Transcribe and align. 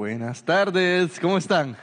Buenas 0.00 0.42
tardes, 0.42 1.20
¿cómo 1.20 1.36
están? 1.36 1.76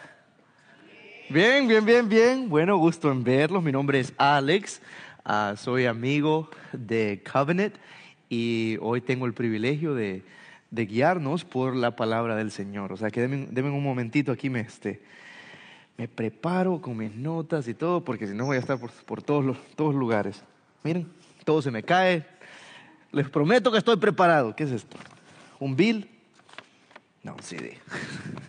Bien, 1.30 1.68
bien, 1.68 1.86
bien, 1.86 2.10
bien. 2.10 2.50
Bueno, 2.50 2.76
gusto 2.78 3.12
en 3.12 3.24
verlos. 3.24 3.62
Mi 3.62 3.72
nombre 3.72 4.00
es 4.00 4.12
Alex, 4.18 4.82
ah, 5.24 5.54
soy 5.56 5.86
amigo 5.86 6.50
de 6.74 7.22
Covenant 7.32 7.76
y 8.28 8.76
hoy 8.82 9.02
tengo 9.02 9.28
el 9.28 9.36
privilegio 9.36 9.94
de, 9.94 10.24
guiarnos 10.72 11.46
por 11.46 11.76
la 11.76 11.96
palabra 11.96 12.36
del 12.36 12.50
Señor. 12.50 12.92
O 12.92 12.98
sea 12.98 13.12
que 13.12 13.22
denme, 13.28 13.70
un 13.70 13.84
momentito 13.84 14.32
aquí, 14.32 14.50
me, 14.50 14.62
este, 14.62 15.00
me 15.96 16.08
preparo 16.08 16.82
con 16.82 16.98
mis 16.98 17.14
notas 17.14 17.68
y 17.68 17.76
todo, 17.76 18.04
porque 18.04 18.26
si 18.26 18.34
no 18.34 18.46
voy 18.48 18.58
a 18.58 18.62
estar 18.62 18.80
por, 18.80 19.22
todos, 19.22 19.46
los, 19.46 19.94
lugares. 19.94 20.42
Miren, 20.84 21.08
todo 21.46 21.62
se 21.62 21.70
me 21.70 21.84
cae. 21.84 22.26
Les 23.12 23.30
prometo 23.30 23.72
que 23.72 23.78
estoy 23.78 23.98
preparado. 23.98 24.56
¿Qué 24.56 24.64
es 24.64 24.72
esto? 24.72 24.98
¿Un 25.60 25.76
bill? 25.76 26.17
No, 27.28 27.36
sí, 27.42 27.58
de, 27.58 27.78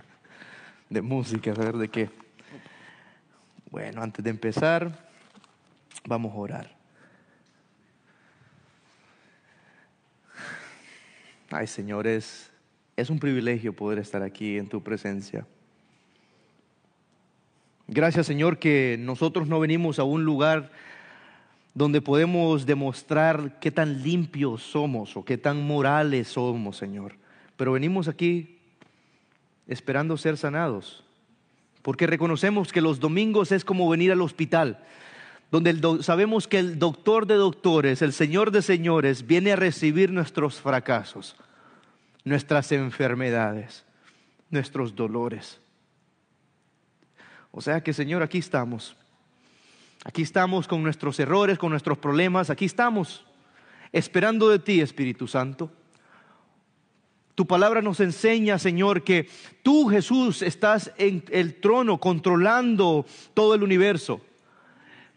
de 0.89 1.03
música, 1.03 1.51
a 1.51 1.55
ver 1.55 1.77
de 1.79 1.89
qué. 1.89 2.11
Bueno, 3.73 4.05
antes 4.05 4.23
de 4.23 4.31
empezar, 4.31 5.11
vamos 6.07 6.33
a 6.33 6.37
orar. 6.37 6.77
Ay, 11.51 11.67
señores, 11.67 12.53
es 12.97 13.11
un 13.11 13.19
privilegio 13.19 13.73
poder 13.73 13.99
estar 13.99 14.23
aquí 14.23 14.59
en 14.59 14.69
tu 14.69 14.81
presencia. 14.81 15.45
Gracias, 17.89 18.29
Señor, 18.29 18.61
que 18.61 18.97
nosotros 19.01 19.49
no 19.49 19.59
venimos 19.59 19.99
a 19.99 20.05
un 20.05 20.23
lugar 20.23 20.71
donde 21.75 22.01
podemos 22.01 22.65
demostrar 22.65 23.59
qué 23.59 23.73
tan 23.73 24.05
limpios 24.05 24.63
somos 24.63 25.17
o 25.17 25.25
qué 25.25 25.37
tan 25.37 25.67
morales 25.67 26.29
somos, 26.29 26.77
Señor. 26.77 27.17
Pero 27.57 27.73
venimos 27.73 28.07
aquí 28.07 28.58
esperando 29.69 30.17
ser 30.17 30.37
sanados. 30.37 31.05
Porque 31.83 32.07
reconocemos 32.07 32.73
que 32.73 32.81
los 32.81 32.99
domingos 32.99 33.53
es 33.53 33.65
como 33.65 33.89
venir 33.89 34.11
al 34.11 34.23
hospital, 34.23 34.85
donde 35.51 36.03
sabemos 36.03 36.49
que 36.49 36.59
el 36.59 36.79
doctor 36.79 37.27
de 37.27 37.37
doctores, 37.37 38.03
el 38.03 38.13
Señor 38.13 38.51
de 38.51 38.63
señores, 38.63 39.27
viene 39.27 39.53
a 39.53 39.57
recibir 39.57 40.11
nuestros 40.11 40.61
fracasos, 40.61 41.37
nuestras 42.25 42.73
enfermedades, 42.73 43.85
nuestros 44.51 44.95
dolores. 44.95 45.61
O 47.51 47.61
sea 47.61 47.83
que 47.83 47.93
Señor, 47.93 48.23
aquí 48.23 48.39
estamos. 48.39 48.97
Aquí 50.05 50.23
estamos 50.23 50.69
con 50.69 50.83
nuestros 50.83 51.19
errores, 51.21 51.59
con 51.59 51.71
nuestros 51.71 51.99
problemas, 51.99 52.51
aquí 52.51 52.65
estamos, 52.65 53.25
esperando 53.93 54.49
de 54.49 54.59
ti, 54.59 54.81
Espíritu 54.81 55.27
Santo. 55.27 55.71
Tu 57.39 57.47
palabra 57.47 57.81
nos 57.81 58.01
enseña, 58.01 58.59
Señor, 58.59 59.05
que 59.05 59.29
tú, 59.63 59.87
Jesús, 59.87 60.43
estás 60.43 60.93
en 60.99 61.23
el 61.31 61.61
trono 61.61 62.01
controlando 62.01 63.07
todo 63.33 63.55
el 63.55 63.63
universo. 63.63 64.21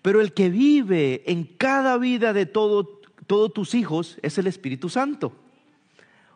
Pero 0.03 0.21
el 0.21 0.31
que 0.31 0.51
vive 0.51 1.23
en 1.25 1.45
cada 1.45 1.97
vida 1.97 2.31
de 2.31 2.45
todos 2.45 3.53
tus 3.55 3.73
hijos 3.73 4.19
es 4.21 4.37
el 4.37 4.45
Espíritu 4.45 4.87
Santo. 4.87 5.33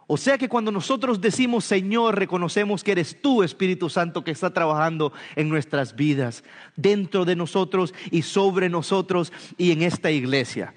O 0.08 0.18
sea 0.18 0.40
que 0.40 0.50
cuando 0.50 0.72
nosotros 0.72 1.22
decimos 1.22 1.66
Señor, 1.66 2.18
reconocemos 2.18 2.84
que 2.84 2.94
eres 2.94 3.22
tú, 3.22 3.44
Espíritu 3.44 3.88
Santo, 3.88 4.24
que 4.24 4.32
está 4.32 4.52
trabajando 4.52 5.14
en 5.36 5.50
nuestras 5.50 5.96
vidas, 5.96 6.44
dentro 6.76 7.26
de 7.26 7.36
nosotros 7.36 7.94
y 8.10 8.24
sobre 8.24 8.70
nosotros 8.70 9.32
y 9.56 9.72
en 9.72 9.84
esta 9.84 10.10
iglesia. 10.10 10.74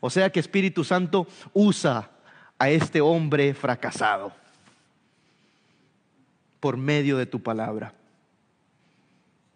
O 0.00 0.10
sea 0.10 0.30
que 0.30 0.40
Espíritu 0.40 0.82
Santo 0.82 1.28
usa 1.52 2.10
a 2.62 2.70
este 2.70 3.00
hombre 3.00 3.54
fracasado 3.54 4.32
por 6.60 6.76
medio 6.76 7.16
de 7.18 7.26
tu 7.26 7.42
palabra. 7.42 7.92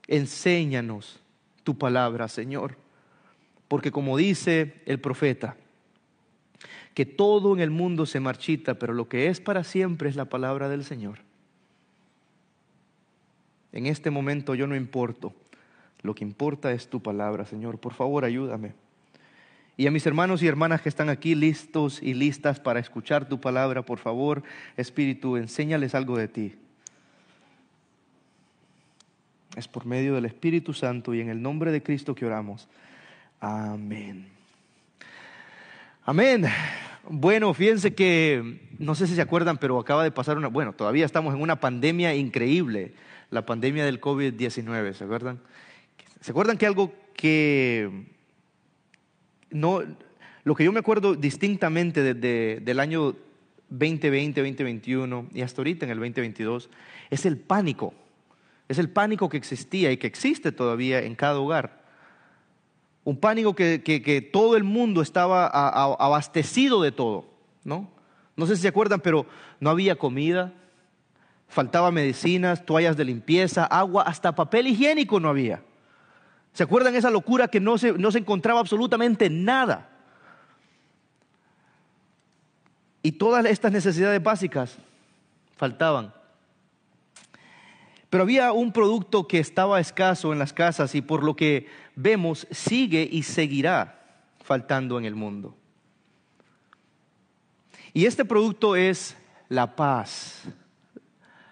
Enséñanos 0.09 1.21
tu 1.63 1.79
palabra, 1.79 2.27
Señor, 2.27 2.77
porque 3.69 3.93
como 3.93 4.17
dice 4.17 4.83
el 4.87 4.99
profeta, 4.99 5.55
que 6.95 7.07
todo 7.07 7.55
en 7.55 7.61
el 7.61 7.71
mundo 7.71 8.07
se 8.07 8.19
marchita, 8.19 8.75
pero 8.75 8.93
lo 8.93 9.09
que 9.09 9.29
es 9.29 9.41
para 9.41 9.63
siempre 9.63 10.09
es 10.09 10.17
la 10.17 10.25
palabra 10.25 10.69
del 10.69 10.83
Señor. 10.85 11.21
En 13.71 13.87
este 13.87 14.11
momento 14.11 14.57
yo 14.57 14.67
no 14.67 14.75
importo, 14.75 15.33
lo 16.03 16.13
que 16.13 16.25
importa 16.25 16.73
es 16.73 16.91
tu 16.91 17.01
palabra, 17.01 17.45
Señor. 17.47 17.79
Por 17.79 17.95
favor, 17.95 18.25
ayúdame. 18.25 18.75
Y 19.79 19.87
a 19.87 19.91
mis 19.91 20.07
hermanos 20.07 20.43
y 20.43 20.47
hermanas 20.47 20.81
que 20.81 20.89
están 20.89 21.11
aquí 21.11 21.35
listos 21.35 22.03
y 22.03 22.15
listas 22.15 22.61
para 22.61 22.81
escuchar 22.81 23.29
tu 23.29 23.41
palabra, 23.41 23.83
por 23.83 23.99
favor, 23.99 24.43
Espíritu, 24.77 25.37
enséñales 25.37 25.95
algo 25.95 26.17
de 26.17 26.29
ti. 26.29 26.55
Es 29.55 29.69
por 29.69 29.85
medio 29.85 30.15
del 30.15 30.25
Espíritu 30.25 30.73
Santo 30.73 31.13
y 31.13 31.21
en 31.21 31.29
el 31.29 31.43
nombre 31.43 31.73
de 31.73 31.83
Cristo 31.83 32.15
que 32.15 32.25
oramos. 32.25 32.69
Amén. 33.41 34.29
Amén. 36.05 36.47
Bueno, 37.09 37.53
fíjense 37.53 37.95
que, 37.95 38.61
no 38.79 38.95
sé 38.95 39.07
si 39.07 39.15
se 39.15 39.21
acuerdan, 39.21 39.59
pero 39.59 39.79
acaba 39.79 40.05
de 40.05 40.11
pasar 40.11 40.39
una, 40.39 40.49
bueno, 40.49 40.73
todavía 40.73 41.05
estamos 41.05 41.35
en 41.35 41.43
una 41.43 41.61
pandemia 41.61 42.15
increíble, 42.15 42.95
la 43.31 43.45
pandemia 43.45 43.85
del 43.85 44.01
COVID-19, 44.01 44.95
¿se 44.95 45.05
acuerdan? 45.05 45.39
¿Se 46.21 46.31
acuerdan 46.31 46.57
que 46.57 46.67
algo 46.67 46.93
que 47.15 48.16
no, 49.57 49.83
lo 50.45 50.55
que 50.55 50.65
yo 50.65 50.73
me 50.73 50.81
acuerdo 50.81 51.15
distintamente 51.15 52.03
desde 52.03 52.61
del 52.61 52.79
año 52.79 53.17
2020, 53.71 54.41
2021 54.41 55.27
y 55.35 55.43
hasta 55.43 55.61
ahorita 55.61 55.87
en 55.87 55.93
el 55.93 55.99
2022 55.99 56.71
es 57.11 57.27
el 57.27 57.39
pánico. 57.39 57.95
Es 58.69 58.79
el 58.79 58.91
pánico 58.91 59.29
que 59.29 59.37
existía 59.37 59.91
y 59.93 59.97
que 59.97 60.07
existe 60.07 60.53
todavía 60.53 61.01
en 61.01 61.15
cada 61.15 61.39
hogar. 61.39 61.85
Un 63.05 63.17
pánico 63.17 63.55
que, 63.55 64.31
todo 64.33 64.57
el 64.57 64.65
mundo 64.65 65.01
estaba 65.01 65.47
abastecido 65.47 66.83
de 66.83 66.91
todo, 66.91 67.27
¿no? 67.65 67.89
No 68.37 68.47
sé 68.47 68.57
si 68.57 68.63
se 68.63 68.69
acuerdan, 68.69 69.01
pero 69.01 69.27
no 69.61 69.71
había 69.71 69.95
comida, 69.97 70.53
faltaba 71.49 71.93
medicinas, 71.93 72.67
toallas 72.67 72.97
de 72.97 73.05
limpieza, 73.05 73.65
agua, 73.65 74.03
hasta 74.03 74.35
papel 74.35 74.67
higiénico 74.67 75.21
no 75.21 75.29
había. 75.29 75.63
¿Se 76.57 76.63
acuerdan 76.63 76.95
esa 76.95 77.11
locura 77.11 77.49
que 77.49 77.61
no 77.61 77.77
se, 77.77 77.93
no 77.93 78.11
se 78.11 78.17
encontraba 78.17 78.61
absolutamente 78.61 79.29
nada? 79.29 79.91
Y 83.03 83.13
todas 83.13 83.45
estas 83.45 83.73
necesidades 83.73 84.23
básicas 84.23 84.79
faltaban. 85.55 86.15
Pero 88.09 88.23
había 88.23 88.53
un 88.53 88.73
producto 88.73 89.29
que 89.29 89.39
estaba 89.39 89.81
escaso 89.81 90.33
en 90.33 90.39
las 90.39 90.55
casas 90.55 90.95
y 90.95 91.03
por 91.03 91.25
lo 91.25 91.37
que 91.37 91.69
vemos 91.95 92.47
sigue 92.51 93.07
y 93.13 93.25
seguirá 93.25 94.01
faltando 94.43 94.99
en 94.99 95.05
el 95.05 95.15
mundo. 95.15 95.55
Y 97.93 98.07
este 98.07 98.25
producto 98.25 98.77
es 98.77 99.15
la 99.51 99.77
paz. 99.77 100.45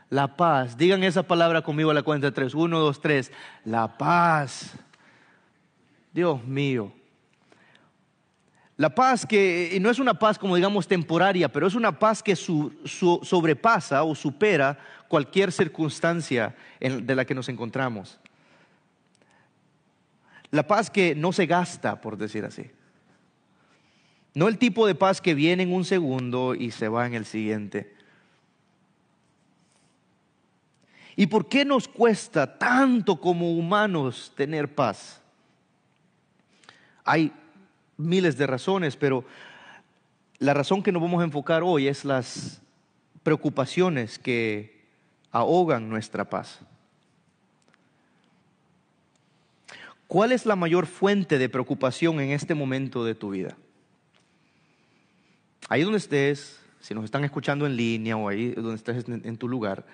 La 0.09 0.35
paz. 0.35 0.79
Digan 0.79 1.05
esa 1.05 1.25
palabra 1.25 1.61
conmigo 1.61 1.91
a 1.91 1.95
la 1.95 2.03
cuenta 2.03 2.29
de 2.29 2.33
tres. 2.33 2.55
Uno, 2.55 2.79
dos, 2.79 3.03
tres. 3.03 3.31
La 3.67 3.99
paz. 3.99 4.79
Dios 6.15 6.45
mío. 6.45 6.93
La 8.77 8.95
paz 8.95 9.27
que 9.27 9.77
no 9.81 9.91
es 9.91 9.99
una 9.99 10.15
paz 10.15 10.39
como 10.39 10.57
digamos 10.57 10.89
temporaria, 10.89 11.49
pero 11.49 11.67
es 11.67 11.75
una 11.75 11.99
paz 11.99 12.23
que 12.23 12.37
sobrepasa 12.37 14.03
o 14.05 14.15
supera 14.15 14.79
cualquier 15.09 15.53
circunstancia 15.53 16.57
de 16.81 17.15
la 17.15 17.25
que 17.25 17.35
nos 17.35 17.49
encontramos. 17.49 18.19
La 20.51 20.67
paz 20.67 20.89
que 20.89 21.15
no 21.15 21.33
se 21.33 21.47
gasta, 21.47 22.01
por 22.01 22.17
decir 22.17 22.45
así. 22.45 22.71
No 24.35 24.49
el 24.49 24.59
tipo 24.59 24.87
de 24.87 24.95
paz 24.95 25.21
que 25.21 25.35
viene 25.35 25.65
en 25.65 25.73
un 25.73 25.85
segundo 25.85 26.55
y 26.55 26.71
se 26.71 26.89
va 26.89 27.07
en 27.07 27.15
el 27.15 27.25
siguiente. 27.25 27.95
¿Y 31.17 31.27
por 31.27 31.49
qué 31.49 31.65
nos 31.65 31.87
cuesta 31.87 32.59
tanto 32.59 33.21
como 33.21 33.53
humanos 33.53 34.33
tener 34.37 34.75
paz? 34.75 35.24
Hay 37.05 37.33
miles 37.97 38.37
de 38.37 38.47
razones, 38.47 38.97
pero 38.97 39.25
la 40.39 40.55
razón 40.55 40.83
que 40.83 40.93
nos 40.93 41.03
vamos 41.03 41.21
a 41.21 41.25
enfocar 41.25 41.63
hoy 41.63 41.87
es 41.87 42.05
las 42.05 42.61
preocupaciones 43.23 44.19
que 44.19 44.83
ahogan 45.31 45.89
nuestra 45.89 46.29
paz. 46.29 46.61
¿Cuál 50.07 50.33
es 50.33 50.47
la 50.47 50.57
mayor 50.57 50.87
fuente 50.87 51.39
de 51.39 51.49
preocupación 51.49 52.21
en 52.21 52.31
este 52.31 52.55
momento 52.55 53.05
de 53.05 53.15
tu 53.15 53.31
vida? 53.31 53.57
Ahí 55.69 55.83
donde 55.83 55.99
estés, 55.99 56.61
si 56.81 56.95
nos 56.95 57.05
están 57.05 57.25
escuchando 57.25 57.67
en 57.67 57.77
línea 57.77 58.17
o 58.17 58.29
ahí 58.29 58.51
donde 58.51 58.77
estés 58.77 59.05
en 59.09 59.37
tu 59.37 59.49
lugar, 59.49 59.85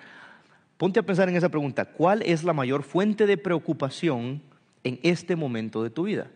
ponte 0.77 0.99
a 0.99 1.03
pensar 1.03 1.29
en 1.29 1.35
esa 1.35 1.49
pregunta. 1.49 1.85
¿Cuál 1.85 2.21
es 2.23 2.43
la 2.43 2.53
mayor 2.53 2.83
fuente 2.83 3.25
de 3.25 3.37
preocupación 3.37 4.41
en 4.83 4.99
este 5.01 5.35
momento 5.35 5.81
de 5.81 5.89
tu 5.89 6.03
vida? 6.03 6.29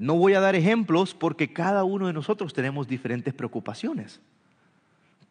No 0.00 0.14
voy 0.14 0.32
a 0.32 0.40
dar 0.40 0.56
ejemplos 0.56 1.14
porque 1.14 1.52
cada 1.52 1.84
uno 1.84 2.06
de 2.06 2.14
nosotros 2.14 2.54
tenemos 2.54 2.88
diferentes 2.88 3.34
preocupaciones. 3.34 4.18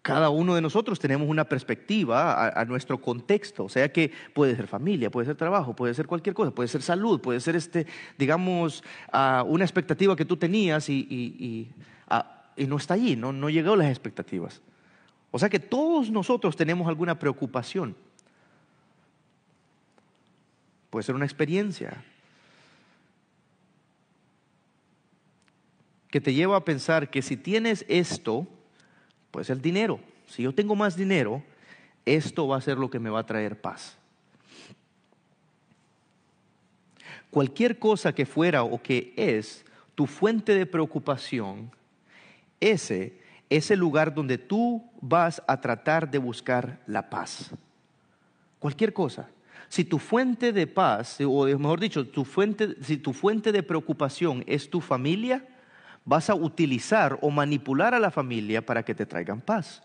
cada 0.03 0.29
uno 0.29 0.53
de 0.53 0.61
nosotros 0.61 0.99
tenemos 0.99 1.27
una 1.27 1.43
perspectiva 1.45 2.49
a, 2.49 2.65
nuestro 2.65 3.01
contexto, 3.01 3.65
o 3.65 3.69
sea 3.69 3.91
que 3.91 4.11
puede 4.35 4.55
ser 4.55 4.67
familia, 4.67 5.09
puede 5.09 5.25
ser 5.25 5.35
trabajo, 5.35 5.75
puede 5.75 5.95
ser 5.95 6.05
cualquier 6.05 6.35
cosa, 6.35 6.51
puede 6.51 6.69
ser 6.69 6.83
salud, 6.83 7.19
puede 7.19 7.39
ser 7.39 7.55
este, 7.55 7.87
digamos, 8.19 8.83
ah, 9.11 9.43
una 9.47 9.65
expectativa 9.65 10.15
que 10.15 10.23
tú 10.23 10.37
tenías 10.37 10.87
y, 10.87 11.71
ah, 12.07 12.45
no 12.55 12.77
está 12.77 12.93
allí, 12.93 13.15
no, 13.15 13.33
no 13.33 13.49
llegó 13.49 13.73
a 13.73 13.77
las 13.77 13.89
expectativas. 13.89 14.61
O 15.31 15.39
sea 15.39 15.49
que 15.49 15.59
todos 15.59 16.11
nosotros 16.11 16.55
tenemos 16.55 16.87
alguna 16.87 17.17
preocupación. 17.17 17.95
Puede 20.89 21.03
ser 21.03 21.15
una 21.15 21.25
experiencia 21.25 22.03
que 26.09 26.19
te 26.19 26.33
lleva 26.33 26.57
a 26.57 26.65
pensar 26.65 27.09
que 27.09 27.21
si 27.21 27.37
tienes 27.37 27.85
esto, 27.87 28.47
pues 29.31 29.49
el 29.49 29.61
dinero. 29.61 29.99
Si 30.27 30.43
yo 30.43 30.53
tengo 30.53 30.75
más 30.75 30.95
dinero, 30.95 31.43
esto 32.05 32.47
va 32.47 32.57
a 32.57 32.61
ser 32.61 32.77
lo 32.77 32.89
que 32.89 32.99
me 32.99 33.09
va 33.09 33.19
a 33.19 33.25
traer 33.25 33.59
paz. 33.59 33.95
Cualquier 37.29 37.77
cosa 37.77 38.13
que 38.13 38.25
fuera 38.25 38.63
o 38.63 38.81
que 38.81 39.13
es 39.15 39.63
tu 39.93 40.07
fuente 40.07 40.55
de 40.55 40.65
preocupación, 40.65 41.71
ese 42.59 43.19
es 43.49 43.69
el 43.69 43.79
lugar 43.79 44.13
donde 44.13 44.37
tú 44.39 44.83
vas 45.01 45.43
a 45.47 45.61
tratar 45.61 46.09
de 46.09 46.17
buscar 46.17 46.79
la 46.87 47.09
paz. 47.09 47.51
Cualquier 48.59 48.93
cosa. 48.93 49.29
Si 49.69 49.85
tu 49.85 49.99
fuente 49.99 50.51
de 50.51 50.65
paz, 50.67 51.17
o 51.21 51.45
mejor 51.45 51.79
dicho, 51.79 52.07
tu 52.07 52.25
fuente, 52.25 52.75
si 52.81 52.97
tu 52.97 53.13
fuente 53.13 53.51
de 53.51 53.63
preocupación 53.63 54.43
es 54.47 54.69
tu 54.69 54.81
familia, 54.81 55.47
vas 56.05 56.29
a 56.31 56.35
utilizar 56.35 57.19
o 57.21 57.29
manipular 57.29 57.93
a 57.93 57.99
la 57.99 58.09
familia 58.09 58.65
para 58.65 58.83
que 58.83 58.95
te 58.95 59.05
traigan 59.05 59.41
paz. 59.41 59.83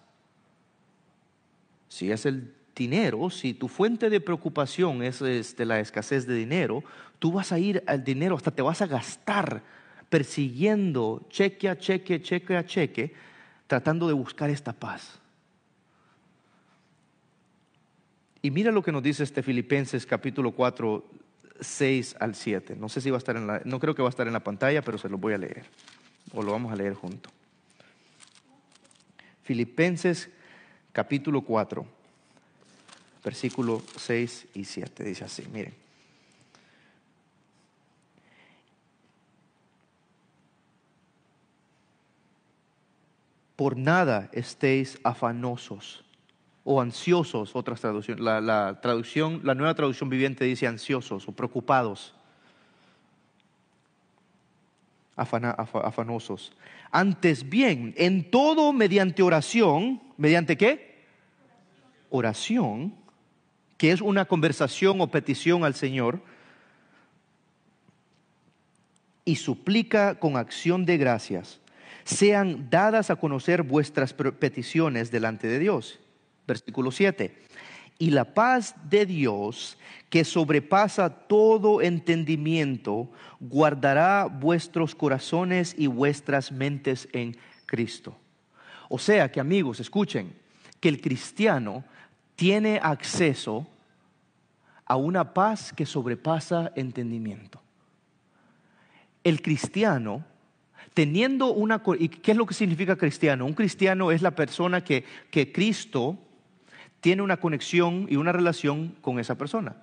Si 1.88 2.10
es 2.10 2.24
el 2.24 2.54
dinero, 2.74 3.28
si 3.28 3.52
tu 3.52 3.68
fuente 3.68 4.08
de 4.08 4.20
preocupación 4.20 5.02
es 5.02 5.20
este, 5.20 5.66
la 5.66 5.80
escasez 5.80 6.26
de 6.26 6.34
dinero, 6.34 6.82
tú 7.18 7.32
vas 7.32 7.52
a 7.52 7.58
ir 7.58 7.84
al 7.86 8.02
dinero, 8.02 8.36
hasta 8.36 8.50
te 8.50 8.62
vas 8.62 8.80
a 8.80 8.86
gastar 8.86 9.62
persiguiendo 10.08 11.26
cheque 11.28 11.68
a 11.68 11.76
cheque, 11.76 12.22
cheque 12.22 12.56
a 12.56 12.64
cheque, 12.64 13.12
tratando 13.66 14.06
de 14.06 14.14
buscar 14.14 14.48
esta 14.48 14.72
paz. 14.72 15.20
Y 18.44 18.50
mira 18.50 18.70
lo 18.70 18.82
que 18.82 18.92
nos 18.92 19.02
dice 19.02 19.22
este 19.22 19.42
Filipenses 19.42 20.04
capítulo 20.04 20.52
4, 20.52 21.02
6 21.60 22.16
al 22.20 22.34
7. 22.34 22.76
No 22.76 22.90
sé 22.90 23.00
si 23.00 23.08
va 23.08 23.16
a 23.16 23.18
estar 23.18 23.38
en 23.38 23.46
la, 23.46 23.62
no 23.64 23.80
creo 23.80 23.94
que 23.94 24.02
va 24.02 24.08
a 24.08 24.10
estar 24.10 24.26
en 24.26 24.34
la 24.34 24.44
pantalla, 24.44 24.82
pero 24.82 24.98
se 24.98 25.08
lo 25.08 25.16
voy 25.16 25.32
a 25.32 25.38
leer 25.38 25.64
o 26.34 26.42
lo 26.42 26.52
vamos 26.52 26.70
a 26.70 26.76
leer 26.76 26.92
junto. 26.92 27.30
Filipenses 29.44 30.28
capítulo 30.92 31.40
4, 31.40 31.86
versículo 33.24 33.82
6 33.96 34.48
y 34.52 34.64
7, 34.66 35.04
dice 35.04 35.24
así, 35.24 35.48
miren. 35.50 35.72
Por 43.56 43.78
nada 43.78 44.28
estéis 44.34 44.98
afanosos 45.02 46.04
o 46.64 46.80
ansiosos, 46.80 47.54
otras 47.54 47.80
traducciones. 47.80 48.24
La, 48.24 48.80
traducción, 48.80 49.40
la 49.44 49.54
nueva 49.54 49.74
traducción 49.74 50.08
viviente 50.08 50.44
dice 50.44 50.66
ansiosos 50.66 51.28
o 51.28 51.32
preocupados 51.32 52.14
afanosos. 55.16 56.52
Antes 56.90 57.48
bien, 57.48 57.94
en 57.96 58.30
todo 58.30 58.72
mediante 58.72 59.22
oración, 59.22 60.02
¿mediante 60.16 60.56
qué? 60.56 61.04
Oración, 62.10 62.94
que 63.76 63.92
es 63.92 64.00
una 64.00 64.24
conversación 64.24 65.00
o 65.00 65.10
petición 65.10 65.64
al 65.64 65.74
Señor, 65.74 66.20
y 69.24 69.36
suplica 69.36 70.18
con 70.18 70.36
acción 70.36 70.84
de 70.84 70.98
gracias, 70.98 71.60
sean 72.04 72.68
dadas 72.70 73.10
a 73.10 73.16
conocer 73.16 73.62
vuestras 73.62 74.12
peticiones 74.12 75.10
delante 75.10 75.46
de 75.46 75.58
Dios. 75.58 76.00
Versículo 76.46 76.90
7 76.90 77.44
y 77.98 78.10
la 78.10 78.34
paz 78.34 78.74
de 78.88 79.06
Dios, 79.06 79.78
que 80.10 80.24
sobrepasa 80.24 81.10
todo 81.10 81.80
entendimiento, 81.80 83.10
guardará 83.40 84.26
vuestros 84.26 84.94
corazones 84.94 85.74
y 85.78 85.86
vuestras 85.86 86.50
mentes 86.50 87.08
en 87.12 87.36
Cristo. 87.66 88.16
O 88.88 88.98
sea 88.98 89.30
que 89.30 89.40
amigos, 89.40 89.80
escuchen, 89.80 90.34
que 90.80 90.88
el 90.88 91.00
cristiano 91.00 91.84
tiene 92.36 92.80
acceso 92.82 93.66
a 94.84 94.96
una 94.96 95.32
paz 95.32 95.72
que 95.72 95.86
sobrepasa 95.86 96.72
entendimiento. 96.76 97.62
El 99.22 99.40
cristiano, 99.40 100.24
teniendo 100.92 101.52
una... 101.52 101.82
¿Y 101.98 102.08
qué 102.08 102.32
es 102.32 102.36
lo 102.36 102.44
que 102.44 102.54
significa 102.54 102.96
cristiano? 102.96 103.46
Un 103.46 103.54
cristiano 103.54 104.12
es 104.12 104.20
la 104.20 104.32
persona 104.32 104.84
que, 104.84 105.04
que 105.30 105.50
Cristo 105.52 106.18
tiene 107.04 107.20
una 107.20 107.36
conexión 107.36 108.06
y 108.08 108.16
una 108.16 108.32
relación 108.32 108.96
con 109.02 109.18
esa 109.18 109.36
persona. 109.36 109.76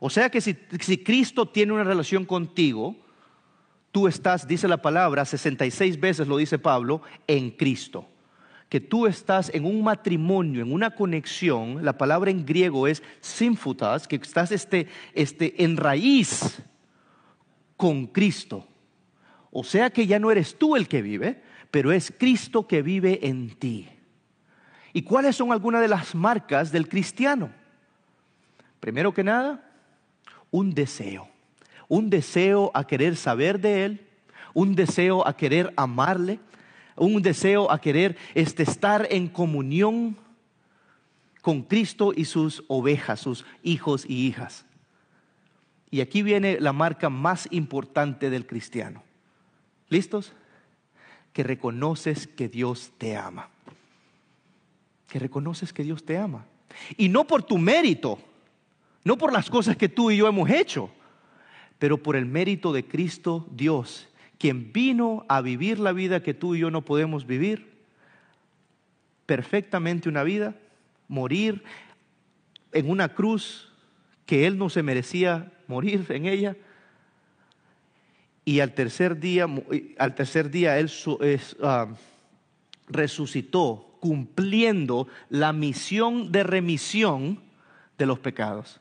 O 0.00 0.10
sea 0.10 0.28
que 0.28 0.40
si, 0.40 0.54
Cristo 0.54 1.46
tiene 1.46 1.72
una 1.72 1.84
relación 1.84 2.24
contigo, 2.24 2.96
tú 3.92 4.08
estás, 4.08 4.48
dice 4.48 4.66
la 4.66 4.82
palabra, 4.82 5.24
66 5.24 6.00
veces 6.00 6.26
lo 6.26 6.36
dice 6.36 6.58
Pablo, 6.58 7.00
en 7.28 7.52
Cristo. 7.52 8.08
Que 8.68 8.80
tú 8.80 9.06
estás 9.06 9.54
en 9.54 9.66
un 9.66 9.84
matrimonio, 9.84 10.62
en 10.62 10.72
una 10.72 10.96
conexión, 10.96 11.84
la 11.84 11.96
palabra 11.96 12.32
en 12.32 12.44
griego 12.44 12.88
es 12.88 13.04
sinfutas, 13.20 14.08
que 14.08 14.16
estás 14.16 14.50
este, 14.50 14.88
este, 15.12 15.62
en 15.62 15.76
raíz 15.76 16.60
con 17.76 18.08
Cristo. 18.08 18.66
O 19.52 19.62
sea 19.62 19.90
que 19.90 20.08
ya 20.08 20.18
no 20.18 20.32
eres 20.32 20.58
tú 20.58 20.74
el 20.74 20.88
que 20.88 21.02
vive, 21.02 21.40
pero 21.70 21.92
es 21.92 22.12
Cristo 22.18 22.66
que 22.66 22.82
vive 22.82 23.28
en 23.28 23.50
ti. 23.60 23.93
¿Y 24.96 25.02
cuáles 25.02 25.34
son 25.34 25.50
algunas 25.50 25.82
de 25.82 25.88
las 25.88 26.14
marcas 26.14 26.70
del 26.70 26.88
cristiano? 26.88 27.50
Primero 28.78 29.12
que 29.12 29.24
nada, 29.24 29.68
un 30.52 30.72
deseo. 30.72 31.28
Un 31.88 32.08
deseo 32.08 32.70
a 32.74 32.86
querer 32.86 33.16
saber 33.16 33.60
de 33.60 33.84
Él, 33.84 34.06
un 34.54 34.76
deseo 34.76 35.26
a 35.26 35.36
querer 35.36 35.74
amarle, 35.76 36.38
un 36.94 37.20
deseo 37.22 37.72
a 37.72 37.80
querer 37.80 38.16
este, 38.34 38.62
estar 38.62 39.08
en 39.10 39.26
comunión 39.26 40.16
con 41.42 41.62
Cristo 41.62 42.12
y 42.14 42.24
sus 42.24 42.62
ovejas, 42.68 43.18
sus 43.18 43.44
hijos 43.64 44.06
y 44.08 44.28
hijas. 44.28 44.64
Y 45.90 46.02
aquí 46.02 46.22
viene 46.22 46.60
la 46.60 46.72
marca 46.72 47.10
más 47.10 47.48
importante 47.50 48.30
del 48.30 48.46
cristiano. 48.46 49.02
¿Listos? 49.88 50.34
Que 51.32 51.42
reconoces 51.42 52.28
que 52.28 52.48
Dios 52.48 52.92
te 52.96 53.16
ama 53.16 53.50
que 55.14 55.20
reconoces 55.20 55.72
que 55.72 55.84
Dios 55.84 56.04
te 56.04 56.18
ama. 56.18 56.44
Y 56.96 57.08
no 57.08 57.24
por 57.24 57.44
tu 57.44 57.56
mérito, 57.56 58.18
no 59.04 59.16
por 59.16 59.32
las 59.32 59.48
cosas 59.48 59.76
que 59.76 59.88
tú 59.88 60.10
y 60.10 60.16
yo 60.16 60.26
hemos 60.26 60.50
hecho, 60.50 60.90
pero 61.78 62.02
por 62.02 62.16
el 62.16 62.26
mérito 62.26 62.72
de 62.72 62.84
Cristo 62.84 63.46
Dios, 63.52 64.08
quien 64.38 64.72
vino 64.72 65.24
a 65.28 65.40
vivir 65.40 65.78
la 65.78 65.92
vida 65.92 66.20
que 66.20 66.34
tú 66.34 66.56
y 66.56 66.58
yo 66.58 66.72
no 66.72 66.84
podemos 66.84 67.28
vivir, 67.28 67.76
perfectamente 69.24 70.08
una 70.08 70.24
vida, 70.24 70.56
morir 71.06 71.62
en 72.72 72.90
una 72.90 73.10
cruz 73.10 73.72
que 74.26 74.48
Él 74.48 74.58
no 74.58 74.68
se 74.68 74.82
merecía 74.82 75.52
morir 75.68 76.06
en 76.08 76.26
ella, 76.26 76.56
y 78.44 78.58
al 78.58 78.74
tercer 78.74 79.20
día, 79.20 79.46
al 79.96 80.14
tercer 80.16 80.50
día 80.50 80.76
Él 80.80 80.90
ah, 81.62 81.94
resucitó 82.88 83.83
cumpliendo 84.04 85.08
la 85.30 85.54
misión 85.54 86.30
de 86.30 86.42
remisión 86.42 87.40
de 87.96 88.04
los 88.04 88.18
pecados. 88.18 88.78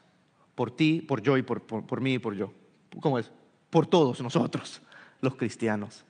Por 0.53 0.69
ti, 0.69 0.99
por 0.99 1.21
yo 1.21 1.37
y 1.37 1.43
por, 1.43 1.61
por, 1.61 2.01
mí 2.01 2.15
y 2.15 2.19
por 2.19 2.35
yo. 2.35 2.51
¿Cómo 2.99 3.17
es? 3.17 3.31
Por 3.69 3.87
todos 3.87 4.19
nosotros, 4.19 4.81
los 5.21 5.35
cristianos. 5.35 6.03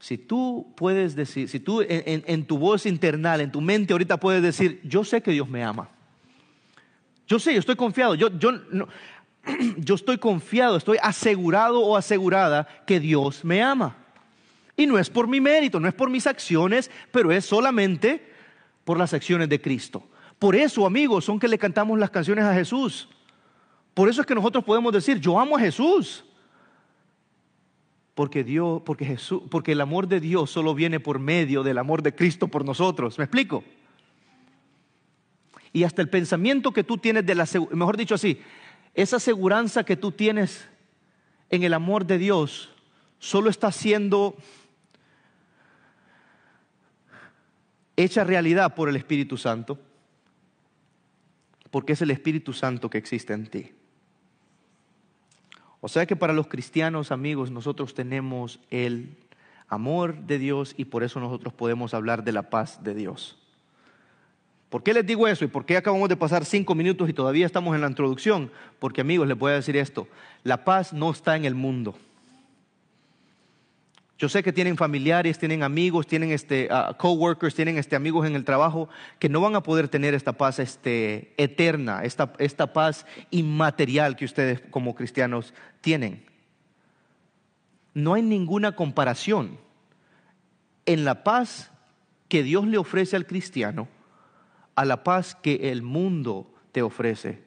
Si 0.00 0.18
tú 0.18 0.72
puedes 0.76 1.14
decir, 1.14 1.48
si 1.48 1.60
tú 1.60 1.80
en, 1.88 2.44
tu 2.44 2.58
voz 2.58 2.86
internal, 2.86 3.40
en 3.40 3.52
tu 3.52 3.60
mente 3.60 3.92
ahorita 3.92 4.18
puedes 4.18 4.42
decir, 4.42 4.80
yo 4.82 5.04
sé 5.04 5.22
que 5.22 5.30
Dios 5.30 5.48
me 5.48 5.62
ama. 5.62 5.90
Yo 7.28 7.38
sé, 7.38 7.52
yo 7.52 7.60
estoy 7.60 7.76
confiado. 7.76 8.16
Yo, 8.16 8.36
yo, 8.36 8.50
yo 9.76 9.94
estoy 9.94 10.18
confiado, 10.18 10.76
estoy 10.76 10.98
asegurado 11.00 11.82
o 11.82 11.96
asegurada 11.96 12.66
que 12.84 12.98
Dios 12.98 13.44
me 13.44 13.62
ama. 13.62 14.01
Y 14.76 14.86
no 14.86 14.98
es 14.98 15.10
por 15.10 15.28
mi 15.28 15.40
mérito, 15.40 15.78
no 15.78 15.88
es 15.88 15.94
por 15.94 16.08
mis 16.08 16.26
acciones, 16.26 16.90
pero 17.10 17.30
es 17.30 17.44
solamente 17.44 18.32
por 18.84 18.98
las 18.98 19.12
acciones 19.14 19.48
de 19.48 19.60
Cristo. 19.60 20.06
Por 20.38 20.56
eso, 20.56 20.86
amigos, 20.86 21.24
son 21.24 21.38
que 21.38 21.48
le 21.48 21.58
cantamos 21.58 21.98
las 21.98 22.10
canciones 22.10 22.44
a 22.44 22.54
Jesús. 22.54 23.08
Por 23.94 24.08
eso 24.08 24.22
es 24.22 24.26
que 24.26 24.34
nosotros 24.34 24.64
podemos 24.64 24.92
decir, 24.92 25.20
yo 25.20 25.38
amo 25.38 25.56
a 25.56 25.60
Jesús. 25.60 26.24
porque 28.14 28.44
Dios, 28.44 28.82
porque 28.84 29.04
Jesús, 29.06 29.42
porque 29.50 29.72
el 29.72 29.80
amor 29.80 30.06
de 30.06 30.20
Dios 30.20 30.50
solo 30.50 30.74
viene 30.74 31.00
por 31.00 31.18
medio 31.18 31.62
del 31.62 31.78
amor 31.78 32.02
de 32.02 32.14
Cristo 32.14 32.48
por 32.48 32.64
nosotros. 32.64 33.16
¿Me 33.18 33.24
explico? 33.24 33.64
Y 35.72 35.84
hasta 35.84 36.02
el 36.02 36.10
pensamiento 36.10 36.72
que 36.72 36.84
tú 36.84 36.98
tienes 36.98 37.24
de 37.24 37.34
la, 37.34 37.48
mejor 37.70 37.96
dicho 37.96 38.14
así, 38.14 38.42
esa 38.94 39.16
aseguranza 39.16 39.84
que 39.84 39.96
tú 39.96 40.12
tienes 40.12 40.68
en 41.48 41.62
el 41.62 41.72
amor 41.72 42.04
de 42.04 42.18
Dios 42.18 42.70
solo 43.18 43.48
está 43.48 43.72
siendo 43.72 44.36
hecha 47.96 48.24
realidad 48.24 48.74
por 48.74 48.88
el 48.88 48.96
Espíritu 48.96 49.36
Santo, 49.36 49.78
porque 51.70 51.94
es 51.94 52.02
el 52.02 52.10
Espíritu 52.10 52.52
Santo 52.52 52.90
que 52.90 52.98
existe 52.98 53.32
en 53.32 53.46
ti. 53.46 53.72
O 55.80 55.88
sea 55.88 56.06
que 56.06 56.16
para 56.16 56.32
los 56.32 56.46
cristianos, 56.46 57.10
amigos, 57.10 57.50
nosotros 57.50 57.94
tenemos 57.94 58.60
el 58.70 59.16
amor 59.68 60.16
de 60.26 60.38
Dios 60.38 60.74
y 60.76 60.84
por 60.84 61.02
eso 61.02 61.18
nosotros 61.18 61.52
podemos 61.54 61.94
hablar 61.94 62.24
de 62.24 62.32
la 62.32 62.50
paz 62.50 62.84
de 62.84 62.94
Dios. 62.94 63.38
¿Por 64.68 64.82
qué 64.82 64.94
les 64.94 65.04
digo 65.04 65.28
eso 65.28 65.44
y 65.44 65.48
por 65.48 65.66
qué 65.66 65.76
acabamos 65.76 66.08
de 66.08 66.16
pasar 66.16 66.44
cinco 66.44 66.74
minutos 66.74 67.08
y 67.08 67.12
todavía 67.12 67.46
estamos 67.46 67.74
en 67.74 67.80
la 67.80 67.88
introducción? 67.88 68.50
Porque 68.78 69.00
amigos, 69.00 69.26
les 69.26 69.36
voy 69.36 69.52
a 69.52 69.56
decir 69.56 69.76
esto, 69.76 70.08
la 70.44 70.64
paz 70.64 70.92
no 70.92 71.10
está 71.10 71.36
en 71.36 71.44
el 71.44 71.54
mundo. 71.54 71.96
Yo 74.22 74.28
sé 74.28 74.44
que 74.44 74.52
tienen 74.52 74.76
familiares, 74.76 75.36
tienen 75.36 75.64
amigos, 75.64 76.06
tienen 76.06 76.30
este, 76.30 76.68
uh, 76.72 76.96
coworkers, 76.96 77.56
tienen 77.56 77.76
este, 77.76 77.96
amigos 77.96 78.24
en 78.24 78.36
el 78.36 78.44
trabajo 78.44 78.88
que 79.18 79.28
no 79.28 79.40
van 79.40 79.56
a 79.56 79.64
poder 79.64 79.88
tener 79.88 80.14
esta 80.14 80.32
paz 80.34 80.60
este, 80.60 81.34
eterna, 81.38 82.04
esta, 82.04 82.32
esta 82.38 82.72
paz 82.72 83.04
inmaterial 83.32 84.14
que 84.14 84.24
ustedes 84.24 84.60
como 84.70 84.94
cristianos 84.94 85.52
tienen. 85.80 86.24
No 87.94 88.14
hay 88.14 88.22
ninguna 88.22 88.76
comparación 88.76 89.58
en 90.86 91.04
la 91.04 91.24
paz 91.24 91.72
que 92.28 92.44
Dios 92.44 92.64
le 92.68 92.78
ofrece 92.78 93.16
al 93.16 93.26
cristiano 93.26 93.88
a 94.76 94.84
la 94.84 95.02
paz 95.02 95.34
que 95.34 95.72
el 95.72 95.82
mundo 95.82 96.48
te 96.70 96.82
ofrece, 96.82 97.42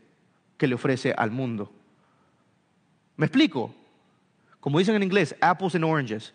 que 0.58 0.68
le 0.68 0.76
ofrece 0.76 1.14
al 1.18 1.32
mundo. 1.32 1.72
¿Me 3.16 3.28
explico? 3.28 3.74
Como 4.60 4.78
dicen 4.78 4.96
en 4.96 5.04
inglés, 5.04 5.38
apples 5.40 5.76
and 5.76 5.86
oranges 5.86 6.34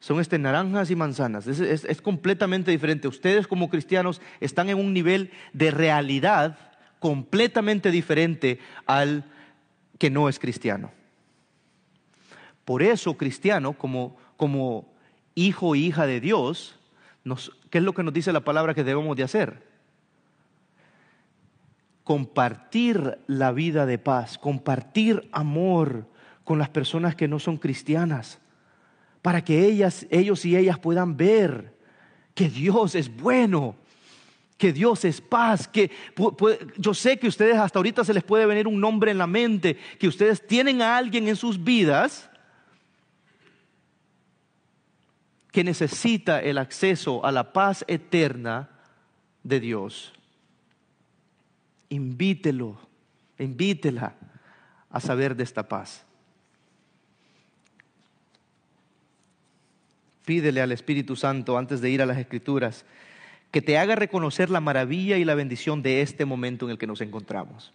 son 0.00 0.20
este, 0.20 0.38
naranjas 0.38 0.90
y 0.90 0.96
manzanas. 0.96 1.46
Es, 1.46 2.02
completamente 2.02 2.70
diferente. 2.70 3.08
Ustedes 3.08 3.46
como 3.46 3.68
cristianos 3.68 4.20
están 4.40 4.68
en 4.68 4.78
un 4.78 4.92
nivel 4.92 5.32
de 5.52 5.70
realidad 5.70 6.58
completamente 7.00 7.90
diferente 7.90 8.60
al 8.86 9.24
que 9.98 10.10
no 10.10 10.28
es 10.28 10.38
cristiano. 10.38 10.92
Por 12.64 12.82
eso, 12.82 13.16
cristiano, 13.16 13.72
como, 13.72 14.16
como 14.36 14.92
hijo 15.34 15.74
e 15.74 15.78
hija 15.78 16.06
de 16.06 16.20
Dios, 16.20 16.78
¿qué 17.70 17.78
es 17.78 17.84
lo 17.84 17.94
que 17.94 18.02
nos 18.02 18.14
dice 18.14 18.32
la 18.32 18.44
palabra 18.44 18.74
que 18.74 18.84
debemos 18.84 19.16
de 19.16 19.24
hacer? 19.24 19.66
Compartir 22.04 23.18
la 23.26 23.52
vida 23.52 23.84
de 23.84 23.98
paz, 23.98 24.38
compartir 24.38 25.28
amor 25.32 26.06
con 26.44 26.58
las 26.58 26.68
personas 26.68 27.16
que 27.16 27.28
no 27.28 27.38
son 27.38 27.56
cristianas 27.56 28.40
para 29.22 29.44
que 29.44 29.64
ellas, 29.64 30.06
ellos 30.10 30.44
y 30.44 30.56
ellas 30.56 30.78
puedan 30.78 31.16
ver 31.16 31.76
que 32.34 32.48
Dios 32.48 32.94
es 32.94 33.14
bueno, 33.14 33.76
que 34.56 34.72
Dios 34.72 35.04
es 35.04 35.20
paz, 35.20 35.68
que 35.68 35.90
yo 36.76 36.94
sé 36.94 37.18
que 37.18 37.28
ustedes 37.28 37.56
hasta 37.56 37.78
ahorita 37.78 38.04
se 38.04 38.14
les 38.14 38.24
puede 38.24 38.46
venir 38.46 38.66
un 38.66 38.80
nombre 38.80 39.10
en 39.10 39.18
la 39.18 39.26
mente, 39.26 39.76
que 39.98 40.08
ustedes 40.08 40.46
tienen 40.46 40.82
a 40.82 40.96
alguien 40.96 41.28
en 41.28 41.36
sus 41.36 41.62
vidas 41.62 42.28
que 45.52 45.64
necesita 45.64 46.40
el 46.40 46.58
acceso 46.58 47.24
a 47.24 47.32
la 47.32 47.52
paz 47.52 47.84
eterna 47.88 48.68
de 49.42 49.60
Dios. 49.60 50.12
Invítelo, 51.88 52.78
invítela 53.38 54.14
a 54.90 55.00
saber 55.00 55.34
de 55.34 55.44
esta 55.44 55.66
paz. 55.66 56.04
Pídele 60.28 60.60
al 60.60 60.72
Espíritu 60.72 61.16
Santo 61.16 61.56
antes 61.56 61.80
de 61.80 61.88
ir 61.88 62.02
a 62.02 62.06
las 62.06 62.18
Escrituras 62.18 62.84
que 63.50 63.62
te 63.62 63.78
haga 63.78 63.94
reconocer 63.94 64.50
la 64.50 64.60
maravilla 64.60 65.16
y 65.16 65.24
la 65.24 65.34
bendición 65.34 65.80
de 65.80 66.02
este 66.02 66.26
momento 66.26 66.66
en 66.66 66.72
el 66.72 66.76
que 66.76 66.86
nos 66.86 67.00
encontramos. 67.00 67.72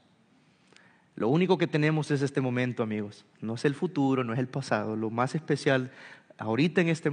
Lo 1.16 1.30
único 1.30 1.58
que 1.58 1.66
tenemos 1.66 2.12
es 2.12 2.22
este 2.22 2.42
momento, 2.42 2.84
amigos. 2.84 3.26
No 3.42 3.56
es 3.56 3.66
el 3.66 3.74
futuro, 3.74 4.24
no 4.24 4.34
es 4.34 4.40
el 4.40 4.46
pasado. 4.46 4.96
Lo 4.96 5.10
más 5.10 5.34
especial 5.34 5.90
ahorita 6.38 6.82
en, 6.82 6.90
este, 6.90 7.10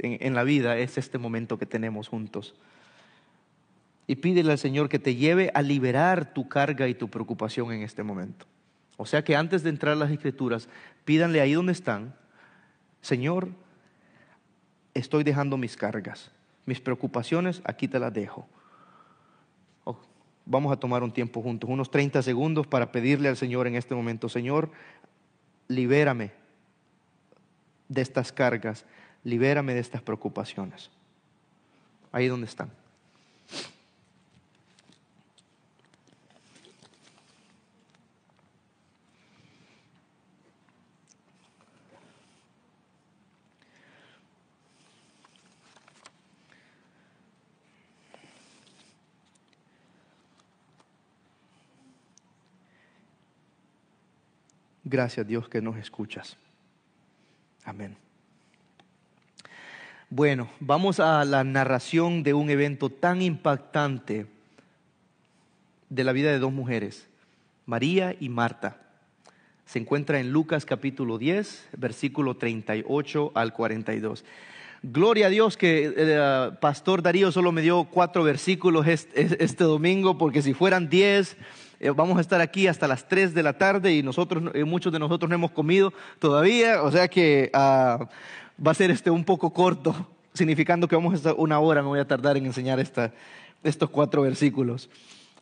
en, 0.00 0.34
la 0.34 0.42
vida 0.42 0.78
es 0.78 0.96
este 0.96 1.18
momento 1.18 1.58
que 1.58 1.66
tenemos 1.66 2.08
juntos. 2.08 2.54
Y 4.06 4.16
pídele 4.16 4.52
al 4.52 4.58
Señor 4.58 4.88
que 4.88 4.98
te 4.98 5.16
lleve 5.16 5.50
a 5.52 5.60
liberar 5.60 6.32
tu 6.32 6.48
carga 6.48 6.88
y 6.88 6.94
tu 6.94 7.10
preocupación 7.10 7.72
en 7.72 7.82
este 7.82 8.02
momento. 8.02 8.46
O 8.96 9.04
sea 9.04 9.22
que 9.22 9.36
antes 9.36 9.62
de 9.64 9.68
entrar 9.68 9.92
a 9.92 9.96
las 9.96 10.10
escrituras, 10.10 10.70
pídanle 11.04 11.42
ahí 11.42 11.52
donde 11.52 11.72
están, 11.72 12.14
Señor, 13.02 13.50
estoy 14.94 15.24
dejando 15.24 15.56
mis 15.56 15.76
cargas, 15.76 16.30
mis 16.66 16.80
preocupaciones, 16.80 17.62
aquí 17.64 17.88
te 17.88 17.98
las 17.98 18.12
dejo. 18.12 18.46
Vamos 20.44 20.72
a 20.72 20.76
tomar 20.76 21.04
un 21.04 21.12
tiempo 21.12 21.40
juntos, 21.40 21.70
unos 21.70 21.90
30 21.90 22.20
segundos 22.22 22.66
para 22.66 22.90
pedirle 22.90 23.28
al 23.28 23.36
Señor 23.36 23.66
en 23.68 23.76
este 23.76 23.94
momento, 23.94 24.28
Señor, 24.28 24.70
libérame 25.68 26.32
de 27.88 28.02
estas 28.02 28.32
cargas, 28.32 28.84
libérame 29.22 29.74
de 29.74 29.80
estas 29.80 30.02
preocupaciones. 30.02 30.90
Ahí 32.10 32.26
donde 32.26 32.46
están. 32.46 32.70
Gracias 54.92 55.26
Dios 55.26 55.48
que 55.48 55.62
nos 55.62 55.78
escuchas. 55.78 56.36
Amén. 57.64 57.96
Bueno, 60.10 60.50
vamos 60.60 61.00
a 61.00 61.24
la 61.24 61.44
narración 61.44 62.22
de 62.22 62.34
un 62.34 62.50
evento 62.50 62.90
tan 62.90 63.22
impactante 63.22 64.26
de 65.88 66.04
la 66.04 66.12
vida 66.12 66.30
de 66.30 66.38
dos 66.38 66.52
mujeres, 66.52 67.08
María 67.64 68.14
y 68.20 68.28
Marta. 68.28 68.82
Se 69.64 69.78
encuentra 69.78 70.20
en 70.20 70.30
Lucas 70.30 70.66
capítulo 70.66 71.16
10, 71.16 71.70
versículo 71.78 72.36
38 72.36 73.32
al 73.34 73.54
42. 73.54 74.26
Gloria 74.84 75.26
a 75.26 75.30
Dios 75.30 75.56
que 75.56 75.84
el 75.84 75.94
eh, 75.96 76.50
pastor 76.60 77.02
Darío 77.02 77.30
solo 77.30 77.52
me 77.52 77.62
dio 77.62 77.84
cuatro 77.84 78.24
versículos 78.24 78.84
este, 78.88 79.62
domingo, 79.62 80.18
porque 80.18 80.42
si 80.42 80.54
fueran 80.54 80.88
diez 80.88 81.36
eh, 81.78 81.90
vamos 81.90 82.18
a 82.18 82.20
estar 82.20 82.40
aquí 82.40 82.66
hasta 82.66 82.88
las 82.88 83.06
3 83.06 83.32
de 83.32 83.44
la 83.44 83.52
tarde 83.52 83.94
y 83.94 84.02
nosotros, 84.02 84.52
eh, 84.54 84.64
muchos 84.64 84.92
de 84.92 84.98
nosotros 84.98 85.28
no 85.28 85.36
hemos 85.36 85.52
comido 85.52 85.92
todavía, 86.18 86.82
o 86.82 86.90
sea 86.90 87.06
que 87.06 87.48
ah, 87.54 88.08
va 88.64 88.72
a 88.72 88.74
ser 88.74 88.90
este 88.90 89.08
un 89.08 89.24
poco 89.24 89.52
corto, 89.52 90.08
significando 90.34 90.88
que 90.88 90.96
vamos 90.96 91.12
a 91.12 91.16
estar 91.16 91.34
una 91.38 91.60
hora, 91.60 91.80
me 91.80 91.88
voy 91.88 92.00
a 92.00 92.08
tardar 92.08 92.36
en 92.36 92.46
enseñar 92.46 92.80
estos 92.80 93.90
cuatro 93.90 94.22
versículos. 94.22 94.90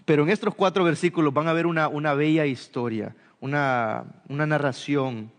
Pero 0.04 0.23
en 0.23 0.28
estos 0.28 0.54
cuatro 0.54 0.85
versículos 0.85 1.32
van 1.32 1.49
a 1.49 1.54
ver 1.54 1.66
una, 1.66 1.88
una 1.88 2.12
bella 2.12 2.44
historia, 2.44 3.16
una, 3.40 4.04
una 4.28 4.44
narración 4.47 5.32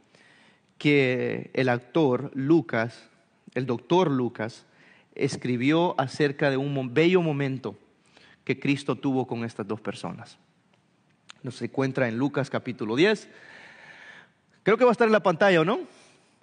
que 0.79 1.51
el 1.53 1.69
actor 1.69 2.31
Lucas, 2.33 3.10
el 3.53 3.65
doctor 3.65 4.09
Lucas, 4.09 4.65
escribió 5.15 5.99
acerca 5.99 6.49
de 6.49 6.57
un 6.57 6.93
bello 6.93 7.21
momento 7.21 7.75
que 8.43 8.59
Cristo 8.59 8.95
tuvo 8.95 9.27
con 9.27 9.43
estas 9.43 9.67
dos 9.67 9.81
personas. 9.81 10.37
Nos 11.43 11.61
encuentra 11.61 12.07
en 12.07 12.17
Lucas 12.17 12.49
capítulo 12.49 12.95
10. 12.95 13.29
Creo 14.63 14.77
que 14.77 14.83
va 14.83 14.91
a 14.91 14.93
estar 14.93 15.07
en 15.07 15.11
la 15.11 15.23
pantalla, 15.23 15.61
¿o 15.61 15.65
no? 15.65 15.79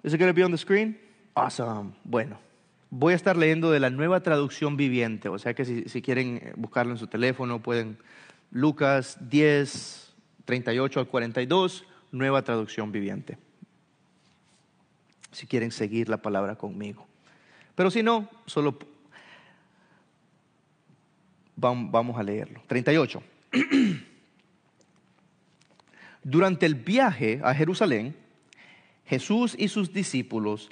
¿Is 0.03 0.13
it 0.13 0.19
going 0.19 0.29
to 0.29 0.35
be 0.35 0.43
on 0.43 0.51
the 0.51 0.57
screen? 0.57 0.99
Awesome. 1.33 1.91
Bueno, 2.03 2.39
voy 2.89 3.13
a 3.13 3.15
estar 3.15 3.37
leyendo 3.37 3.71
de 3.71 3.79
la 3.79 3.89
nueva 3.89 4.21
traducción 4.21 4.77
viviente, 4.77 5.29
o 5.29 5.39
sea 5.39 5.53
que 5.53 5.65
si, 5.65 5.83
si 5.83 6.01
quieren 6.01 6.53
buscarlo 6.55 6.91
en 6.91 6.97
su 6.97 7.07
teléfono 7.07 7.61
pueden. 7.61 7.97
Lucas 8.51 9.17
10, 9.29 10.15
38 10.45 10.99
al 10.99 11.07
42, 11.07 11.85
nueva 12.11 12.41
traducción 12.41 12.91
viviente. 12.91 13.37
Si 15.31 15.47
quieren 15.47 15.71
seguir 15.71 16.09
la 16.09 16.17
palabra 16.17 16.55
conmigo. 16.55 17.07
Pero 17.75 17.91
si 17.91 18.03
no, 18.03 18.29
solo 18.45 18.77
vamos 21.55 22.17
a 22.17 22.23
leerlo. 22.23 22.61
38. 22.67 23.21
Durante 26.23 26.65
el 26.65 26.75
viaje 26.75 27.39
a 27.43 27.53
Jerusalén, 27.53 28.15
Jesús 29.05 29.55
y 29.57 29.67
sus 29.67 29.91
discípulos 29.93 30.69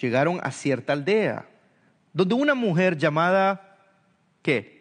llegaron 0.00 0.40
a 0.42 0.50
cierta 0.52 0.92
aldea, 0.92 1.48
donde 2.12 2.34
una 2.34 2.54
mujer 2.54 2.96
llamada, 2.96 3.78
¿qué? 4.42 4.80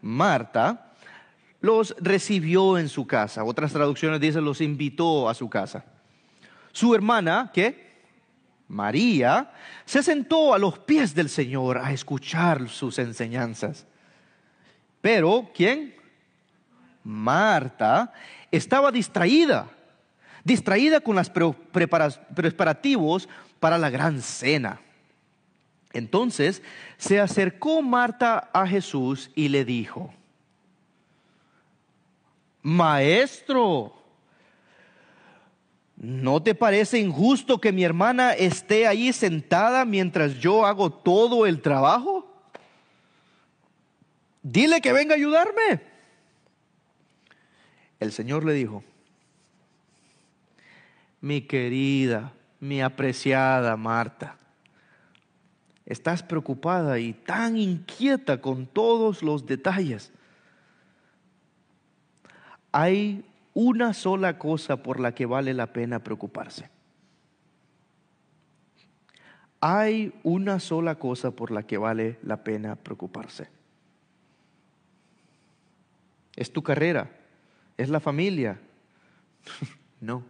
Marta, 0.00 0.92
los 1.60 1.94
recibió 1.98 2.78
en 2.78 2.88
su 2.88 3.06
casa. 3.06 3.44
Otras 3.44 3.72
traducciones 3.72 4.20
dicen 4.20 4.44
los 4.44 4.60
invitó 4.60 5.28
a 5.28 5.34
su 5.34 5.48
casa. 5.48 5.84
Su 6.74 6.92
hermana, 6.92 7.52
¿qué? 7.54 7.94
María, 8.66 9.52
se 9.84 10.02
sentó 10.02 10.52
a 10.52 10.58
los 10.58 10.80
pies 10.80 11.14
del 11.14 11.28
Señor 11.28 11.78
a 11.78 11.92
escuchar 11.92 12.68
sus 12.68 12.98
enseñanzas. 12.98 13.86
Pero, 15.00 15.50
¿quién? 15.54 15.94
Marta 17.04 18.12
estaba 18.50 18.90
distraída, 18.90 19.68
distraída 20.42 21.00
con 21.00 21.14
los 21.14 21.30
preparativos 21.30 23.28
para 23.60 23.78
la 23.78 23.88
gran 23.88 24.20
cena. 24.20 24.80
Entonces 25.92 26.60
se 26.96 27.20
acercó 27.20 27.82
Marta 27.82 28.50
a 28.52 28.66
Jesús 28.66 29.30
y 29.36 29.48
le 29.48 29.64
dijo, 29.64 30.12
Maestro, 32.62 34.03
¿no 36.04 36.42
te 36.42 36.54
parece 36.54 36.98
injusto 36.98 37.60
que 37.60 37.72
mi 37.72 37.82
hermana 37.82 38.32
esté 38.32 38.86
ahí 38.86 39.12
sentada 39.12 39.84
mientras 39.84 40.34
yo 40.38 40.66
hago 40.66 40.92
todo 40.92 41.46
el 41.46 41.62
trabajo? 41.62 42.30
Dile 44.42 44.82
que 44.82 44.92
venga 44.92 45.14
a 45.14 45.16
ayudarme. 45.16 45.80
El 47.98 48.12
Señor 48.12 48.44
le 48.44 48.52
dijo, 48.52 48.84
mi 51.22 51.40
querida, 51.40 52.32
mi 52.60 52.82
apreciada 52.82 53.74
Marta, 53.78 54.36
estás 55.86 56.22
preocupada 56.22 56.98
y 56.98 57.14
tan 57.14 57.56
inquieta 57.56 58.42
con 58.42 58.66
todos 58.66 59.22
los 59.22 59.46
detalles. 59.46 60.12
Hay 62.72 63.24
una 63.54 63.94
sola 63.94 64.36
cosa 64.36 64.82
por 64.82 65.00
la 65.00 65.14
que 65.14 65.26
vale 65.26 65.54
la 65.54 65.72
pena 65.72 66.00
preocuparse. 66.00 66.68
Hay 69.60 70.12
una 70.24 70.60
sola 70.60 70.96
cosa 70.96 71.30
por 71.30 71.50
la 71.50 71.62
que 71.62 71.78
vale 71.78 72.18
la 72.22 72.44
pena 72.44 72.76
preocuparse. 72.76 73.48
Es 76.36 76.52
tu 76.52 76.62
carrera, 76.62 77.10
es 77.78 77.88
la 77.88 78.00
familia. 78.00 78.60
no. 80.00 80.24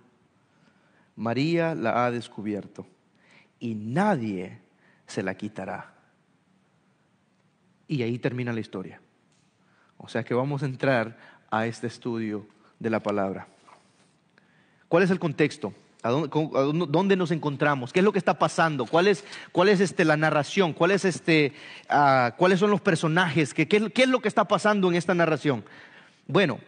María 1.16 1.74
la 1.74 2.04
ha 2.04 2.10
descubierto 2.10 2.86
y 3.58 3.74
nadie 3.74 4.60
se 5.06 5.22
la 5.22 5.34
quitará. 5.34 5.94
Y 7.88 8.02
ahí 8.02 8.18
termina 8.18 8.52
la 8.52 8.60
historia. 8.60 9.00
O 9.96 10.08
sea 10.08 10.22
que 10.24 10.34
vamos 10.34 10.62
a 10.62 10.66
entrar 10.66 11.16
a 11.50 11.66
este 11.66 11.86
estudio 11.86 12.46
de 12.84 12.90
la 12.90 13.00
palabra. 13.00 13.48
¿Cuál 14.88 15.02
es 15.02 15.10
el 15.10 15.18
contexto? 15.18 15.72
¿A 16.02 16.10
dónde, 16.10 17.16
nos 17.16 17.30
encontramos? 17.30 17.94
¿Qué 17.94 18.00
es 18.00 18.04
lo 18.04 18.12
que 18.12 18.18
está 18.18 18.38
pasando? 18.38 18.84
¿Cuál 18.84 19.08
es, 19.08 19.24
cuál 19.52 19.70
es 19.70 19.80
este, 19.80 20.04
la 20.04 20.18
narración? 20.18 20.74
¿Cuál 20.74 20.90
es 20.90 21.06
este, 21.06 21.54
ah, 21.88 22.34
¿Cuáles 22.36 22.60
son 22.60 22.70
los 22.70 22.82
personajes? 22.82 23.54
¿Qué, 23.54 23.66
¿Qué 23.66 24.02
es 24.02 24.08
lo 24.08 24.20
que 24.20 24.28
está 24.28 24.44
pasando 24.44 24.90
en 24.90 24.96
esta 24.96 25.14
narración? 25.14 25.64
Bueno, 26.28 26.60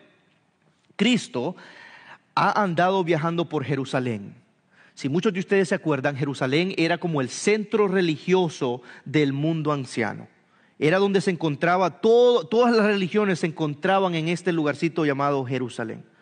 Cristo 0.96 1.54
ha 2.34 2.62
andado 2.62 3.04
viajando 3.04 3.46
por 3.46 3.62
Jerusalén. 3.62 4.34
Si 4.94 5.10
muchos 5.10 5.34
de 5.34 5.40
ustedes 5.40 5.68
se 5.68 5.74
acuerdan, 5.74 6.16
Jerusalén 6.16 6.72
era 6.78 6.96
como 6.96 7.20
el 7.20 7.28
centro 7.28 7.88
religioso 7.88 8.80
del 9.04 9.34
mundo 9.34 9.70
anciano. 9.70 10.28
Era 10.78 10.98
donde 10.98 11.20
se 11.20 11.30
encontraba, 11.30 12.00
todas 12.00 12.74
las 12.74 12.86
religiones 12.86 13.40
se 13.40 13.48
encontraban 13.48 14.14
en 14.14 14.28
este 14.28 14.52
lugarcito 14.52 15.04
llamado 15.04 15.44
Jerusalén. 15.44 16.15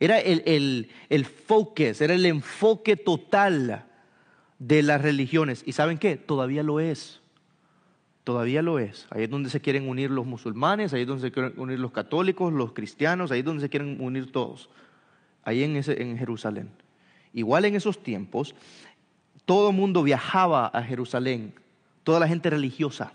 Era 0.00 0.18
el, 0.18 0.42
el, 0.46 0.88
el 1.10 1.26
focus, 1.26 2.00
era 2.00 2.14
el 2.14 2.24
enfoque 2.24 2.96
total 2.96 3.84
de 4.58 4.82
las 4.82 5.02
religiones. 5.02 5.62
¿Y 5.66 5.72
saben 5.72 5.98
qué? 5.98 6.16
Todavía 6.16 6.62
lo 6.62 6.80
es. 6.80 7.20
Todavía 8.24 8.62
lo 8.62 8.78
es. 8.78 9.06
Ahí 9.10 9.24
es 9.24 9.30
donde 9.30 9.50
se 9.50 9.60
quieren 9.60 9.88
unir 9.88 10.10
los 10.10 10.26
musulmanes, 10.26 10.92
ahí 10.92 11.02
es 11.02 11.06
donde 11.06 11.28
se 11.28 11.32
quieren 11.32 11.52
unir 11.58 11.78
los 11.78 11.92
católicos, 11.92 12.52
los 12.52 12.72
cristianos, 12.72 13.30
ahí 13.30 13.40
es 13.40 13.44
donde 13.44 13.62
se 13.62 13.68
quieren 13.68 14.00
unir 14.00 14.32
todos. 14.32 14.70
Ahí 15.42 15.64
en, 15.64 15.76
ese, 15.76 16.00
en 16.00 16.16
Jerusalén. 16.16 16.70
Igual 17.32 17.64
en 17.64 17.74
esos 17.74 18.02
tiempos, 18.02 18.54
todo 19.44 19.70
el 19.70 19.76
mundo 19.76 20.02
viajaba 20.02 20.66
a 20.66 20.82
Jerusalén, 20.82 21.54
toda 22.04 22.20
la 22.20 22.28
gente 22.28 22.50
religiosa. 22.50 23.12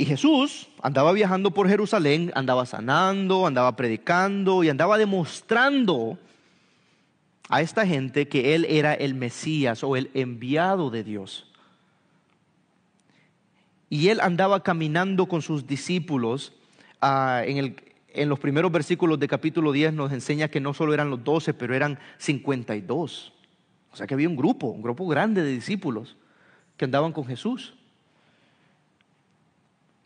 Y 0.00 0.04
Jesús 0.04 0.68
andaba 0.80 1.10
viajando 1.10 1.50
por 1.50 1.68
Jerusalén, 1.68 2.30
andaba 2.36 2.66
sanando, 2.66 3.48
andaba 3.48 3.74
predicando 3.74 4.62
y 4.62 4.68
andaba 4.68 4.96
demostrando 4.96 6.16
a 7.48 7.62
esta 7.62 7.84
gente 7.84 8.28
que 8.28 8.54
Él 8.54 8.64
era 8.68 8.94
el 8.94 9.16
Mesías 9.16 9.82
o 9.82 9.96
el 9.96 10.08
enviado 10.14 10.90
de 10.90 11.02
Dios. 11.02 11.50
Y 13.90 14.10
Él 14.10 14.20
andaba 14.20 14.62
caminando 14.62 15.26
con 15.26 15.42
sus 15.42 15.66
discípulos. 15.66 16.52
Ah, 17.00 17.42
en, 17.44 17.74
en 18.06 18.28
los 18.28 18.38
primeros 18.38 18.70
versículos 18.70 19.18
de 19.18 19.26
capítulo 19.26 19.72
10 19.72 19.94
nos 19.94 20.12
enseña 20.12 20.46
que 20.46 20.60
no 20.60 20.74
solo 20.74 20.94
eran 20.94 21.10
los 21.10 21.24
12, 21.24 21.54
pero 21.54 21.74
eran 21.74 21.98
52. 22.18 23.32
O 23.90 23.96
sea 23.96 24.06
que 24.06 24.14
había 24.14 24.28
un 24.28 24.36
grupo, 24.36 24.68
un 24.68 24.80
grupo 24.80 25.08
grande 25.08 25.42
de 25.42 25.50
discípulos 25.50 26.16
que 26.76 26.84
andaban 26.84 27.10
con 27.10 27.24
Jesús. 27.24 27.74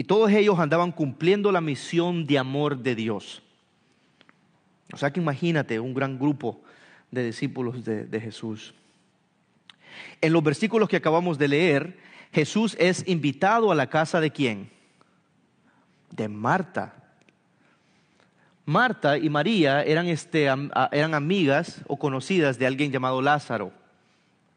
Y 0.02 0.04
todos 0.04 0.32
ellos 0.32 0.58
andaban 0.58 0.90
cumpliendo 0.90 1.52
la 1.52 1.60
misión 1.60 2.26
de 2.26 2.36
amor 2.36 2.76
de 2.76 2.96
Dios. 2.96 3.40
O 4.92 4.96
sea 4.96 5.12
que 5.12 5.20
imagínate 5.20 5.78
un 5.78 5.94
gran 5.94 6.18
grupo 6.18 6.60
de 7.12 7.26
discípulos 7.26 7.84
de, 7.84 8.20
Jesús. 8.20 8.74
En 10.20 10.32
los 10.32 10.42
versículos 10.42 10.88
que 10.88 10.96
acabamos 10.96 11.38
de 11.38 11.46
leer, 11.46 11.98
Jesús 12.32 12.76
es 12.80 13.06
invitado 13.06 13.70
a 13.70 13.76
la 13.76 13.86
casa 13.86 14.20
de 14.20 14.32
quién? 14.32 14.70
De 16.10 16.26
Marta. 16.26 16.96
Marta 18.64 19.18
y 19.18 19.30
María 19.30 19.84
eran, 19.84 20.08
este, 20.08 20.46
eran 20.46 21.14
amigas 21.14 21.80
o 21.86 21.96
conocidas 21.96 22.58
de 22.58 22.66
alguien 22.66 22.90
llamado 22.90 23.22
Lázaro. 23.22 23.72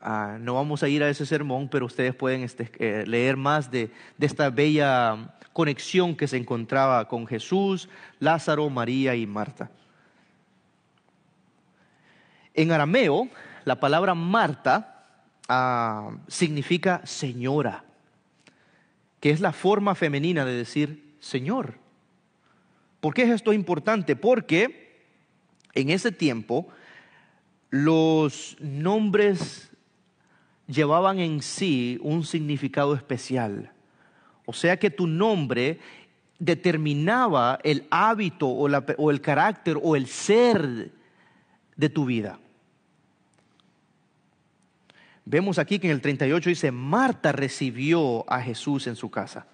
Ah, 0.07 0.37
no 0.39 0.53
vamos 0.53 0.83
a 0.83 0.87
ir 0.87 1.01
a 1.01 1.09
ese 1.09 1.25
sermón, 1.25 1.67
pero 1.67 1.87
ustedes 1.87 2.13
pueden 2.13 2.43
este, 2.43 2.69
eh, 2.77 3.05
leer 3.07 3.37
más 3.37 3.71
de, 3.71 3.89
esta 4.19 4.51
bella 4.51 5.33
conexión 5.51 6.15
que 6.15 6.27
se 6.27 6.37
encontraba 6.37 7.07
con 7.07 7.25
Jesús, 7.25 7.89
Lázaro, 8.19 8.69
María 8.69 9.15
y 9.15 9.25
Marta. 9.25 9.71
En 12.53 12.71
arameo, 12.71 13.29
la 13.63 13.79
palabra 13.79 14.13
Marta 14.13 15.07
ah, 15.49 16.11
significa 16.27 17.01
señora, 17.03 17.83
que 19.19 19.31
es 19.31 19.39
la 19.39 19.53
forma 19.53 19.95
femenina 19.95 20.45
de 20.45 20.53
decir 20.53 21.15
Señor. 21.19 21.79
¿Por 22.99 23.15
qué 23.15 23.23
es 23.23 23.31
esto 23.31 23.53
importante? 23.53 24.15
Porque 24.15 25.01
en 25.73 25.89
ese 25.89 26.11
tiempo 26.11 26.67
los 27.71 28.55
nombres 28.59 29.71
llevaban 30.67 31.19
en 31.19 31.41
sí 31.41 31.99
un 32.01 32.23
significado 32.23 32.95
especial. 32.95 33.71
O 34.45 34.54
sea 34.54 34.78
que 34.78 34.89
tu 34.89 35.08
nombre 35.08 35.80
determinaba 36.39 37.60
el 37.63 37.88
hábito 37.89 38.47
o, 38.47 39.12
el 39.12 39.21
carácter 39.21 39.78
o 39.82 39.95
el 39.95 40.08
ser 40.08 40.91
de 41.75 41.89
tu 41.89 42.06
vida. 42.06 42.39
Vemos 45.25 45.58
aquí 45.58 45.80
que 45.80 45.88
en 45.88 45.93
el 45.93 46.01
38 46.01 46.49
dice, 46.49 46.71
Marta 46.71 47.32
recibió 47.32 48.30
a 48.32 48.41
Jesús 48.41 48.86
en 48.86 48.95
su 48.95 49.10
casa. 49.10 49.47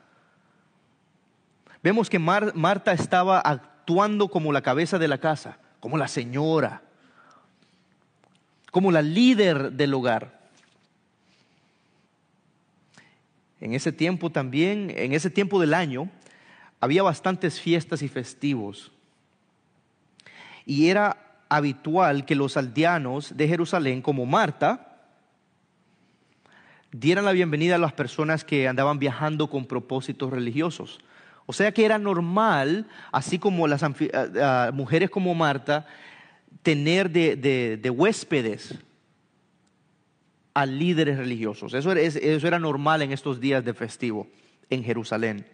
Vemos 1.81 2.09
que 2.09 2.19
Marta 2.19 2.91
estaba 2.91 3.39
actuando 3.39 4.27
como 4.27 4.51
la 4.51 4.61
cabeza 4.61 4.99
de 4.99 5.07
la 5.07 5.19
casa, 5.19 5.57
como 5.79 5.97
la 5.97 6.07
señora, 6.07 6.81
como 8.71 8.91
la 8.91 9.01
líder 9.01 9.71
del 9.71 9.93
hogar. 9.93 10.40
En 13.61 13.75
ese 13.75 13.91
tiempo 13.91 14.31
también, 14.31 14.91
en 14.95 15.13
ese 15.13 15.29
tiempo 15.29 15.61
del 15.61 15.75
año, 15.75 16.09
había 16.79 17.03
bastantes 17.03 17.61
fiestas 17.61 18.01
y 18.01 18.07
festivos. 18.07 18.91
Y 20.65 20.89
era 20.89 21.43
habitual 21.47 22.25
que 22.25 22.35
los 22.35 22.57
aldeanos 22.57 23.37
de 23.37 23.47
Jerusalén, 23.47 24.01
como 24.01 24.25
Marta, 24.25 24.97
dieran 26.91 27.23
la 27.23 27.33
bienvenida 27.33 27.75
a 27.75 27.79
las 27.79 27.93
personas 27.93 28.43
que 28.43 28.67
andaban 28.67 28.97
viajando 28.97 29.47
con 29.47 29.65
propósitos 29.65 30.31
religiosos. 30.31 30.99
O 31.45 31.53
sea 31.53 31.71
que 31.71 31.85
era 31.85 31.99
normal, 31.99 32.87
así 33.11 33.37
como 33.37 33.67
las 33.67 33.83
mujeres 34.73 35.11
como 35.11 35.35
Marta, 35.35 35.85
tener 36.63 37.11
de, 37.11 37.77
de 37.77 37.89
huéspedes 37.89 38.79
a 40.53 40.65
líderes 40.65 41.17
religiosos. 41.17 41.73
Eso 41.73 41.91
era, 41.91 42.59
normal 42.59 43.01
en 43.01 43.11
estos 43.11 43.39
días 43.39 43.63
de 43.63 43.73
festivo 43.73 44.27
en 44.69 44.83
Jerusalén. 44.83 45.45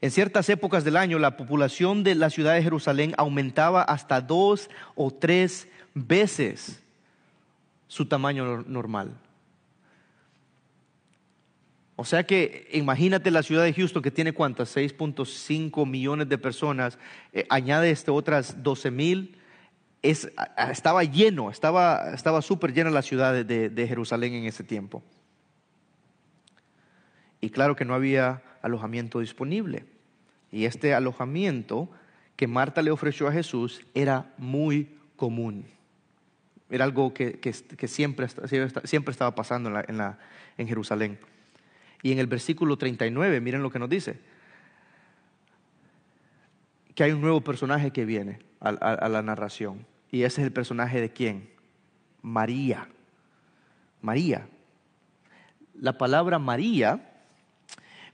En 0.00 0.10
ciertas 0.10 0.48
épocas 0.48 0.84
del 0.84 0.96
año 0.96 1.18
la 1.18 1.36
población 1.36 2.02
de 2.02 2.14
la 2.14 2.30
ciudad 2.30 2.54
de 2.54 2.62
Jerusalén 2.62 3.14
aumentaba 3.18 3.82
hasta 3.82 4.20
dos 4.20 4.70
o 4.94 5.10
tres 5.10 5.68
veces 5.94 6.82
su 7.86 8.06
tamaño 8.06 8.62
normal. 8.66 9.12
O 11.96 12.04
sea 12.06 12.24
que 12.24 12.66
imagínate 12.72 13.30
la 13.30 13.42
ciudad 13.42 13.62
de 13.62 13.74
Houston 13.74 14.02
que 14.02 14.10
tiene 14.10 14.32
cuántas, 14.32 14.74
6.5 14.74 15.86
millones 15.86 16.30
de 16.30 16.38
personas, 16.38 16.98
eh, 17.34 17.44
añade 17.50 17.90
este 17.90 18.10
otras 18.10 18.62
12 18.62 18.90
mil, 18.90 19.36
estaba 20.02 21.04
lleno, 21.04 21.50
estaba 21.50 22.42
súper 22.42 22.72
llena 22.72 22.90
la 22.90 23.02
ciudad 23.02 23.44
de 23.44 23.86
Jerusalén 23.88 24.34
en 24.34 24.44
ese 24.46 24.64
tiempo. 24.64 25.02
Y 27.40 27.50
claro 27.50 27.74
que 27.74 27.84
no 27.84 27.94
había 27.94 28.42
alojamiento 28.62 29.20
disponible. 29.20 29.86
Y 30.52 30.64
este 30.64 30.94
alojamiento 30.94 31.90
que 32.36 32.46
Marta 32.46 32.82
le 32.82 32.90
ofreció 32.90 33.28
a 33.28 33.32
Jesús 33.32 33.82
era 33.94 34.32
muy 34.36 34.96
común. 35.16 35.66
Era 36.68 36.84
algo 36.84 37.12
que, 37.12 37.38
siempre, 37.86 38.28
siempre, 38.84 39.12
estaba 39.12 39.34
pasando 39.34 39.68
en, 39.68 39.96
la, 39.96 40.18
en, 40.56 40.68
Jerusalén. 40.68 41.18
Y 42.02 42.12
en 42.12 42.18
el 42.18 42.26
versículo 42.26 42.76
39, 42.76 43.40
miren 43.40 43.62
lo 43.62 43.70
que 43.70 43.78
nos 43.78 43.88
dice. 43.88 44.20
Que 46.94 47.04
hay 47.04 47.12
un 47.12 47.20
nuevo 47.20 47.40
personaje 47.40 47.90
que 47.90 48.04
viene 48.04 48.38
a 48.60 49.08
la 49.08 49.22
narración. 49.22 49.86
Y 50.10 50.22
ese 50.22 50.40
es 50.40 50.46
el 50.46 50.52
personaje 50.52 51.00
de 51.00 51.10
quién? 51.10 51.50
María. 52.22 52.88
María. 54.00 54.48
La 55.74 55.96
palabra 55.96 56.38
María 56.38 57.24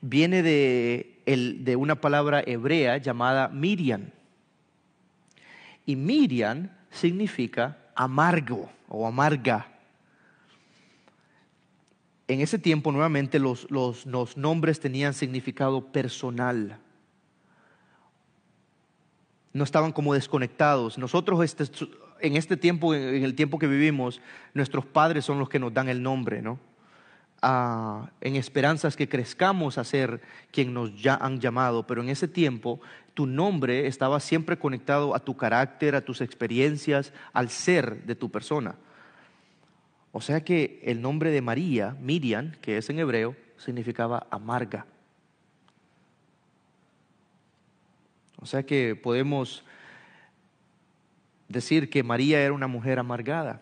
viene 0.00 0.42
de, 0.42 1.22
de 1.26 1.76
una 1.76 2.00
palabra 2.00 2.42
hebrea 2.46 2.98
llamada 2.98 3.48
Miriam. 3.48 4.11
Y 5.85 5.96
Miriam 5.96 6.70
significa 6.90 7.78
amargo 7.94 8.70
o 8.88 9.06
amarga. 9.06 9.66
En 12.28 12.40
ese 12.40 12.59
tiempo 12.59 12.90
nuevamente 12.90 13.38
los, 13.38 13.70
los, 13.70 14.37
nombres 14.37 14.80
tenían 14.80 15.14
significado 15.14 15.92
personal. 15.92 16.78
No 19.57 19.64
estaban 19.64 19.92
como 19.92 20.12
desconectados. 20.12 20.99
Nosotros 20.99 21.42
este, 21.42 21.64
en 22.21 22.37
este 22.37 22.59
tiempo, 22.59 22.95
en 22.95 23.25
el 23.25 23.35
tiempo 23.35 23.59
que 23.59 23.66
vivimos, 23.66 24.21
nuestros 24.53 24.85
padres 24.85 25.25
son 25.25 25.38
los 25.38 25.49
que 25.49 25.59
nos 25.59 25.73
dan 25.73 25.88
el 25.88 26.03
nombre, 26.03 26.42
¿no? 26.42 26.59
en 28.21 28.35
esperanzas 28.35 28.97
que 28.97 29.09
crezcamos 29.09 29.79
a 29.79 29.85
ser 29.85 30.21
quien 30.51 30.75
nos 30.75 31.01
ya 31.01 31.14
han 31.14 31.38
llamado, 31.38 31.87
pero 31.87 32.03
en 32.03 32.09
ese 32.09 32.27
tiempo 32.27 32.81
tu 33.14 33.25
nombre 33.25 33.87
estaba 33.87 34.19
siempre 34.19 34.59
conectado 34.59 35.14
a 35.14 35.21
tu 35.21 35.37
carácter, 35.37 35.95
a 35.95 36.01
tus 36.01 36.23
experiencias, 36.23 37.12
al 37.33 37.49
ser 37.49 38.03
de 38.05 38.16
tu 38.16 38.31
persona. 38.31 38.75
O 40.11 40.21
sea 40.21 40.42
que 40.42 40.81
el 40.83 41.01
nombre 41.01 41.31
de 41.31 41.40
María, 41.40 41.97
Miriam, 42.01 42.53
que 42.61 42.79
es 42.79 42.90
en 42.90 42.99
hebreo, 42.99 43.37
significaba 43.59 44.27
amarga. 44.31 44.87
O 48.46 48.48
sea 48.48 48.62
que 48.62 48.94
podemos 48.94 49.64
decir 51.48 51.90
que 51.90 52.04
María 52.04 52.40
era 52.40 52.52
una 52.52 52.68
mujer 52.68 53.00
amargada. 53.00 53.61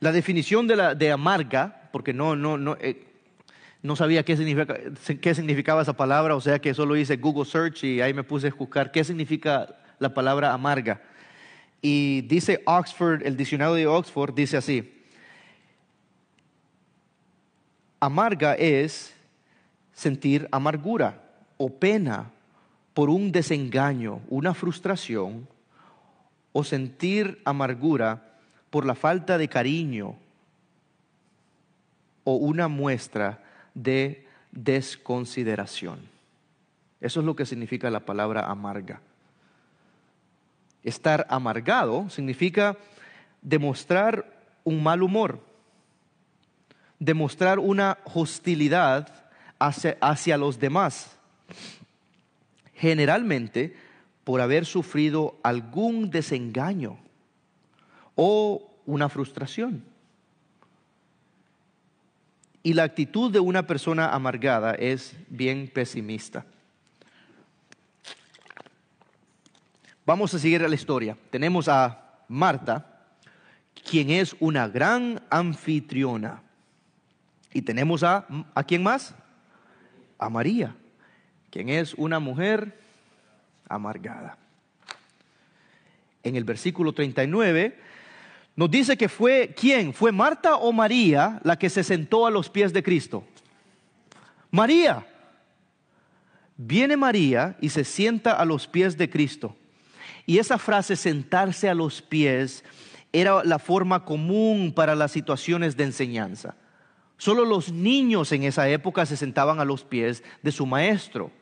La 0.00 0.10
definición 0.10 0.66
de, 0.66 0.74
la, 0.74 0.96
de 0.96 1.12
amarga, 1.12 1.88
porque 1.92 2.12
no, 2.12 2.34
no, 2.34 2.58
no, 2.58 2.76
eh, 2.80 3.06
no 3.82 3.94
sabía 3.94 4.24
qué, 4.24 4.36
significa, 4.36 4.76
qué 5.20 5.32
significaba 5.32 5.82
esa 5.82 5.92
palabra, 5.92 6.34
o 6.34 6.40
sea 6.40 6.58
que 6.58 6.74
solo 6.74 6.96
hice 6.96 7.18
Google 7.18 7.44
Search 7.44 7.84
y 7.84 8.00
ahí 8.00 8.12
me 8.12 8.24
puse 8.24 8.48
a 8.48 8.50
buscar 8.50 8.90
qué 8.90 9.04
significa 9.04 9.76
la 10.00 10.12
palabra 10.12 10.52
amarga. 10.52 11.00
Y 11.80 12.22
dice 12.22 12.64
Oxford, 12.66 13.24
el 13.24 13.36
diccionario 13.36 13.74
de 13.74 13.86
Oxford 13.86 14.34
dice 14.34 14.56
así, 14.56 15.04
amarga 18.00 18.54
es 18.54 19.14
sentir 19.92 20.48
amargura 20.50 21.30
o 21.62 21.68
pena 21.68 22.32
por 23.00 23.08
un 23.08 23.32
desengaño, 23.32 24.20
una 24.28 24.52
frustración, 24.52 25.48
o 26.52 26.62
sentir 26.64 27.40
amargura 27.46 28.36
por 28.68 28.84
la 28.84 28.94
falta 28.94 29.38
de 29.38 29.48
cariño 29.48 30.16
o 32.24 32.34
una 32.34 32.68
muestra 32.68 33.42
de 33.72 34.28
desconsideración. 34.52 35.98
Eso 37.00 37.20
es 37.20 37.24
lo 37.24 37.34
que 37.34 37.46
significa 37.46 37.88
la 37.88 38.00
palabra 38.00 38.44
amarga. 38.50 39.00
Estar 40.82 41.26
amargado 41.30 42.10
significa 42.10 42.76
demostrar 43.40 44.30
un 44.62 44.82
mal 44.82 45.02
humor, 45.02 45.40
demostrar 46.98 47.60
una 47.60 47.96
hostilidad 48.12 49.30
hacia, 49.58 49.96
hacia 50.02 50.36
los 50.36 50.58
demás, 50.58 51.16
generalmente 52.80 53.76
por 54.24 54.40
haber 54.40 54.64
sufrido 54.64 55.38
algún 55.42 56.10
desengaño 56.10 56.98
o 58.14 58.72
una 58.86 59.10
frustración. 59.10 59.84
Y 62.62 62.72
la 62.72 62.84
actitud 62.84 63.30
de 63.30 63.40
una 63.40 63.66
persona 63.66 64.14
amargada 64.14 64.72
es 64.74 65.14
bien 65.28 65.68
pesimista. 65.68 66.46
Vamos 70.06 70.32
a 70.32 70.38
seguir 70.38 70.62
la 70.62 70.74
historia. 70.74 71.16
Tenemos 71.30 71.68
a 71.68 72.24
Marta, 72.28 73.04
quien 73.88 74.10
es 74.10 74.34
una 74.40 74.68
gran 74.68 75.22
anfitriona. 75.28 76.42
Y 77.52 77.62
tenemos 77.62 78.02
a, 78.02 78.26
¿a 78.54 78.64
quién 78.64 78.82
más? 78.82 79.14
A 80.18 80.28
María, 80.28 80.74
quien 81.50 81.68
es 81.68 81.94
una 81.94 82.20
mujer 82.20 82.78
amargada. 83.68 84.38
En 86.22 86.36
el 86.36 86.44
versículo 86.44 86.92
39 86.92 87.78
nos 88.56 88.70
dice 88.70 88.96
que 88.96 89.08
fue 89.08 89.54
quién? 89.56 89.92
¿Fue 89.94 90.12
Marta 90.12 90.56
o 90.56 90.72
María 90.72 91.40
la 91.44 91.58
que 91.58 91.70
se 91.70 91.82
sentó 91.82 92.26
a 92.26 92.30
los 92.30 92.50
pies 92.50 92.72
de 92.72 92.82
Cristo? 92.82 93.24
María. 94.50 95.06
Viene 96.56 96.96
María 96.96 97.56
y 97.60 97.70
se 97.70 97.84
sienta 97.84 98.32
a 98.32 98.44
los 98.44 98.66
pies 98.66 98.98
de 98.98 99.08
Cristo. 99.08 99.56
Y 100.26 100.38
esa 100.38 100.58
frase 100.58 100.94
sentarse 100.94 101.70
a 101.70 101.74
los 101.74 102.02
pies 102.02 102.64
era 103.12 103.42
la 103.44 103.58
forma 103.58 104.04
común 104.04 104.72
para 104.74 104.94
las 104.94 105.10
situaciones 105.10 105.76
de 105.76 105.84
enseñanza. 105.84 106.54
Solo 107.16 107.44
los 107.44 107.72
niños 107.72 108.30
en 108.32 108.42
esa 108.44 108.68
época 108.68 109.06
se 109.06 109.16
sentaban 109.16 109.58
a 109.58 109.64
los 109.64 109.84
pies 109.84 110.22
de 110.42 110.52
su 110.52 110.66
maestro 110.66 111.32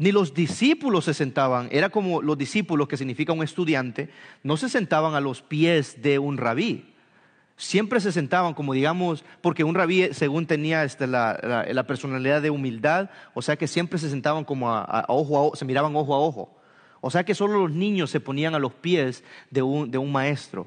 ni 0.00 0.12
los 0.12 0.32
discípulos 0.32 1.04
se 1.04 1.12
sentaban, 1.12 1.68
era 1.70 1.90
como 1.90 2.22
los 2.22 2.38
discípulos, 2.38 2.88
que 2.88 2.96
significa 2.96 3.34
un 3.34 3.42
estudiante, 3.42 4.08
no 4.42 4.56
se 4.56 4.70
sentaban 4.70 5.14
a 5.14 5.20
los 5.20 5.42
pies 5.42 6.00
de 6.00 6.18
un 6.18 6.38
rabí. 6.38 6.94
Siempre 7.58 8.00
se 8.00 8.10
sentaban, 8.10 8.54
como 8.54 8.72
digamos, 8.72 9.26
porque 9.42 9.62
un 9.62 9.74
rabí, 9.74 10.08
según 10.14 10.46
tenía 10.46 10.84
este, 10.84 11.06
la, 11.06 11.84
personalidad 11.86 12.40
de 12.40 12.48
humildad, 12.48 13.10
o 13.34 13.42
sea 13.42 13.56
que 13.56 13.68
siempre 13.68 13.98
se 13.98 14.08
sentaban 14.08 14.44
como 14.44 14.70
a, 14.70 15.04
ojo 15.08 15.36
a 15.36 15.42
ojo, 15.42 15.56
se 15.56 15.66
miraban 15.66 15.94
ojo 15.94 16.14
a 16.14 16.18
ojo. 16.18 16.56
O 17.02 17.10
sea 17.10 17.24
que 17.24 17.34
solo 17.34 17.60
los 17.60 17.70
niños 17.70 18.08
se 18.08 18.20
ponían 18.20 18.54
a 18.54 18.58
los 18.58 18.72
pies 18.72 19.22
de 19.50 19.60
un, 19.60 19.90
de 19.90 19.98
un 19.98 20.10
maestro. 20.10 20.66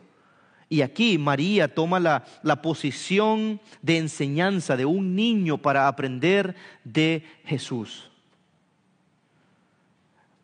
Y 0.69 0.82
aquí 0.82 1.17
María 1.17 1.74
toma 1.74 2.00
la, 2.00 2.24
la, 2.43 2.62
posición 2.62 3.60
de 3.82 3.98
enseñanza 3.98 4.78
de 4.78 4.86
un 4.86 5.15
niño 5.15 5.58
para 5.58 5.88
aprender 5.88 6.56
de 6.84 7.26
Jesús. 7.46 8.12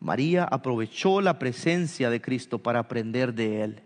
María 0.00 0.44
aprovechó 0.44 1.20
la 1.20 1.38
presencia 1.38 2.08
de 2.08 2.22
Cristo 2.22 2.58
para 2.58 2.80
aprender 2.80 3.34
de 3.34 3.62
Él. 3.62 3.82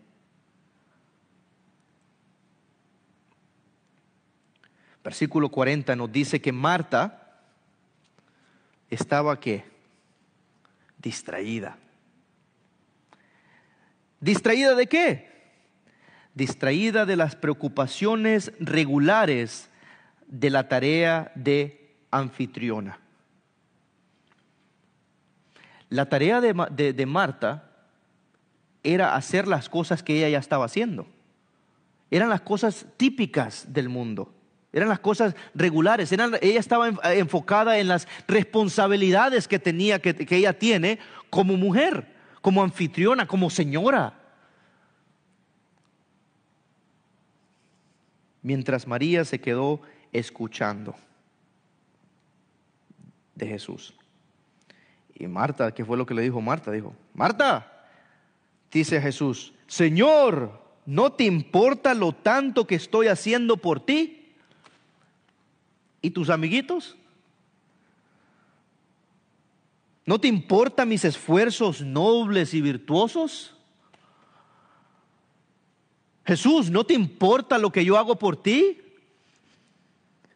Versículo 5.03 5.51
40 5.51 5.97
nos 5.97 6.11
dice 6.11 6.41
que 6.41 6.53
Marta 6.53 7.43
estaba 8.89 9.39
qué? 9.39 9.65
Distraída. 10.99 11.77
¿Distraída 14.21 14.75
de 14.75 14.87
qué? 14.87 15.31
Distraída 16.33 17.05
de 17.05 17.17
las 17.17 17.37
preocupaciones 17.37 18.53
regulares 18.61 19.69
de 20.27 20.49
la 20.49 20.69
tarea 20.69 21.33
de 21.35 21.97
anfitriona. 22.11 23.04
La 25.95 26.07
tarea 26.07 26.41
de, 26.41 27.07
Marta 27.07 27.71
era 28.83 29.15
hacer 29.15 29.47
las 29.47 29.69
cosas 29.69 30.03
que 30.03 30.17
ella 30.17 30.29
ya 30.29 30.39
estaba 30.41 30.65
haciendo. 30.65 31.07
eran 32.11 32.29
las 32.29 32.41
cosas 32.41 32.85
típicas 32.97 33.73
del 33.73 33.89
mundo. 33.89 34.35
Eran 34.73 34.89
las 34.89 34.99
cosas 34.99 35.37
regulares. 35.55 36.11
ella 36.11 36.59
estaba 36.59 36.89
enfocada 37.15 37.79
en 37.79 37.87
las 37.87 38.09
responsabilidades 38.27 39.47
que 39.47 39.61
tenía, 39.61 40.01
que, 40.01 40.17
que 40.17 40.37
ella 40.37 40.59
tiene 40.59 40.99
como 41.31 41.57
mujer, 41.57 42.13
como 42.41 42.65
anfitriona, 42.65 43.29
como 43.29 43.49
señora. 43.49 44.15
Mientras 48.43 48.89
María 48.89 49.25
se 49.25 49.41
quedó 49.41 49.81
escuchando 50.13 50.97
de 53.37 53.47
Jesús. 53.47 53.95
Y 55.15 55.27
Marta, 55.27 55.73
¿qué 55.73 55.85
fue 55.85 55.97
lo 55.97 56.07
que 56.07 56.15
le 56.15 56.23
dijo 56.23 56.41
Marta? 56.41 56.71
Dijo, 56.71 56.95
Marta, 57.15 57.87
dice 58.71 59.01
Jesús, 59.01 59.53
Señor, 59.67 60.61
¿no 60.87 61.13
te 61.13 61.25
importa 61.25 61.95
lo 61.95 62.13
tanto 62.13 62.67
que 62.67 62.75
estoy 62.75 63.07
haciendo 63.07 63.57
por 63.57 63.81
ti? 63.81 64.33
¿Y 66.03 66.11
tus 66.11 66.31
amiguitos? 66.31 66.97
¿No 70.05 70.21
te 70.21 70.29
importan 70.29 70.89
mis 70.89 71.05
esfuerzos 71.05 71.81
nobles 71.81 72.53
y 72.53 72.61
virtuosos? 72.61 73.55
Jesús, 76.27 76.71
¿no 76.71 76.85
te 76.85 76.95
importa 76.95 77.59
lo 77.59 77.71
que 77.71 77.85
yo 77.85 77.97
hago 77.97 78.19
por 78.19 78.43
ti? 78.43 78.81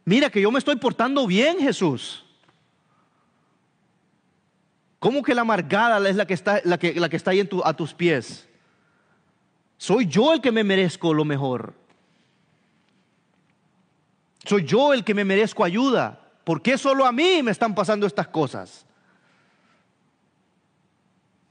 Mira 0.04 0.30
que 0.30 0.40
yo 0.40 0.50
me 0.50 0.58
estoy 0.58 0.76
portando 0.76 1.26
bien, 1.26 1.58
Jesús. 1.58 2.24
¿Cómo 4.98 5.22
que 5.22 5.34
la 5.34 5.42
amargada 5.42 6.08
es 6.08 6.16
la 6.16 6.26
que 6.26 6.34
está, 6.34 6.60
la 6.64 6.78
que, 6.78 6.98
la 6.98 7.08
que 7.08 7.16
está 7.16 7.30
ahí 7.30 7.48
a 7.64 7.74
tus 7.74 7.94
pies? 7.94 8.48
Soy 9.76 10.06
yo 10.06 10.32
el 10.32 10.40
que 10.40 10.50
me 10.50 10.64
merezco 10.64 11.14
lo 11.14 11.24
mejor. 11.24 11.74
Soy 14.44 14.64
yo 14.64 14.92
el 14.92 15.04
que 15.04 15.14
me 15.14 15.24
merezco 15.24 15.62
ayuda. 15.62 16.20
¿Por 16.42 16.62
qué 16.62 16.76
solo 16.76 17.04
a 17.04 17.12
mí 17.12 17.42
me 17.42 17.50
están 17.50 17.74
pasando 17.74 18.06
estas 18.06 18.26
cosas? 18.26 18.86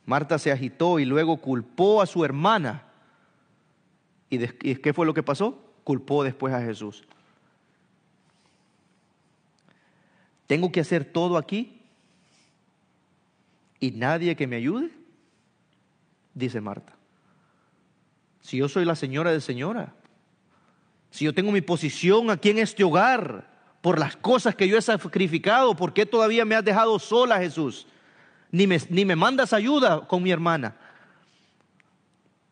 Marta 0.06 0.40
se 0.40 0.52
agitó 0.52 1.00
y 1.00 1.06
luego 1.06 1.38
culpó 1.38 2.02
a 2.02 2.06
su 2.06 2.26
hermana. 2.26 2.84
¿Y, 4.30 4.40
qué 4.48 4.94
fue 4.94 5.06
lo 5.06 5.14
que 5.14 5.24
pasó? 5.24 5.58
Culpó 5.84 6.24
después 6.24 6.54
a 6.54 6.62
Jesús. 6.62 7.04
¿Tengo 10.48 10.72
que 10.72 10.80
hacer 10.80 11.06
todo 11.06 11.38
aquí? 11.38 11.77
¿Y 13.80 13.92
nadie 13.92 14.36
que 14.36 14.48
me 14.48 14.56
ayude? 14.56 14.90
Dice 16.34 16.62
Marta. 16.62 16.94
Si 18.42 18.58
yo 18.58 18.70
soy 18.70 18.86
la 18.86 18.96
señora 18.96 19.32
de 19.32 19.42
señora, 19.42 19.94
si 21.12 21.26
yo 21.26 21.34
tengo 21.34 21.52
mi 21.52 21.62
posición 21.62 22.30
aquí 22.30 22.50
en 22.50 22.60
este 22.60 22.84
hogar, 22.84 23.50
por 23.82 24.00
las 24.00 24.16
cosas 24.18 24.56
que 24.56 24.68
yo 24.68 24.78
he 24.78 24.82
sacrificado, 24.82 25.76
¿por 25.76 25.94
qué 25.94 26.06
todavía 26.06 26.46
me 26.46 26.56
has 26.56 26.64
dejado 26.64 26.98
sola, 27.00 27.40
Jesús? 27.40 27.88
Ni 28.52 28.68
me, 28.68 28.80
ni 28.90 29.06
me 29.06 29.16
mandas 29.16 29.54
ayuda 29.54 30.08
con 30.08 30.24
mi 30.24 30.32
hermana. 30.32 30.76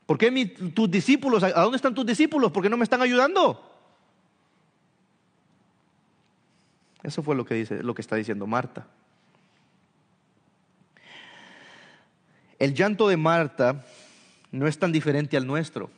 ¿Por 0.06 0.18
qué 0.18 0.46
tus 0.74 0.90
discípulos, 0.90 1.44
a 1.44 1.50
dónde 1.62 1.78
están 1.78 1.96
tus 1.96 2.06
discípulos? 2.06 2.52
¿Por 2.52 2.62
qué 2.62 2.70
no 2.70 2.78
me 2.78 2.84
están 2.84 3.02
ayudando? 3.02 3.72
Eso 7.02 7.24
fue 7.24 7.36
lo 7.36 7.46
que 7.46 7.56
dice, 7.56 7.84
lo 7.84 7.94
que 7.94 8.02
está 8.02 8.16
diciendo 8.16 8.46
Marta. 8.48 8.88
El 12.60 12.74
llanto 12.74 13.08
de 13.08 13.18
Marta 13.18 13.86
no 14.52 14.68
es 14.68 14.80
tan 14.80 14.92
diferente 14.92 15.38
al 15.38 15.46
nuestro. 15.46 15.90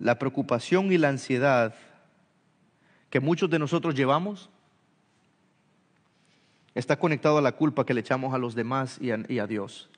la 0.00 0.18
preocupación 0.18 0.90
y 0.92 0.98
la 0.98 1.10
ansiedad 1.10 1.74
que 3.10 3.20
muchos 3.20 3.50
de 3.50 3.58
nosotros 3.58 3.94
llevamos 3.94 4.48
está 6.74 6.98
conectado 6.98 7.38
a 7.38 7.42
la 7.42 7.52
culpa 7.52 7.84
que 7.84 7.92
le 7.92 8.00
echamos 8.00 8.32
a 8.32 8.38
los 8.38 8.54
demás 8.54 8.98
y 9.00 9.10
a, 9.10 9.46
Dios. 9.46 9.90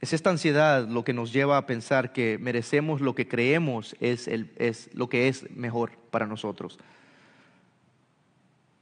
Es 0.00 0.12
esta 0.12 0.30
ansiedad 0.30 0.88
lo 0.88 1.04
que 1.04 1.12
nos 1.12 1.32
lleva 1.32 1.56
a 1.56 1.66
pensar 1.66 2.12
que 2.12 2.38
merecemos 2.38 3.00
lo 3.00 3.14
que 3.14 3.28
creemos 3.28 3.94
es, 4.00 4.26
es 4.26 4.90
lo 4.92 5.08
que 5.08 5.28
es 5.28 5.48
mejor 5.50 5.92
para 6.10 6.26
nosotros. 6.26 6.78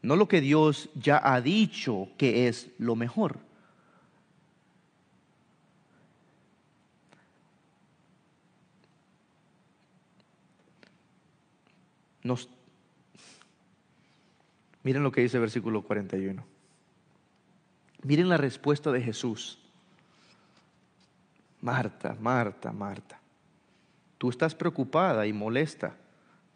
No 0.06 0.14
lo 0.14 0.28
que 0.28 0.40
Dios 0.40 0.88
ya 0.94 1.20
ha 1.20 1.40
dicho 1.40 2.06
que 2.16 2.46
es 2.46 2.70
lo 2.78 2.94
mejor. 2.94 3.40
Miren 14.84 15.02
lo 15.02 15.10
que 15.10 15.22
dice 15.22 15.38
el 15.38 15.40
versículo 15.40 15.82
41. 15.82 16.44
Miren 18.04 18.28
la 18.28 18.36
respuesta 18.36 18.92
de 18.92 19.02
Jesús. 19.02 19.58
Marta, 21.60 22.16
Marta, 22.20 22.70
Marta, 22.70 23.18
tú 24.18 24.30
estás 24.30 24.54
preocupada 24.54 25.26
y 25.26 25.32
molesta 25.32 25.96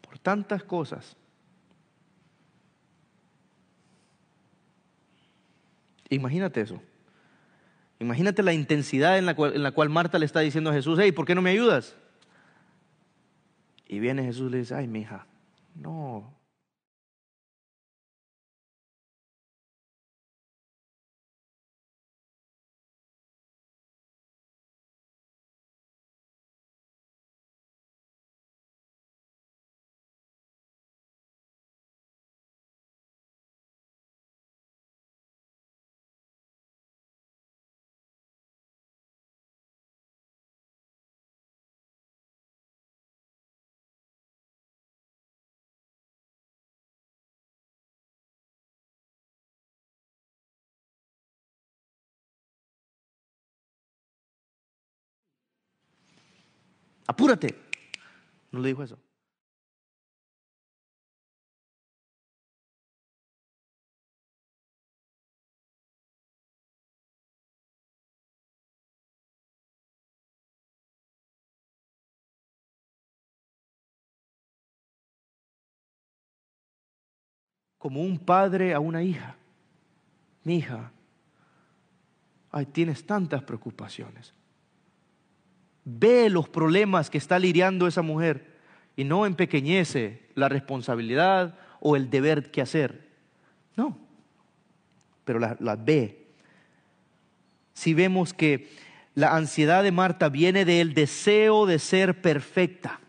por 0.00 0.20
tantas 0.20 0.62
cosas. 0.62 1.16
Imagínate 6.10 6.60
eso. 6.60 6.82
Imagínate 8.00 8.42
la 8.42 8.52
intensidad 8.52 9.18
en 9.18 9.26
la, 9.26 9.34
cual, 9.34 9.54
en 9.54 9.62
la 9.62 9.72
cual 9.72 9.88
Marta 9.88 10.18
le 10.18 10.26
está 10.26 10.40
diciendo 10.40 10.70
a 10.70 10.72
Jesús, 10.72 10.98
hey, 11.00 11.12
¿por 11.12 11.26
qué 11.26 11.34
no 11.34 11.42
me 11.42 11.50
ayudas? 11.50 11.96
Y 13.86 13.98
viene 13.98 14.24
Jesús 14.24 14.48
y 14.48 14.52
le 14.52 14.58
dice, 14.58 14.74
ay, 14.74 14.86
mi 14.86 15.00
hija, 15.00 15.26
no. 15.74 16.32
Apúrate. 57.10 57.54
No 58.52 58.60
le 58.60 58.68
dijo 58.68 58.82
eso. 58.82 58.98
como 77.78 78.02
un 78.02 78.18
padre 78.18 78.74
a 78.74 78.78
una 78.78 79.02
hija. 79.02 79.36
Mi 80.44 80.56
hija, 80.56 80.92
ay, 82.50 82.66
tienes 82.66 83.06
tantas 83.06 83.42
preocupaciones 83.42 84.34
ve 85.84 86.30
los 86.30 86.48
problemas 86.48 87.10
que 87.10 87.18
está 87.18 87.38
lidiando 87.38 87.86
esa 87.86 88.02
mujer 88.02 88.56
y 88.96 89.04
no 89.04 89.26
empequeñece 89.26 90.28
la 90.34 90.48
responsabilidad 90.48 91.58
o 91.80 91.96
el 91.96 92.10
deber 92.10 92.50
que 92.50 92.62
hacer. 92.62 93.08
No, 93.76 93.96
pero 95.24 95.38
las 95.38 95.60
la 95.60 95.76
ve. 95.76 96.26
Si 97.74 97.94
vemos 97.94 98.34
que 98.34 98.68
la 99.14 99.36
ansiedad 99.36 99.82
de 99.82 99.92
Marta 99.92 100.28
viene 100.28 100.64
del 100.64 100.94
deseo 100.94 101.66
de 101.66 101.78
ser 101.78 102.20
perfecta 102.20 103.00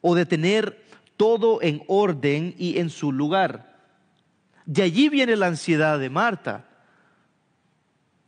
o 0.00 0.14
de 0.14 0.26
tener 0.26 0.84
todo 1.16 1.62
en 1.62 1.82
orden 1.86 2.54
y 2.58 2.78
en 2.78 2.90
su 2.90 3.12
lugar. 3.12 3.76
De 4.66 4.82
allí 4.82 5.08
viene 5.08 5.36
la 5.36 5.46
ansiedad 5.46 5.98
de 5.98 6.10
Marta 6.10 6.65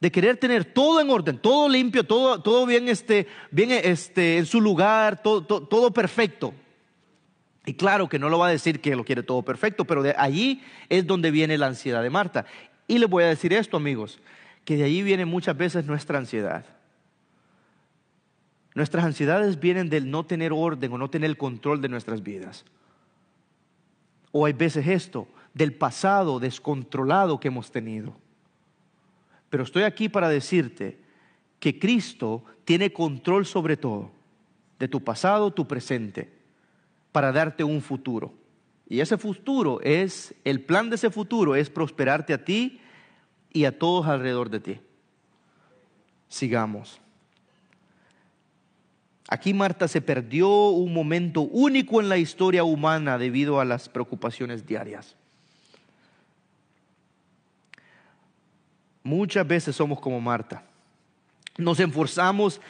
de 0.00 0.12
querer 0.12 0.36
tener 0.36 0.64
todo 0.64 1.00
en 1.00 1.10
orden, 1.10 1.38
todo 1.38 1.68
limpio, 1.68 2.04
todo, 2.04 2.40
todo 2.40 2.66
bien, 2.66 2.88
este, 2.88 3.26
bien 3.50 3.70
este, 3.72 4.38
en 4.38 4.46
su 4.46 4.60
lugar, 4.60 5.22
todo, 5.22 5.42
todo, 5.42 5.92
perfecto. 5.92 6.54
Y 7.66 7.74
claro 7.74 8.08
que 8.08 8.18
no 8.18 8.28
lo 8.28 8.38
va 8.38 8.48
a 8.48 8.50
decir 8.50 8.80
que 8.80 8.96
lo 8.96 9.04
quiere 9.04 9.22
todo 9.22 9.42
perfecto, 9.42 9.84
pero 9.84 10.02
de 10.02 10.14
allí 10.16 10.62
es 10.88 11.06
donde 11.06 11.30
viene 11.30 11.58
la 11.58 11.66
ansiedad 11.66 12.02
de 12.02 12.10
Marta. 12.10 12.46
Y 12.86 12.98
les 12.98 13.10
voy 13.10 13.24
a 13.24 13.28
decir 13.28 13.52
esto, 13.52 13.76
amigos, 13.76 14.20
que 14.64 14.76
de 14.76 14.84
ahí 14.84 15.02
viene 15.02 15.26
muchas 15.26 15.56
veces 15.56 15.84
nuestra 15.84 16.18
ansiedad. 16.18 16.64
Nuestras 18.74 19.04
ansiedades 19.04 19.58
vienen 19.58 19.90
del 19.90 20.10
no 20.10 20.24
tener 20.24 20.52
orden 20.52 20.92
o 20.92 20.98
no 20.98 21.10
tener 21.10 21.36
control 21.36 21.80
de 21.80 21.88
nuestras 21.88 22.22
vidas. 22.22 22.64
O 24.30 24.46
hay 24.46 24.52
veces 24.52 24.86
esto, 24.86 25.26
del 25.52 25.74
pasado 25.74 26.38
descontrolado 26.38 27.40
que 27.40 27.48
hemos 27.48 27.72
tenido. 27.72 28.14
Pero 29.50 29.62
estoy 29.62 29.84
aquí 29.84 30.08
para 30.08 30.28
decirte 30.28 30.98
que 31.58 31.78
Cristo 31.78 32.44
tiene 32.64 32.92
control 32.92 33.46
sobre 33.46 33.76
todo, 33.76 34.10
de 34.78 34.88
tu 34.88 35.02
pasado, 35.02 35.52
tu 35.52 35.66
presente, 35.66 36.32
para 37.12 37.32
darte 37.32 37.64
un 37.64 37.80
futuro. 37.80 38.32
Y 38.88 39.00
ese 39.00 39.18
futuro 39.18 39.80
es, 39.82 40.34
el 40.44 40.62
plan 40.62 40.88
de 40.88 40.96
ese 40.96 41.10
futuro 41.10 41.54
es 41.54 41.68
prosperarte 41.68 42.32
a 42.32 42.44
ti 42.44 42.80
y 43.52 43.64
a 43.64 43.78
todos 43.78 44.06
alrededor 44.06 44.50
de 44.50 44.60
ti. 44.60 44.80
Sigamos. 46.28 47.00
Aquí 49.28 49.52
Marta 49.52 49.88
se 49.88 50.00
perdió 50.00 50.68
un 50.68 50.94
momento 50.94 51.42
único 51.42 52.00
en 52.00 52.08
la 52.08 52.16
historia 52.16 52.64
humana 52.64 53.18
debido 53.18 53.60
a 53.60 53.66
las 53.66 53.90
preocupaciones 53.90 54.66
diarias. 54.66 55.17
Muchas 59.08 59.48
veces 59.48 59.74
somos 59.74 60.00
como 60.00 60.20
Marta. 60.20 60.62
Nos 61.56 61.80
esforzamos 61.80 62.60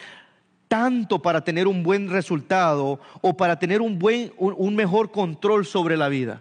tanto 0.69 1.21
para 1.21 1.43
tener 1.43 1.67
un 1.67 1.83
buen 1.83 2.09
resultado 2.09 3.01
o 3.21 3.37
para 3.37 3.59
tener 3.59 3.83
un, 3.83 3.99
buen, 3.99 4.33
un, 4.39 4.77
mejor 4.77 5.11
control 5.11 5.67
sobre 5.67 5.97
la 5.97 6.09
vida. 6.09 6.41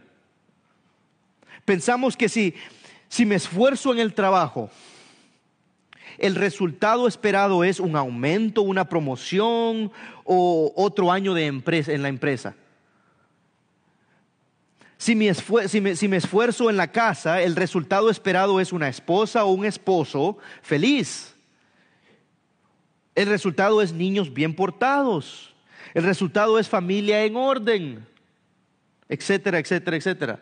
Pensamos 1.66 2.16
que 2.16 2.30
si, 2.30 2.54
si 3.10 3.26
me 3.26 3.34
esfuerzo 3.34 3.92
en 3.92 3.98
el 3.98 4.14
trabajo, 4.14 4.70
el 6.20 6.36
resultado 6.36 7.08
esperado 7.08 7.64
es 7.64 7.80
un 7.80 7.96
aumento, 7.96 8.62
una 8.62 8.88
promoción 8.88 9.92
o 10.26 10.74
otro 10.76 11.12
año 11.12 11.34
de 11.34 11.48
empresa, 11.48 11.92
en 11.92 12.04
la 12.04 12.10
empresa. 12.10 12.54
Si 14.98 15.16
me, 15.16 15.34
si 15.34 16.08
me 16.08 16.18
esfuerzo 16.18 16.70
en 16.70 16.78
la 16.78 16.92
casa, 16.92 17.42
el 17.42 17.56
resultado 17.56 18.10
esperado 18.10 18.60
es 18.60 18.74
una 18.74 18.90
esposa 18.90 19.46
o 19.46 19.52
un 19.52 19.66
esposo 19.66 20.38
feliz. 20.62 21.36
El 23.14 23.28
resultado 23.28 23.82
es 23.82 23.94
niños 23.94 24.34
bien 24.34 24.56
portados. 24.56 25.54
El 25.94 26.04
resultado 26.04 26.60
es 26.60 26.70
familia 26.70 27.24
en 27.24 27.36
orden, 27.36 28.08
etcétera, 29.10 29.60
etcétera, 29.60 29.98
etcétera. 29.98 30.40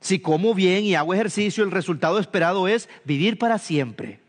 Si 0.00 0.20
como 0.20 0.54
bien 0.54 0.84
y 0.84 0.94
hago 0.94 1.14
ejercicio, 1.14 1.64
el 1.64 1.72
resultado 1.72 2.20
esperado 2.20 2.68
es 2.68 2.88
vivir 3.04 3.38
para 3.38 3.58
siempre. 3.58 4.20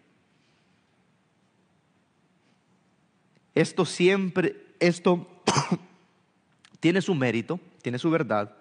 Esto 3.54 3.86
siempre, 3.86 4.56
esto 4.80 5.28
tiene 6.80 7.02
su 7.02 7.16
mérito, 7.16 7.60
tiene 7.82 8.00
su 8.00 8.10
verdad 8.10 8.56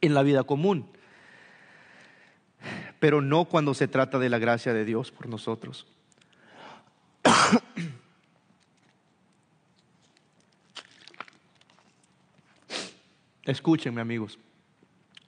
en 0.00 0.14
la 0.14 0.22
vida 0.22 0.44
común 0.44 0.88
pero 3.04 3.20
no 3.20 3.44
cuando 3.44 3.74
se 3.74 3.86
trata 3.86 4.18
de 4.18 4.30
la 4.30 4.38
gracia 4.38 4.72
de 4.72 4.86
Dios 4.86 5.10
por 5.10 5.28
nosotros. 5.28 5.86
Escúchenme 13.44 14.00
amigos, 14.00 14.38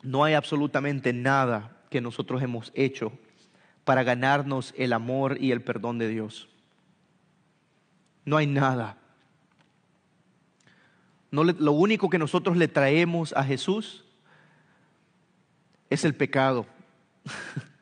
no 0.02 0.24
hay 0.24 0.32
absolutamente 0.32 1.12
nada 1.12 1.76
que 1.90 2.00
nosotros 2.00 2.42
hemos 2.42 2.72
hecho 2.74 3.12
para 3.84 4.02
ganarnos 4.04 4.72
el 4.78 4.94
amor 4.94 5.36
y 5.38 5.52
el 5.52 5.60
perdón 5.60 5.98
de 5.98 6.08
Dios. 6.08 6.48
No 8.24 8.38
hay 8.38 8.46
nada. 8.46 8.96
No 11.30 11.44
lo 11.44 11.72
único 11.72 12.08
que 12.08 12.18
nosotros 12.18 12.56
le 12.56 12.68
traemos 12.68 13.32
a 13.32 13.44
Jesús 13.44 14.04
es 15.90 16.04
el 16.04 16.14
pecado. 16.14 16.66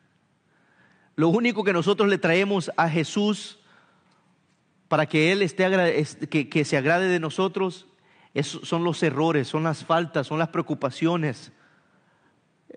Lo 1.17 1.29
único 1.29 1.63
que 1.63 1.73
nosotros 1.73 2.09
le 2.09 2.19
traemos 2.19 2.73
a 2.77 2.89
Jesús 2.89 3.61
para 4.89 5.07
que 5.07 5.31
Él 5.33 5.43
esté 5.43 5.65
que, 6.29 6.65
se 6.65 6.77
agrade 6.77 7.09
de 7.09 7.21
nosotros 7.21 7.87
son 8.43 8.83
los 8.83 9.03
errores, 9.03 9.47
son 9.47 9.63
las 9.63 9.85
faltas, 9.85 10.27
son 10.27 10.41
las 10.41 10.49
preocupaciones, 10.49 11.53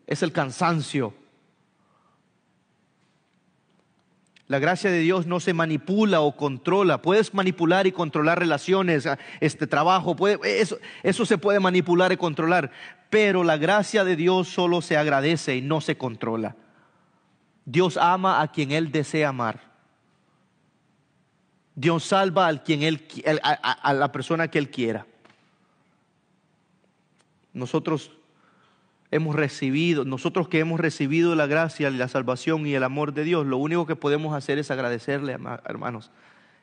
es 0.05 0.21
el 0.21 0.31
cansancio. 0.31 1.15
La 4.47 4.59
gracia 4.59 4.89
de 4.89 4.99
Dios 4.99 5.27
no 5.27 5.41
se 5.41 5.53
manipula 5.53 6.21
o 6.21 6.35
controla. 6.35 7.01
Puedes 7.01 7.33
manipular 7.33 7.85
y 7.85 7.91
controlar 7.91 8.39
relaciones, 8.39 9.07
este 9.41 9.67
trabajo, 9.67 10.15
eso, 10.43 10.77
eso 11.03 11.25
se 11.25 11.37
puede 11.37 11.59
manipular 11.59 12.13
y 12.13 12.17
controlar. 12.17 12.71
Pero 13.09 13.43
la 13.43 13.57
gracia 13.57 14.05
de 14.05 14.15
Dios 14.15 14.47
solo 14.47 14.81
se 14.81 14.95
agradece 14.95 15.57
y 15.57 15.61
no 15.61 15.81
se 15.81 15.97
controla. 15.97 16.55
Dios 17.65 17.97
ama 17.97 18.41
a 18.41 18.49
quien 18.49 18.71
Él 18.71 18.91
desea 18.91 19.29
amar. 19.29 19.67
Dios 21.75 22.05
salva 22.05 22.47
a, 22.47 22.63
quien 22.63 22.81
él, 22.81 23.05
a 23.43 23.93
la 23.93 24.11
persona 24.11 24.47
que 24.47 24.57
Él 24.57 24.71
quiera. 24.71 25.05
Nosotros 27.53 28.16
hemos 29.11 29.35
recibido, 29.35 30.05
nosotros 30.05 30.49
que 30.49 30.59
hemos 30.59 30.79
recibido 30.79 31.35
la 31.35 31.47
gracia, 31.47 31.89
la 31.89 32.07
salvación 32.07 32.67
y 32.67 32.73
el 32.73 32.83
amor 32.83 33.13
de 33.13 33.23
Dios, 33.23 33.45
lo 33.45 33.57
único 33.57 33.85
que 33.85 33.95
podemos 33.95 34.35
hacer 34.35 34.57
es 34.57 34.69
agradecerle, 34.71 35.37
hermanos, 35.65 36.11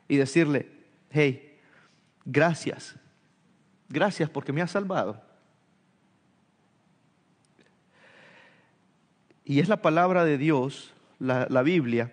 y 0.08 0.16
decirle, 0.16 0.70
hey, 1.10 1.58
gracias, 2.24 2.96
gracias 3.88 4.28
porque 4.28 4.52
me 4.52 4.62
has 4.62 4.72
salvado. 4.72 5.22
Y 9.46 9.60
es 9.60 9.68
la 9.68 9.82
palabra 9.82 10.24
de 10.24 10.38
Dios, 10.38 10.92
la, 11.18 11.46
la 11.50 11.62
Biblia, 11.62 12.12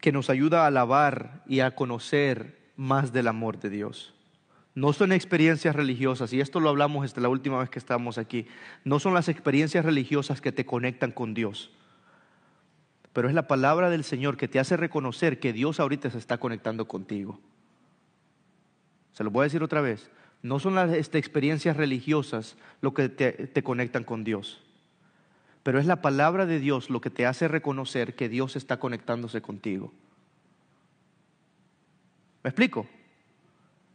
que 0.00 0.12
nos 0.12 0.28
ayuda 0.28 0.64
a 0.64 0.66
alabar 0.66 1.42
y 1.46 1.60
a 1.60 1.74
conocer 1.74 2.58
más 2.76 3.12
del 3.12 3.28
amor 3.28 3.58
de 3.58 3.70
Dios. 3.70 4.14
No 4.74 4.92
son 4.92 5.12
experiencias 5.12 5.76
religiosas, 5.76 6.32
y 6.32 6.40
esto 6.40 6.58
lo 6.58 6.68
hablamos 6.68 7.02
desde 7.02 7.20
la 7.20 7.28
última 7.28 7.60
vez 7.60 7.70
que 7.70 7.78
estábamos 7.78 8.18
aquí, 8.18 8.46
no 8.82 8.98
son 8.98 9.14
las 9.14 9.28
experiencias 9.28 9.84
religiosas 9.84 10.40
que 10.40 10.50
te 10.50 10.66
conectan 10.66 11.12
con 11.12 11.32
Dios, 11.32 11.70
pero 13.12 13.28
es 13.28 13.34
la 13.34 13.46
palabra 13.46 13.88
del 13.88 14.02
Señor 14.02 14.36
que 14.36 14.48
te 14.48 14.58
hace 14.58 14.76
reconocer 14.76 15.38
que 15.38 15.52
Dios 15.52 15.78
ahorita 15.78 16.10
se 16.10 16.18
está 16.18 16.38
conectando 16.38 16.88
contigo. 16.88 17.38
Se 19.12 19.22
lo 19.22 19.30
voy 19.30 19.42
a 19.42 19.44
decir 19.44 19.62
otra 19.62 19.80
vez, 19.80 20.10
no 20.42 20.58
son 20.58 20.74
las 20.74 20.90
este, 20.92 21.18
experiencias 21.18 21.76
religiosas 21.76 22.56
lo 22.80 22.94
que 22.94 23.08
te, 23.08 23.32
te 23.32 23.62
conectan 23.62 24.02
con 24.02 24.24
Dios, 24.24 24.60
pero 25.62 25.78
es 25.78 25.86
la 25.86 26.02
palabra 26.02 26.46
de 26.46 26.58
Dios 26.58 26.90
lo 26.90 27.00
que 27.00 27.10
te 27.10 27.26
hace 27.26 27.46
reconocer 27.46 28.16
que 28.16 28.28
Dios 28.28 28.56
está 28.56 28.80
conectándose 28.80 29.40
contigo. 29.40 29.92
¿Me 32.42 32.50
explico? 32.50 32.88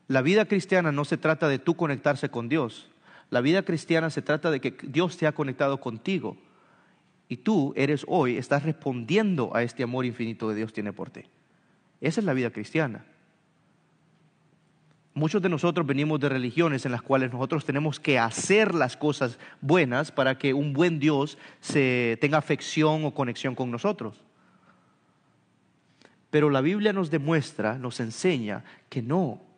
La 0.10 0.24
vida 0.24 0.46
cristiana 0.46 0.92
no 0.92 1.06
se 1.06 1.18
trata 1.18 1.48
de 1.48 1.60
tú 1.60 1.76
conectarse 1.76 2.30
con 2.30 2.50
Dios. 2.50 2.90
La 3.30 3.42
vida 3.42 3.62
cristiana 3.62 4.10
se 4.10 4.24
trata 4.24 4.50
de 4.50 4.60
que 4.60 4.76
Dios 4.82 5.16
te 5.18 5.28
ha 5.28 5.34
conectado 5.34 5.80
contigo. 5.80 6.36
Y 7.28 7.38
tú 7.38 7.74
eres 7.76 8.06
hoy, 8.08 8.36
estás 8.38 8.64
respondiendo 8.64 9.56
a 9.56 9.62
este 9.62 9.84
amor 9.84 10.06
infinito 10.06 10.50
que 10.50 10.56
Dios 10.56 10.74
tiene 10.74 10.94
por 10.94 11.12
ti. 11.12 11.22
Esa 12.02 12.22
es 12.22 12.26
la 12.26 12.34
vida 12.34 12.50
cristiana. 12.50 13.06
Muchos 15.14 15.44
de 15.44 15.50
nosotros 15.50 15.86
venimos 15.86 16.20
de 16.20 16.30
religiones 16.30 16.88
en 16.88 16.92
las 16.92 17.04
cuales 17.04 17.32
nosotros 17.32 17.64
tenemos 17.64 18.00
que 18.00 18.18
hacer 18.18 18.74
las 18.74 18.98
cosas 18.98 19.38
buenas 19.62 20.12
para 20.12 20.40
que 20.40 20.56
un 20.56 20.74
buen 20.74 20.98
Dios 20.98 21.38
se 21.60 22.18
tenga 22.20 22.40
afección 22.40 23.06
o 23.06 23.14
conexión 23.14 23.54
con 23.54 23.70
nosotros. 23.70 24.24
Pero 26.32 26.50
la 26.50 26.62
Biblia 26.62 26.94
nos 26.94 27.12
demuestra, 27.12 27.78
nos 27.78 28.00
enseña 28.00 28.64
que 28.90 29.04
no, 29.04 29.49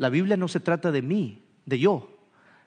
la 0.00 0.08
Biblia 0.08 0.38
no 0.38 0.48
se 0.48 0.60
trata 0.60 0.90
de 0.90 1.02
mí, 1.02 1.42
de 1.66 1.78
yo, 1.78 2.08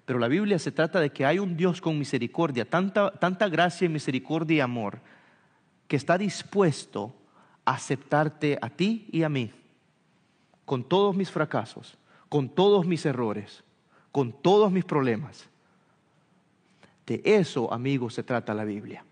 pero 0.05 0.19
la 0.19 0.27
Biblia 0.27 0.59
se 0.59 0.71
trata 0.71 0.99
de 0.99 1.09
que 1.09 1.25
hay 1.25 1.39
un 1.39 1.57
Dios 1.57 1.81
con 1.81 1.97
misericordia, 1.97 2.69
tanta, 2.69 3.09
tanta 3.09 3.49
gracia 3.49 3.85
y 3.85 3.89
misericordia 3.89 4.57
y 4.57 4.59
amor, 4.59 4.99
que 5.87 5.95
está 5.95 6.19
dispuesto 6.19 7.11
a 7.65 7.73
aceptarte 7.73 8.59
a 8.61 8.69
ti 8.69 9.07
y 9.11 9.23
a 9.23 9.29
mí, 9.29 9.51
con 10.63 10.83
todos 10.83 11.15
mis 11.15 11.31
fracasos, 11.31 11.97
con 12.29 12.49
todos 12.49 12.85
mis 12.85 13.03
errores, 13.03 13.63
con 14.11 14.31
todos 14.31 14.71
mis 14.71 14.85
problemas. 14.85 15.49
De 17.07 17.19
eso, 17.25 17.73
amigos, 17.73 18.13
se 18.13 18.21
trata 18.21 18.53
la 18.53 18.63
Biblia. 18.63 19.05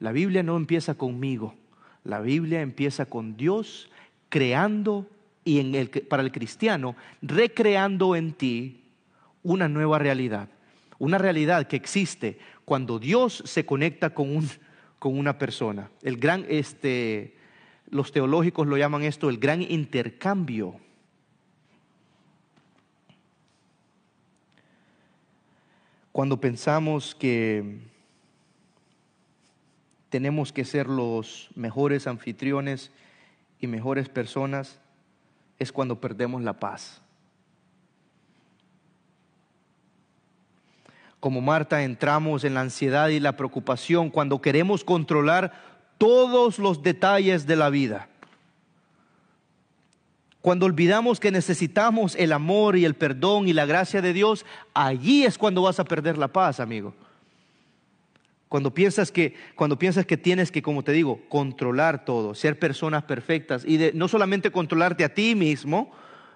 La 0.00 0.10
Biblia 0.10 0.42
no 0.42 0.56
empieza 0.56 0.96
conmigo, 0.96 1.54
la 2.02 2.18
Biblia 2.18 2.62
empieza 2.62 3.06
con 3.06 3.36
Dios 3.36 3.88
creando 4.28 5.06
y 5.44 5.60
en 5.60 5.74
el, 5.74 5.90
para 5.90 6.22
el 6.22 6.32
cristiano, 6.32 6.96
recreando 7.20 8.14
en 8.16 8.32
ti 8.32 8.84
una 9.42 9.68
nueva 9.68 9.98
realidad, 9.98 10.48
una 10.98 11.18
realidad 11.18 11.66
que 11.66 11.76
existe 11.76 12.38
cuando 12.64 12.98
Dios 12.98 13.42
se 13.44 13.66
conecta 13.66 14.10
con, 14.10 14.36
un, 14.36 14.48
con 14.98 15.18
una 15.18 15.38
persona. 15.38 15.90
El 16.02 16.16
gran, 16.16 16.46
este, 16.48 17.36
los 17.90 18.12
teológicos 18.12 18.66
lo 18.66 18.76
llaman 18.76 19.02
esto 19.02 19.28
el 19.28 19.38
gran 19.38 19.62
intercambio. 19.62 20.76
Cuando 26.12 26.40
pensamos 26.40 27.14
que 27.14 27.80
tenemos 30.08 30.52
que 30.52 30.66
ser 30.66 30.86
los 30.88 31.48
mejores 31.54 32.06
anfitriones 32.06 32.92
y 33.58 33.66
mejores 33.66 34.10
personas, 34.10 34.78
es 35.58 35.72
cuando 35.72 36.00
perdemos 36.00 36.42
la 36.42 36.54
paz. 36.54 37.00
Como 41.20 41.40
Marta 41.40 41.84
entramos 41.84 42.42
en 42.42 42.54
la 42.54 42.62
ansiedad 42.62 43.08
y 43.08 43.20
la 43.20 43.36
preocupación 43.36 44.10
cuando 44.10 44.40
queremos 44.40 44.82
controlar 44.82 45.52
todos 45.98 46.58
los 46.58 46.82
detalles 46.82 47.46
de 47.46 47.54
la 47.54 47.70
vida. 47.70 48.08
Cuando 50.40 50.66
olvidamos 50.66 51.20
que 51.20 51.30
necesitamos 51.30 52.16
el 52.16 52.32
amor 52.32 52.76
y 52.76 52.84
el 52.84 52.94
perdón 52.94 53.46
y 53.46 53.52
la 53.52 53.64
gracia 53.66 54.02
de 54.02 54.12
Dios, 54.12 54.44
allí 54.74 55.24
es 55.24 55.38
cuando 55.38 55.62
vas 55.62 55.78
a 55.78 55.84
perder 55.84 56.18
la 56.18 56.26
paz, 56.26 56.58
amigo. 56.58 56.92
Cuando 58.52 58.74
piensas 58.74 59.10
que, 59.10 59.34
cuando 59.54 59.78
piensas 59.78 60.04
que 60.04 60.18
tienes 60.18 60.52
que, 60.52 60.60
como 60.60 60.84
te 60.84 60.92
digo, 60.92 61.22
controlar 61.30 62.04
todo, 62.04 62.34
ser 62.34 62.58
personas 62.58 63.02
perfectas 63.04 63.64
y 63.66 63.78
de, 63.78 63.92
no 63.94 64.08
solamente 64.08 64.52
controlarte 64.52 65.04
a 65.04 65.14
ti 65.14 65.34
mismo, 65.34 65.90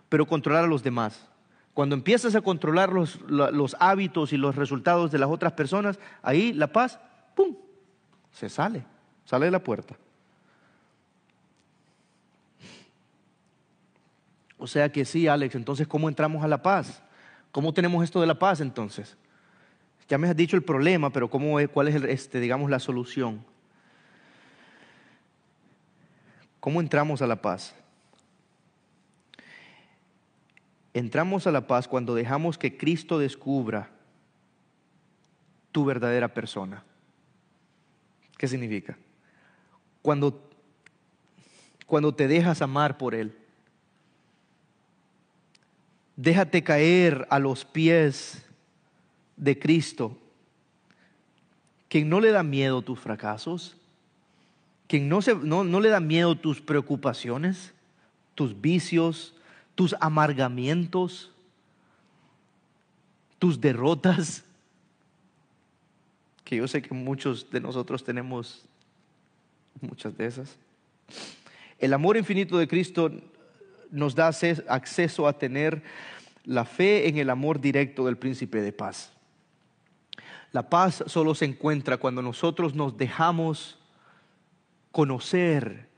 pero 0.08 0.24
controlar 0.24 0.64
a 0.64 0.66
los 0.66 0.82
demás. 0.82 1.28
Cuando 1.74 1.94
empiezas 1.94 2.34
a 2.34 2.40
controlar 2.40 2.90
los, 2.90 3.20
los 3.28 3.76
hábitos 3.80 4.32
y 4.32 4.38
los 4.38 4.56
resultados 4.56 5.10
de 5.10 5.18
las 5.18 5.28
otras 5.28 5.52
personas, 5.52 5.98
ahí 6.22 6.54
la 6.54 6.68
paz, 6.68 6.98
¡pum!, 7.34 7.54
se 8.32 8.48
sale, 8.48 8.82
sale 9.26 9.44
de 9.44 9.50
la 9.50 9.62
puerta. 9.62 9.94
O 14.56 14.66
sea 14.66 14.90
que 14.90 15.04
sí, 15.04 15.28
Alex, 15.28 15.54
entonces 15.54 15.86
¿cómo 15.86 16.08
entramos 16.08 16.42
a 16.42 16.48
la 16.48 16.62
paz? 16.62 17.02
¿Cómo 17.52 17.74
tenemos 17.74 18.02
esto 18.02 18.22
de 18.22 18.26
la 18.26 18.38
paz 18.38 18.62
entonces? 18.62 19.18
Ya 20.08 20.18
me 20.18 20.28
has 20.28 20.36
dicho 20.36 20.56
el 20.56 20.62
problema, 20.62 21.10
pero 21.10 21.28
¿cómo 21.28 21.58
es, 21.58 21.68
¿cuál 21.68 21.88
es, 21.88 21.96
este, 22.04 22.38
digamos, 22.38 22.70
la 22.70 22.78
solución? 22.78 23.44
¿Cómo 26.60 26.80
entramos 26.80 27.22
a 27.22 27.26
la 27.26 27.42
paz? 27.42 27.74
Entramos 30.94 31.46
a 31.46 31.50
la 31.50 31.66
paz 31.66 31.88
cuando 31.88 32.14
dejamos 32.14 32.56
que 32.56 32.76
Cristo 32.76 33.18
descubra 33.18 33.90
tu 35.72 35.84
verdadera 35.84 36.32
persona. 36.32 36.84
¿Qué 38.38 38.48
significa? 38.48 38.96
Cuando, 40.02 40.48
cuando 41.84 42.14
te 42.14 42.28
dejas 42.28 42.62
amar 42.62 42.96
por 42.96 43.14
Él. 43.14 43.36
Déjate 46.14 46.62
caer 46.62 47.26
a 47.28 47.38
los 47.38 47.64
pies 47.64 48.45
de 49.36 49.58
Cristo. 49.58 50.16
Quien 51.88 52.08
no 52.08 52.20
le 52.20 52.30
da 52.30 52.42
miedo 52.42 52.82
tus 52.82 52.98
fracasos, 52.98 53.76
quien 54.86 55.08
no, 55.08 55.22
se, 55.22 55.34
no, 55.34 55.64
no 55.64 55.80
le 55.80 55.88
da 55.88 56.00
miedo 56.00 56.36
tus 56.36 56.60
preocupaciones, 56.60 57.72
tus 58.34 58.60
vicios, 58.60 59.34
tus 59.74 59.94
amargamientos, 60.00 61.30
tus 63.38 63.60
derrotas, 63.60 64.44
que 66.44 66.56
yo 66.56 66.68
sé 66.68 66.80
que 66.80 66.94
muchos 66.94 67.50
de 67.50 67.60
nosotros 67.60 68.04
tenemos 68.04 68.64
muchas 69.80 70.16
de 70.16 70.26
esas. 70.26 70.56
El 71.78 71.92
amor 71.92 72.16
infinito 72.16 72.56
de 72.56 72.68
Cristo 72.68 73.10
nos 73.90 74.14
da 74.14 74.28
acceso 74.28 75.26
a 75.26 75.38
tener 75.38 75.82
la 76.44 76.64
fe 76.64 77.08
en 77.08 77.18
el 77.18 77.30
amor 77.30 77.60
directo 77.60 78.06
del 78.06 78.16
príncipe 78.16 78.62
de 78.62 78.72
paz. 78.72 79.12
La 80.52 80.68
paz 80.68 81.04
solo 81.06 81.34
se 81.34 81.44
encuentra 81.44 81.96
cuando 81.96 82.22
nosotros 82.22 82.74
nos 82.74 82.96
dejamos 82.96 83.78
conocer 84.92 85.88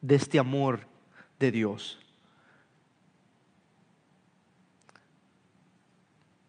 de 0.00 0.16
este 0.16 0.38
amor 0.38 0.86
de 1.38 1.52
Dios. 1.52 1.98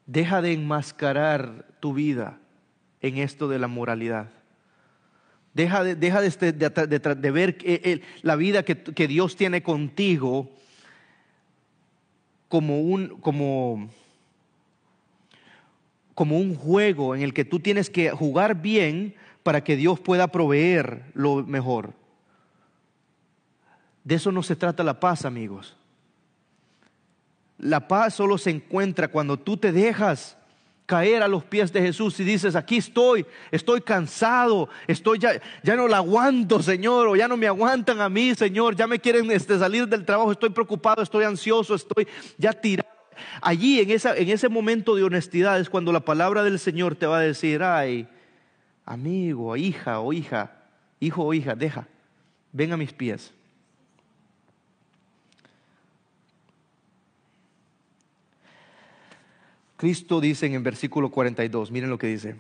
Deja 0.06 0.42
de 0.42 0.54
enmascarar 0.54 1.68
tu 1.80 1.94
vida 1.94 2.40
en 3.02 3.18
esto 3.18 3.48
de 3.48 3.60
la 3.60 3.68
moralidad. 3.68 4.30
Deja 5.54 5.84
de, 5.84 5.96
deja 5.96 6.20
de, 6.22 6.28
este, 6.28 6.52
ver 6.52 7.58
la 8.24 8.36
vida 8.36 8.64
que, 8.64 8.82
que, 8.82 9.08
Dios 9.08 9.36
tiene 9.36 9.62
contigo 9.62 10.50
como 12.48 12.82
un, 12.82 13.20
como, 13.20 13.90
como 16.14 16.38
un 16.38 16.56
juego 16.56 17.16
en 17.16 17.22
el 17.22 17.34
que 17.34 17.46
tú 17.46 17.60
tienes 17.60 17.90
que 17.90 18.12
jugar 18.12 18.62
bien 18.62 19.16
para 19.44 19.64
que 19.64 19.76
Dios 19.76 20.00
pueda 20.00 20.28
proveer 20.28 21.04
lo 21.14 21.44
mejor. 21.44 21.94
De 24.04 24.16
eso 24.16 24.32
no 24.32 24.44
se 24.44 24.56
trata 24.56 24.84
la 24.84 25.00
paz, 25.00 25.26
amigos. 25.26 25.76
La 27.58 27.88
paz 27.88 28.16
solo 28.16 28.38
se 28.38 28.50
encuentra 28.50 29.08
cuando 29.08 29.38
tú 29.38 29.58
te 29.58 29.72
dejas 29.72 30.38
caer 30.86 31.24
a 31.24 31.28
los 31.28 31.44
pies 31.46 31.72
de 31.72 31.82
Jesús 31.82 32.20
y 32.20 32.24
dices, 32.24 32.56
aquí 32.56 32.78
estoy, 32.78 33.26
estoy 33.52 33.82
cansado, 33.82 34.70
estoy 34.86 35.18
ya, 35.20 35.42
ya 35.64 35.76
no 35.76 35.88
la 35.88 35.98
aguanto, 35.98 36.62
Señor, 36.62 37.08
o 37.08 37.16
ya 37.16 37.28
no 37.28 37.38
me 37.38 37.48
aguantan 37.48 38.02
a 38.02 38.10
mí, 38.10 38.36
Señor, 38.36 38.76
ya 38.76 38.86
me 38.86 39.00
quieren 39.00 39.32
este, 39.32 39.58
salir 39.58 39.88
del 39.88 40.06
trabajo, 40.06 40.34
estoy 40.34 40.50
preocupado, 40.50 41.02
estoy 41.02 41.24
ansioso, 41.24 41.76
estoy 41.76 42.08
ya 42.38 42.52
tirado. 42.52 42.93
Allí, 43.42 43.80
en, 43.80 43.92
esa, 43.92 44.16
en 44.16 44.30
ese 44.30 44.50
momento 44.50 44.96
de 44.96 45.04
honestidad, 45.04 45.60
es 45.60 45.70
cuando 45.70 45.92
la 45.92 46.02
palabra 46.02 46.44
del 46.44 46.60
Señor 46.60 46.96
te 46.96 47.06
va 47.06 47.18
a 47.20 47.22
decir, 47.22 47.64
ay, 47.64 48.08
amigo, 48.86 49.56
hija 49.56 50.00
o 50.00 50.14
hija, 50.14 50.52
hijo 51.00 51.24
o 51.24 51.34
hija, 51.34 51.56
deja, 51.56 51.88
ven 52.52 52.74
a 52.74 52.78
mis 52.78 52.94
pies. 52.94 53.34
Cristo 59.78 60.22
dice 60.22 60.46
en 60.46 60.54
el 60.54 60.64
versículo 60.64 61.12
42, 61.12 61.70
miren 61.70 61.90
lo 61.90 61.98
que 61.98 62.08
dice, 62.08 62.38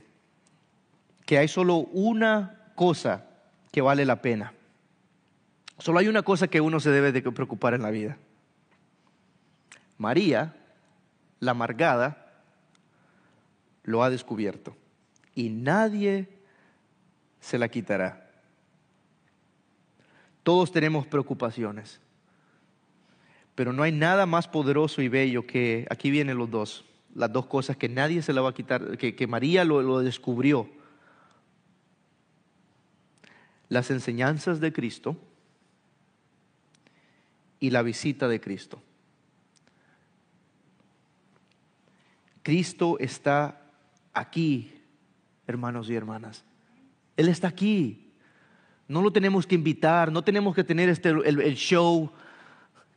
que 1.25 1.37
hay 1.37 1.49
solo 1.49 1.75
una 1.75 2.71
cosa 2.75 3.25
que 3.71 3.81
vale 3.81 4.05
la 4.05 4.21
pena. 4.21 4.53
Solo 5.77 5.99
hay 5.99 6.07
una 6.07 6.21
cosa 6.21 6.47
que 6.47 6.61
uno 6.61 6.79
se 6.79 6.91
debe 6.91 7.11
de 7.11 7.21
preocupar 7.21 7.73
en 7.73 7.81
la 7.81 7.91
vida. 7.91 8.17
María, 9.97 10.55
la 11.43 11.51
amargada, 11.51 12.41
lo 13.83 14.03
ha 14.03 14.09
descubierto 14.09 14.75
y 15.35 15.49
nadie 15.49 16.29
se 17.39 17.57
la 17.57 17.67
quitará. 17.67 18.31
Todos 20.43 20.71
tenemos 20.71 21.05
preocupaciones, 21.05 21.99
pero 23.55 23.73
no 23.73 23.83
hay 23.83 23.91
nada 23.91 24.25
más 24.25 24.47
poderoso 24.47 25.01
y 25.01 25.09
bello 25.09 25.45
que, 25.45 25.85
aquí 25.89 26.11
vienen 26.11 26.37
los 26.37 26.49
dos, 26.49 26.85
las 27.13 27.31
dos 27.31 27.45
cosas 27.45 27.77
que 27.77 27.89
nadie 27.89 28.21
se 28.21 28.33
la 28.33 28.41
va 28.41 28.49
a 28.49 28.53
quitar, 28.53 28.97
que, 28.97 29.27
María 29.27 29.63
lo, 29.65 29.81
lo 29.81 29.99
descubrió. 29.99 30.69
Las 33.69 33.91
enseñanzas 33.91 34.59
de 34.59 34.71
Cristo 34.71 35.17
y 37.59 37.69
la 37.69 37.81
visita 37.81 38.27
de 38.27 38.39
Cristo. 38.39 38.81
Cristo 42.43 42.97
está 42.99 43.61
aquí, 44.13 44.79
hermanos 45.47 45.89
y 45.89 45.95
hermanas. 45.95 46.43
Él 47.17 47.29
está 47.29 47.47
aquí. 47.47 48.11
No 48.87 49.01
lo 49.01 49.11
tenemos 49.11 49.47
que 49.47 49.55
invitar, 49.55 50.11
no 50.11 50.23
tenemos 50.23 50.53
que 50.53 50.63
tener 50.63 50.89
este, 50.89 51.09
el 51.09 51.55
show 51.55 52.11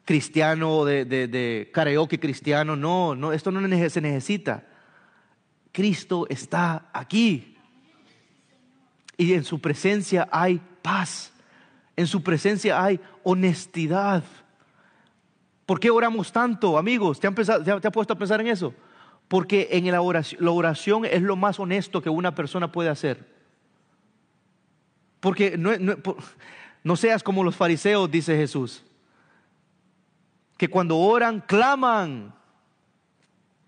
cristiano, 0.07 0.85
de, 0.85 1.05
de, 1.05 1.71
karaoke 1.75 2.19
cristiano. 2.19 2.77
No, 2.77 3.15
no, 3.15 3.33
esto 3.33 3.51
no 3.51 3.61
se 3.61 4.01
necesita. 4.01 4.65
Cristo 5.73 6.27
está 6.31 6.89
aquí. 6.93 7.57
Y 9.19 9.35
en 9.35 9.45
su 9.45 9.61
presencia 9.61 10.29
hay 10.31 10.61
paz. 10.81 11.33
En 11.97 12.07
su 12.07 12.23
presencia 12.23 12.83
hay 12.83 13.01
honestidad. 13.25 14.23
¿Por 15.67 15.81
qué 15.81 15.91
oramos 15.91 16.31
tanto, 16.31 16.79
amigos? 16.79 17.19
¿Te, 17.19 17.27
han 17.27 17.35
puesto 17.35 18.13
a 18.13 18.19
pensar 18.19 18.41
en 18.41 18.47
eso? 18.47 18.73
Porque 19.29 19.69
en 19.73 19.91
la 19.91 20.01
oración, 20.01 20.45
la 20.45 20.51
oración 20.51 21.05
es 21.05 21.23
lo 21.23 21.37
más 21.37 21.59
honesto 21.59 22.01
que 22.01 22.11
una 22.11 22.35
persona 22.35 22.71
puede 22.71 22.91
hacer. 22.91 23.27
Porque 25.21 25.59
no, 25.59 25.73
no 26.85 26.97
seas 26.97 27.23
como 27.23 27.43
los 27.43 27.57
fariseos, 27.57 28.11
dice 28.11 28.37
Jesús 28.37 28.85
que 30.57 30.69
cuando 30.69 30.97
oran 30.99 31.41
claman, 31.41 32.35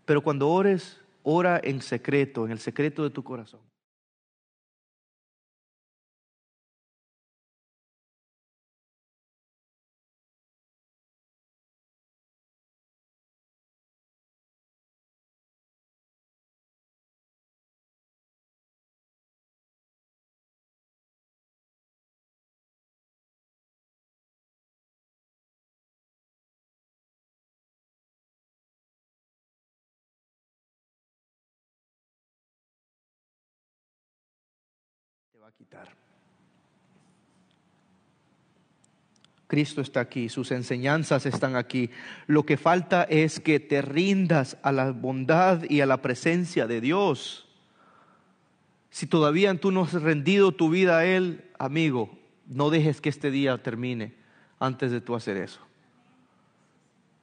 pero 0.05 0.23
cuando 0.23 0.49
ores, 0.49 1.01
ora 1.23 1.61
en 1.63 1.83
secreto, 1.83 2.47
en 2.47 2.53
el 2.53 2.59
secreto 2.59 3.03
de 3.03 3.11
tu 3.11 3.23
corazón. 3.23 3.61
Quitar. 35.53 35.89
Cristo 39.47 39.81
está 39.81 40.01
aquí, 40.01 40.29
sus 40.29 40.51
enseñanzas 40.51 41.25
están 41.25 41.57
aquí. 41.57 41.91
Lo 42.27 42.45
que 42.45 42.59
falta 42.59 43.05
es 43.05 43.41
que 43.41 43.61
te 43.61 43.81
rindas 43.81 44.59
a 44.63 44.73
la 44.73 44.93
bondad 44.93 45.63
y 45.69 45.81
a 45.81 45.87
la 45.87 46.03
presencia 46.03 46.67
de 46.67 46.83
Dios. 46.83 47.49
Si 48.91 49.07
todavía 49.07 49.55
tú 49.55 49.71
no 49.71 49.85
has 49.85 49.95
rendido 49.95 50.53
tu 50.53 50.69
vida 50.69 50.99
a 50.99 51.07
Él, 51.07 51.51
amigo, 51.59 52.19
no 52.47 52.69
dejes 52.69 53.01
que 53.01 53.09
este 53.09 53.31
día 53.31 53.57
termine 53.63 54.15
antes 54.59 54.91
de 54.91 55.01
tú 55.01 55.15
hacer 55.15 55.39
eso. 55.39 55.68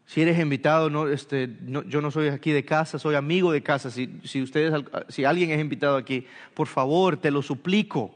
Si 0.06 0.22
eres 0.22 0.40
invitado, 0.40 0.90
no, 0.90 1.08
este, 1.08 1.58
yo 1.88 2.02
no 2.02 2.12
soy 2.12 2.28
aquí 2.28 2.52
de 2.52 2.64
casa, 2.64 3.00
soy 3.00 3.16
amigo 3.16 3.52
de 3.52 3.64
casa. 3.64 3.90
Si, 3.90 4.20
si, 4.24 4.42
ustedes, 4.42 4.84
si 5.10 5.26
alguien 5.26 5.50
es 5.52 5.60
invitado 5.60 5.98
aquí, 5.98 6.28
por 6.54 6.68
favor, 6.68 7.18
te 7.18 7.32
lo 7.32 7.42
suplico, 7.42 8.14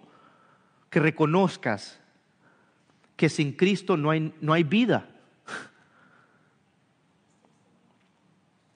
que 0.90 1.00
reconozcas 1.00 2.00
que 3.16 3.28
sin 3.28 3.54
Cristo 3.54 3.98
no 3.98 4.12
hay, 4.12 4.34
no 4.40 4.54
hay 4.54 4.64
vida. 4.64 5.10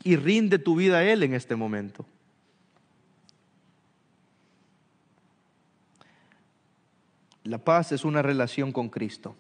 Y 0.04 0.18
rinde 0.18 0.60
tu 0.60 0.76
vida 0.76 0.98
a 0.98 1.04
Él 1.06 1.24
en 1.24 1.34
este 1.34 1.56
momento. 1.56 2.06
La 7.44 7.58
paz 7.58 7.92
es 7.92 8.04
una 8.04 8.22
relación 8.22 8.72
con 8.72 8.90
Cristo. 8.90 9.36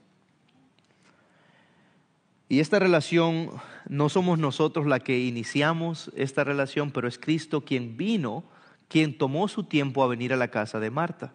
Y 2.54 2.60
esta 2.60 2.78
relación 2.78 3.50
no 3.90 4.10
somos 4.10 4.38
nosotros 4.38 4.86
la 4.86 5.00
que 5.00 5.18
iniciamos 5.18 6.12
esta 6.16 6.44
relación, 6.44 6.92
pero 6.92 7.08
es 7.08 7.18
Cristo 7.18 7.62
quien 7.62 7.98
vino, 7.98 8.44
quien 8.88 9.18
tomó 9.18 9.48
su 9.48 9.64
tiempo 9.64 10.04
a 10.04 10.08
venir 10.08 10.34
a 10.34 10.38
la 10.38 10.50
casa 10.50 10.80
de 10.80 10.92
Marta. 10.92 11.34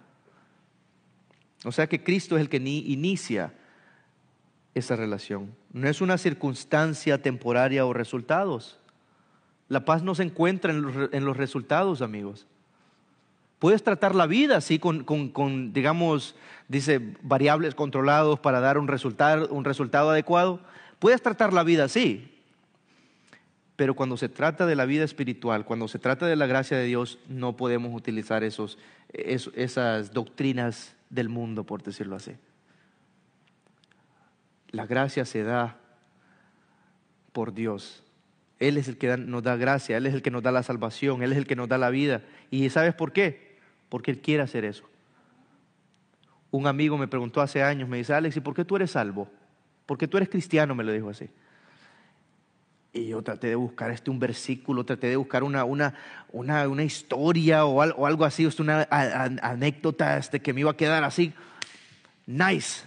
O 1.64 1.72
sea 1.72 1.88
que 1.88 2.04
Cristo 2.04 2.36
es 2.36 2.42
el 2.42 2.48
que 2.48 2.58
inicia 2.58 3.52
esa 4.76 4.94
relación. 4.94 5.56
No 5.72 5.88
es 5.88 6.00
una 6.00 6.18
circunstancia 6.18 7.20
temporaria 7.20 7.84
o 7.84 7.92
resultados. 7.92 8.78
La 9.66 9.84
paz 9.84 10.04
no 10.04 10.14
se 10.14 10.22
encuentra 10.22 10.70
en 10.70 11.24
los, 11.24 11.36
resultados, 11.36 12.00
amigos. 12.00 12.46
Puedes 13.58 13.82
tratar 13.82 14.14
la 14.14 14.28
vida 14.28 14.58
así 14.58 14.78
con, 14.78 15.02
con, 15.02 15.72
digamos, 15.72 16.36
dice, 16.68 17.16
variables 17.22 17.74
controlados 17.74 18.38
para 18.38 18.60
dar 18.60 18.78
un 18.78 18.86
resultado, 18.86 19.48
un 19.48 19.64
resultado 19.64 20.10
adecuado. 20.10 20.60
Puedes 20.98 21.22
tratar 21.22 21.52
la 21.52 21.62
vida 21.62 21.84
así, 21.84 22.38
pero 23.76 23.94
cuando 23.94 24.16
se 24.16 24.28
trata 24.28 24.66
de 24.66 24.74
la 24.74 24.86
vida 24.86 25.04
espiritual, 25.04 25.64
cuando 25.64 25.86
se 25.86 25.98
trata 25.98 26.26
de 26.26 26.34
la 26.34 26.46
gracia 26.46 26.76
de 26.76 26.84
Dios, 26.84 27.18
no 27.28 27.56
podemos 27.56 27.94
utilizar 27.94 28.42
esos, 28.42 28.78
esas 29.12 30.12
doctrinas 30.12 30.96
del 31.10 31.28
mundo, 31.28 31.64
por 31.64 31.82
decirlo 31.82 32.16
así. 32.16 32.32
La 34.70 34.86
gracia 34.86 35.24
se 35.24 35.44
da 35.44 35.78
por 37.32 37.54
Dios. 37.54 38.02
Él 38.58 38.76
es 38.76 38.88
el 38.88 38.98
que 38.98 39.16
nos 39.16 39.44
da 39.44 39.54
gracia, 39.54 39.96
Él 39.96 40.06
es 40.06 40.14
el 40.14 40.22
que 40.22 40.32
nos 40.32 40.42
da 40.42 40.50
la 40.50 40.64
salvación, 40.64 41.22
Él 41.22 41.30
es 41.30 41.38
el 41.38 41.46
que 41.46 41.54
nos 41.54 41.68
da 41.68 41.78
la 41.78 41.90
vida. 41.90 42.22
¿Y 42.50 42.68
sabes 42.70 42.94
por 42.94 43.12
qué? 43.12 43.58
Porque 43.88 44.10
Él 44.10 44.20
quiere 44.20 44.42
hacer 44.42 44.64
eso. 44.64 44.82
Un 46.50 46.66
amigo 46.66 46.98
me 46.98 47.06
preguntó 47.06 47.40
hace 47.40 47.62
años, 47.62 47.88
me 47.88 47.98
dice, 47.98 48.14
Alex, 48.14 48.36
¿y 48.36 48.40
por 48.40 48.54
qué 48.54 48.64
tú 48.64 48.74
eres 48.74 48.90
salvo? 48.90 49.30
Porque 49.88 50.06
tú 50.06 50.18
eres 50.18 50.28
cristiano, 50.28 50.74
me 50.74 50.84
lo 50.84 50.92
dijo 50.92 51.08
así. 51.08 51.30
Y 52.92 53.06
yo 53.06 53.22
traté 53.22 53.46
de 53.46 53.54
buscar 53.54 53.90
este 53.90 54.10
un 54.10 54.18
versículo, 54.18 54.84
traté 54.84 55.06
de 55.06 55.16
buscar 55.16 55.42
una, 55.42 55.64
una, 55.64 55.94
una, 56.30 56.68
una 56.68 56.84
historia 56.84 57.64
o, 57.64 57.76
o 57.76 58.04
algo 58.06 58.26
así, 58.26 58.46
una 58.58 58.86
anécdota 58.90 60.18
este, 60.18 60.42
que 60.42 60.52
me 60.52 60.60
iba 60.60 60.72
a 60.72 60.76
quedar 60.76 61.04
así, 61.04 61.32
nice. 62.26 62.84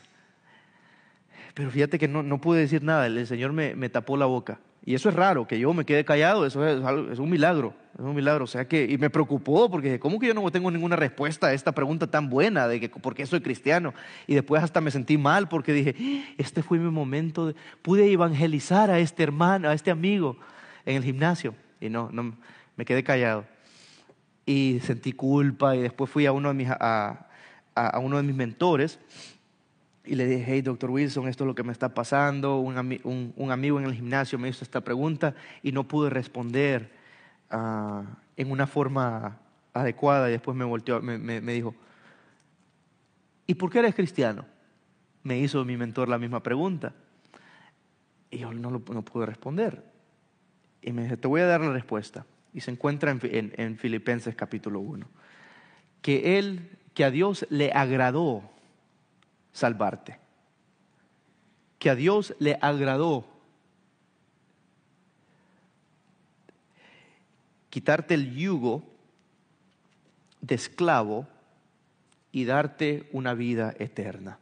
Pero 1.55 1.71
fíjate 1.71 1.97
que 1.97 2.07
no, 2.07 2.21
no 2.21 2.39
pude 2.39 2.59
decir 2.59 2.83
nada, 2.83 3.07
el 3.07 3.25
Señor 3.25 3.51
me, 3.51 3.73
me 3.73 3.89
tapó 3.89 4.15
la 4.15 4.27
boca. 4.27 4.59
Y 4.83 4.95
eso 4.95 5.09
es 5.09 5.15
raro, 5.15 5.47
que 5.47 5.59
yo 5.59 5.73
me 5.73 5.85
quede 5.85 6.03
callado, 6.03 6.43
eso 6.43 6.65
es, 6.65 6.81
es, 7.11 7.19
un 7.19 7.29
milagro, 7.29 7.75
es 7.93 7.99
un 8.03 8.15
milagro. 8.15 8.45
O 8.45 8.47
sea 8.47 8.67
que, 8.67 8.83
y 8.89 8.97
me 8.97 9.11
preocupó 9.11 9.69
porque, 9.69 9.99
¿cómo 9.99 10.17
que 10.17 10.27
yo 10.27 10.33
no 10.33 10.49
tengo 10.51 10.71
ninguna 10.71 10.95
respuesta 10.95 11.47
a 11.47 11.53
esta 11.53 11.71
pregunta 11.71 12.07
tan 12.07 12.29
buena 12.29 12.67
de 12.67 12.79
que 12.79 12.89
por 12.89 13.13
qué 13.13 13.27
soy 13.27 13.41
cristiano? 13.41 13.93
Y 14.25 14.33
después 14.33 14.63
hasta 14.63 14.81
me 14.81 14.89
sentí 14.89 15.19
mal 15.19 15.47
porque 15.47 15.71
dije, 15.71 16.33
este 16.39 16.63
fue 16.63 16.79
mi 16.79 16.89
momento, 16.89 17.47
de, 17.47 17.55
pude 17.83 18.11
evangelizar 18.11 18.89
a 18.89 18.97
este 18.97 19.21
hermano, 19.21 19.69
a 19.69 19.73
este 19.73 19.91
amigo 19.91 20.37
en 20.85 20.95
el 20.95 21.03
gimnasio. 21.03 21.53
Y 21.79 21.89
no, 21.89 22.09
no 22.11 22.35
me 22.75 22.83
quedé 22.83 23.03
callado. 23.03 23.45
Y 24.47 24.79
sentí 24.81 25.11
culpa 25.11 25.75
y 25.75 25.81
después 25.81 26.09
fui 26.09 26.25
a 26.25 26.31
uno 26.31 26.47
de 26.47 26.55
mis, 26.55 26.69
a, 26.71 27.27
a 27.75 27.99
uno 27.99 28.17
de 28.17 28.23
mis 28.23 28.35
mentores 28.35 28.99
y 30.11 30.15
le 30.15 30.27
dije, 30.27 30.43
hey, 30.45 30.61
doctor 30.61 30.89
Wilson, 30.89 31.29
esto 31.29 31.45
es 31.45 31.47
lo 31.47 31.55
que 31.55 31.63
me 31.63 31.71
está 31.71 31.93
pasando. 31.93 32.59
Un, 32.59 32.77
amigo 32.77 33.79
en 33.79 33.85
el 33.85 33.93
gimnasio 33.93 34.37
me 34.37 34.49
hizo 34.49 34.61
esta 34.65 34.81
pregunta 34.81 35.35
y 35.63 35.71
no 35.71 35.87
pude 35.87 36.09
responder 36.09 36.91
ah, 37.49 38.03
en 38.35 38.51
una 38.51 38.67
forma 38.67 39.39
adecuada. 39.71 40.27
Y 40.27 40.33
después 40.33 40.57
me 40.57 40.65
volteó, 40.65 41.01
me, 41.01 41.17
me, 41.17 41.53
dijo, 41.53 41.73
¿y 43.47 43.53
por 43.53 43.69
qué 43.69 43.79
eres 43.79 43.95
cristiano? 43.95 44.43
Me 45.23 45.39
hizo 45.39 45.63
mi 45.63 45.77
mentor 45.77 46.09
la 46.09 46.17
misma 46.17 46.43
pregunta. 46.43 46.93
Y 48.29 48.39
yo 48.39 48.51
no, 48.51 48.69
no 48.69 49.05
pude 49.05 49.25
responder. 49.25 49.81
Y 50.81 50.91
me 50.91 51.03
dijo, 51.03 51.15
te 51.15 51.29
voy 51.29 51.39
a 51.39 51.45
dar 51.45 51.61
la 51.61 51.71
respuesta. 51.71 52.25
Y 52.53 52.59
se 52.59 52.71
encuentra 52.71 53.11
en, 53.11 53.53
en 53.55 53.77
Filipenses 53.77 54.35
capítulo 54.35 54.81
1. 54.81 55.07
Que 56.01 56.37
él, 56.37 56.77
que 56.93 57.05
a 57.05 57.11
Dios 57.11 57.47
le 57.49 57.71
agradó 57.71 58.51
salvarte. 59.51 60.19
Que 61.79 61.89
a 61.89 61.95
Dios 61.95 62.35
le 62.39 62.57
agradó 62.61 63.25
quitarte 67.71 68.13
el 68.13 68.35
yugo 68.35 68.83
de 70.41 70.55
esclavo 70.55 71.27
y 72.31 72.45
darte 72.45 73.09
una 73.11 73.33
vida 73.33 73.73
eterna 73.79 74.39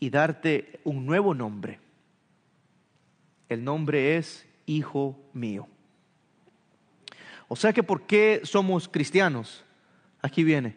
y 0.00 0.10
darte 0.10 0.80
un 0.82 1.06
nuevo 1.06 1.34
nombre. 1.34 1.78
El 3.48 3.62
nombre 3.62 4.16
es 4.16 4.46
Hijo 4.66 5.20
mío. 5.34 5.68
O 7.48 7.56
sea 7.56 7.74
que 7.74 7.82
¿por 7.82 8.06
qué 8.06 8.40
somos 8.44 8.88
cristianos? 8.88 9.62
Aquí 10.22 10.42
viene. 10.42 10.74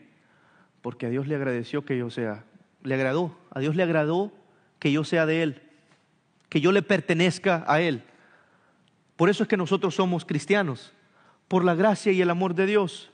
Porque 0.81 1.05
a 1.05 1.09
Dios 1.09 1.25
le 1.25 1.35
agradeció 1.35 1.85
que 1.85 1.97
yo 1.97 2.09
sea 2.09 2.43
le 2.83 2.95
agradó, 2.95 3.37
a 3.51 3.59
Dios 3.59 3.75
le 3.75 3.83
agradó 3.83 4.31
que 4.79 4.91
yo 4.91 5.03
sea 5.03 5.25
de 5.25 5.43
Él, 5.43 5.61
que 6.49 6.61
yo 6.61 6.71
le 6.71 6.81
pertenezca 6.81 7.63
a 7.67 7.81
Él. 7.81 8.03
Por 9.15 9.29
eso 9.29 9.43
es 9.43 9.49
que 9.49 9.57
nosotros 9.57 9.95
somos 9.95 10.25
cristianos, 10.25 10.93
por 11.47 11.63
la 11.63 11.75
gracia 11.75 12.11
y 12.11 12.21
el 12.21 12.29
amor 12.29 12.53
de 12.53 12.65
Dios. 12.65 13.09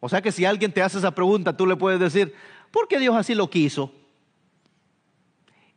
O 0.00 0.08
sea 0.08 0.20
que 0.20 0.32
si 0.32 0.44
alguien 0.44 0.72
te 0.72 0.82
hace 0.82 0.98
esa 0.98 1.14
pregunta, 1.14 1.56
tú 1.56 1.66
le 1.66 1.76
puedes 1.76 2.00
decir, 2.00 2.34
¿por 2.70 2.88
qué 2.88 2.98
Dios 2.98 3.16
así 3.16 3.34
lo 3.34 3.48
quiso? 3.48 3.94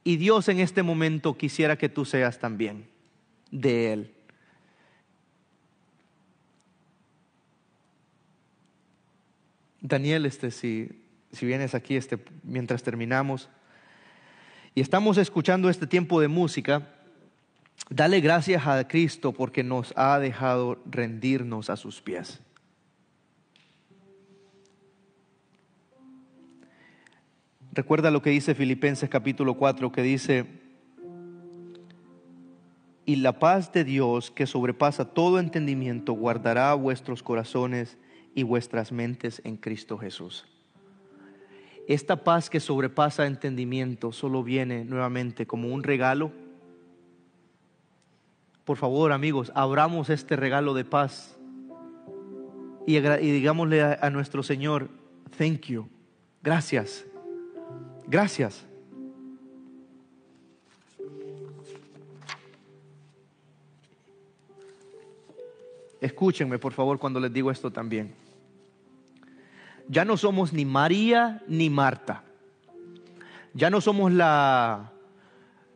Y 0.03 0.17
Dios 0.17 0.49
en 0.49 0.59
este 0.59 0.83
momento 0.83 1.37
quisiera 1.37 1.77
que 1.77 1.89
tú 1.89 2.05
seas 2.05 2.39
también 2.39 2.87
de 3.51 3.93
Él. 3.93 4.11
Daniel, 9.81 10.25
este 10.25 10.49
sí 10.51 11.04
si 11.35 11.45
vienes 11.45 11.75
aquí 11.75 11.95
este, 11.95 12.17
mientras 12.43 12.81
terminamos 12.83 13.49
y 14.73 14.81
estamos 14.81 15.17
escuchando 15.17 15.69
este 15.69 15.87
tiempo 15.87 16.19
de 16.19 16.27
música, 16.27 16.89
dale 17.89 18.19
gracias 18.19 18.67
a 18.67 18.85
Cristo 18.87 19.31
porque 19.31 19.63
nos 19.63 19.93
ha 19.95 20.19
dejado 20.19 20.81
rendirnos 20.85 21.69
a 21.69 21.77
sus 21.77 22.01
pies. 22.01 22.41
Recuerda 27.71 28.11
lo 28.11 28.21
que 28.21 28.29
dice 28.29 28.55
Filipenses 28.55 29.09
capítulo 29.09 29.55
4, 29.55 29.91
que 29.91 30.01
dice, 30.01 30.45
y 33.05 33.17
la 33.17 33.39
paz 33.39 33.71
de 33.71 33.83
Dios 33.83 34.31
que 34.31 34.47
sobrepasa 34.47 35.05
todo 35.05 35.39
entendimiento 35.39 36.13
guardará 36.13 36.73
vuestros 36.73 37.21
corazones 37.21 37.97
y 38.33 38.43
vuestras 38.43 38.91
mentes 38.91 39.41
en 39.45 39.57
Cristo 39.57 39.97
Jesús. 39.97 40.45
Esta 41.87 42.23
paz 42.23 42.49
que 42.49 42.59
sobrepasa 42.59 43.27
entendimiento 43.27 44.11
solo 44.11 44.43
viene 44.43 44.85
nuevamente 44.85 45.45
como 45.45 45.67
un 45.67 45.83
regalo. 45.83 46.31
Por 48.63 48.77
favor, 48.77 49.11
amigos, 49.11 49.51
abramos 49.53 50.09
este 50.09 50.35
regalo 50.35 50.73
de 50.73 50.85
paz 50.85 51.37
y, 52.87 52.99
digámosle 52.99 53.83
a, 53.83 53.99
a 54.01 54.09
nuestro 54.09 54.41
Señor, 54.41 54.89
thank 55.37 55.67
you, 55.67 55.87
gracias, 56.41 57.05
gracias. 58.07 58.65
Escúchenme, 66.01 66.59
por 66.59 66.73
favor, 66.73 66.99
cuando 66.99 67.19
les 67.19 67.31
digo 67.31 67.49
esto 67.49 67.71
también. 67.71 68.24
Ya 69.87 70.05
no 70.05 70.17
somos 70.17 70.53
ni 70.53 70.65
María 70.65 71.43
ni 71.47 71.69
Marta. 71.69 72.23
Ya 73.53 73.69
no 73.69 73.81
somos 73.81 74.11
la, 74.11 74.91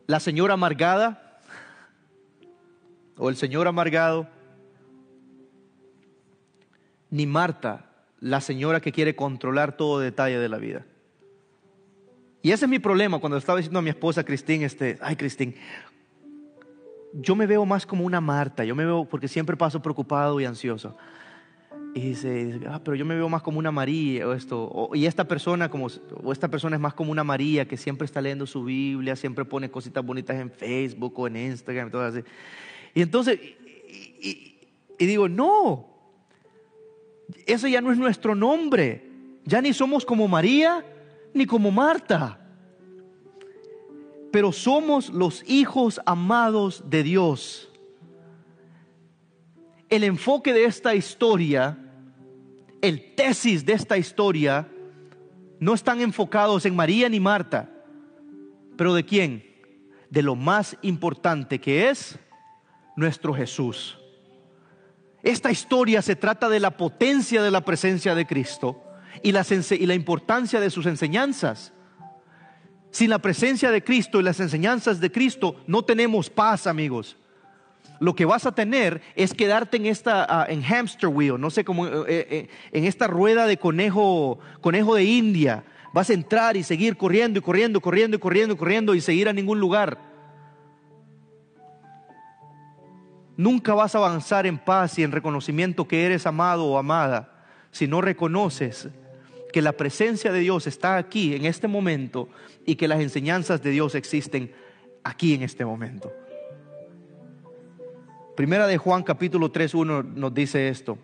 la 0.06 0.20
señora 0.20 0.54
amargada 0.54 1.40
o 3.16 3.28
el 3.28 3.36
señor 3.36 3.68
amargado, 3.68 4.26
ni 7.10 7.26
Marta, 7.26 7.84
la 8.18 8.40
señora 8.40 8.80
que 8.80 8.92
quiere 8.92 9.14
controlar 9.14 9.76
todo 9.76 10.00
detalle 10.00 10.38
de 10.38 10.48
la 10.48 10.56
vida. 10.56 10.86
Y 12.42 12.52
ese 12.52 12.64
es 12.64 12.70
mi 12.70 12.78
problema 12.78 13.18
cuando 13.18 13.36
estaba 13.36 13.58
diciendo 13.58 13.78
a 13.78 13.82
mi 13.82 13.90
esposa 13.90 14.24
Cristín, 14.24 14.62
este, 14.62 14.98
ay 15.02 15.16
Cristín, 15.16 15.54
yo 17.12 17.36
me 17.36 17.46
veo 17.46 17.66
más 17.66 17.84
como 17.84 18.04
una 18.04 18.20
Marta, 18.20 18.64
yo 18.64 18.74
me 18.74 18.86
veo 18.86 19.04
porque 19.04 19.28
siempre 19.28 19.56
paso 19.56 19.82
preocupado 19.82 20.40
y 20.40 20.46
ansioso. 20.46 20.96
Y 21.94 22.00
dice, 22.00 22.60
ah, 22.68 22.80
pero 22.84 22.94
yo 22.94 23.04
me 23.04 23.16
veo 23.16 23.28
más 23.28 23.42
como 23.42 23.58
una 23.58 23.72
María 23.72 24.28
o 24.28 24.32
esto. 24.32 24.90
y 24.94 25.06
esta 25.06 25.26
persona, 25.26 25.68
como, 25.68 25.88
o 26.22 26.32
esta 26.32 26.48
persona 26.48 26.76
es 26.76 26.82
más 26.82 26.94
como 26.94 27.10
una 27.10 27.24
María 27.24 27.66
que 27.66 27.76
siempre 27.76 28.04
está 28.04 28.20
leyendo 28.20 28.46
su 28.46 28.64
Biblia, 28.64 29.16
siempre 29.16 29.44
pone 29.44 29.70
cositas 29.70 30.04
bonitas 30.04 30.36
en 30.36 30.50
Facebook 30.50 31.18
o 31.18 31.26
en 31.26 31.36
Instagram 31.36 31.88
y 31.88 31.90
todo 31.90 32.02
así. 32.02 32.20
Y 32.94 33.02
entonces, 33.02 33.40
y, 33.42 34.56
y 34.98 35.06
digo, 35.06 35.28
no, 35.28 35.88
eso 37.46 37.66
ya 37.66 37.80
no 37.80 37.90
es 37.90 37.98
nuestro 37.98 38.34
nombre. 38.34 39.08
Ya 39.44 39.60
ni 39.60 39.72
somos 39.72 40.04
como 40.04 40.28
María 40.28 40.84
ni 41.34 41.46
como 41.46 41.70
Marta 41.70 42.40
pero 44.30 44.52
somos 44.52 45.10
los 45.10 45.42
hijos 45.48 46.00
amados 46.06 46.84
de 46.88 47.02
Dios. 47.02 47.69
El 49.90 50.04
enfoque 50.04 50.52
de 50.52 50.64
esta 50.64 50.94
historia, 50.94 51.76
el 52.80 53.14
tesis 53.16 53.66
de 53.66 53.72
esta 53.72 53.98
historia, 53.98 54.68
no 55.58 55.74
están 55.74 56.00
enfocados 56.00 56.64
en 56.64 56.76
María 56.76 57.08
ni 57.08 57.18
Marta, 57.18 57.68
pero 58.76 58.94
¿de 58.94 59.04
quién? 59.04 59.44
De 60.08 60.22
lo 60.22 60.36
más 60.36 60.76
importante 60.82 61.60
que 61.60 61.90
es 61.90 62.18
nuestro 62.96 63.34
Jesús. 63.34 63.98
Esta 65.24 65.50
historia 65.50 66.00
se 66.02 66.16
trata 66.16 66.48
de 66.48 66.60
la 66.60 66.76
potencia 66.76 67.42
de 67.42 67.50
la 67.50 67.64
presencia 67.64 68.14
de 68.14 68.26
Cristo 68.26 68.82
y 69.22 69.32
la, 69.32 69.44
y 69.70 69.86
la 69.86 69.94
importancia 69.94 70.60
de 70.60 70.70
sus 70.70 70.86
enseñanzas. 70.86 71.72
Sin 72.90 73.10
la 73.10 73.18
presencia 73.18 73.70
de 73.70 73.84
Cristo 73.84 74.20
y 74.20 74.22
las 74.22 74.40
enseñanzas 74.40 75.00
de 75.00 75.12
Cristo 75.12 75.56
no 75.66 75.84
tenemos 75.84 76.30
paz, 76.30 76.66
amigos. 76.66 77.16
Lo 78.00 78.14
que 78.14 78.24
vas 78.24 78.46
a 78.46 78.52
tener 78.52 79.02
es 79.14 79.34
quedarte 79.34 79.76
en 79.76 79.84
esta 79.84 80.26
ah, 80.28 80.46
en 80.48 80.62
hamster 80.62 81.10
wheel, 81.10 81.38
no 81.38 81.50
sé 81.50 81.64
cómo 81.64 81.86
eh, 81.86 82.02
eh, 82.08 82.48
en 82.72 82.84
esta 82.86 83.06
rueda 83.06 83.46
de 83.46 83.58
conejo 83.58 84.38
conejo 84.62 84.94
de 84.94 85.04
India. 85.04 85.64
Vas 85.92 86.08
a 86.08 86.14
entrar 86.14 86.56
y 86.56 86.62
seguir 86.62 86.96
corriendo 86.96 87.38
y 87.38 87.42
corriendo, 87.42 87.80
corriendo 87.80 88.16
y 88.16 88.20
corriendo 88.20 88.54
y 88.54 88.56
corriendo 88.56 88.94
y 88.94 89.02
seguir 89.02 89.28
a 89.28 89.34
ningún 89.34 89.60
lugar. 89.60 89.98
Nunca 93.36 93.74
vas 93.74 93.94
a 93.94 93.98
avanzar 93.98 94.46
en 94.46 94.58
paz 94.58 94.98
y 94.98 95.02
en 95.02 95.12
reconocimiento 95.12 95.86
que 95.86 96.06
eres 96.06 96.26
amado 96.26 96.64
o 96.66 96.78
amada 96.78 97.44
si 97.70 97.86
no 97.86 98.00
reconoces 98.00 98.88
que 99.52 99.60
la 99.60 99.72
presencia 99.72 100.32
de 100.32 100.40
Dios 100.40 100.66
está 100.66 100.96
aquí 100.96 101.34
en 101.34 101.44
este 101.44 101.68
momento 101.68 102.30
y 102.64 102.76
que 102.76 102.88
las 102.88 103.00
enseñanzas 103.00 103.62
de 103.62 103.70
Dios 103.70 103.94
existen 103.94 104.52
aquí 105.04 105.34
en 105.34 105.42
este 105.42 105.66
momento. 105.66 106.12
Primera 108.40 108.66
de 108.66 108.78
Juan 108.78 109.02
capítulo 109.02 109.50
3, 109.50 109.74
1 109.74 110.02
nos 110.02 110.32
dice 110.32 110.70
esto. 110.70 110.96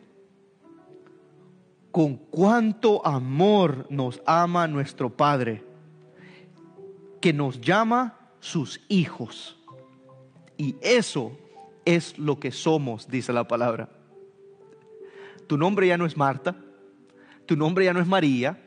Con 1.91 2.17
cuánto 2.17 3.07
amor 3.07 3.87
nos 3.91 4.23
ama 4.25 4.67
nuestro 4.67 5.11
Padre, 5.11 5.63
que 7.21 7.35
nos 7.35 7.61
llama 7.61 8.19
sus 8.41 8.81
hijos. 8.89 9.55
Y 10.57 10.77
eso 10.81 11.37
es 11.85 12.19
lo 12.19 12.41
que 12.41 12.51
somos, 12.51 13.07
dice 13.07 13.35
la 13.35 13.47
palabra. 13.47 13.91
Tu 15.47 15.59
nombre 15.59 15.89
ya 15.89 15.99
no 15.99 16.07
es 16.07 16.17
Marta, 16.17 16.57
tu 17.45 17.55
nombre 17.55 17.85
ya 17.85 17.93
no 17.93 18.01
es 18.01 18.07
María. 18.07 18.59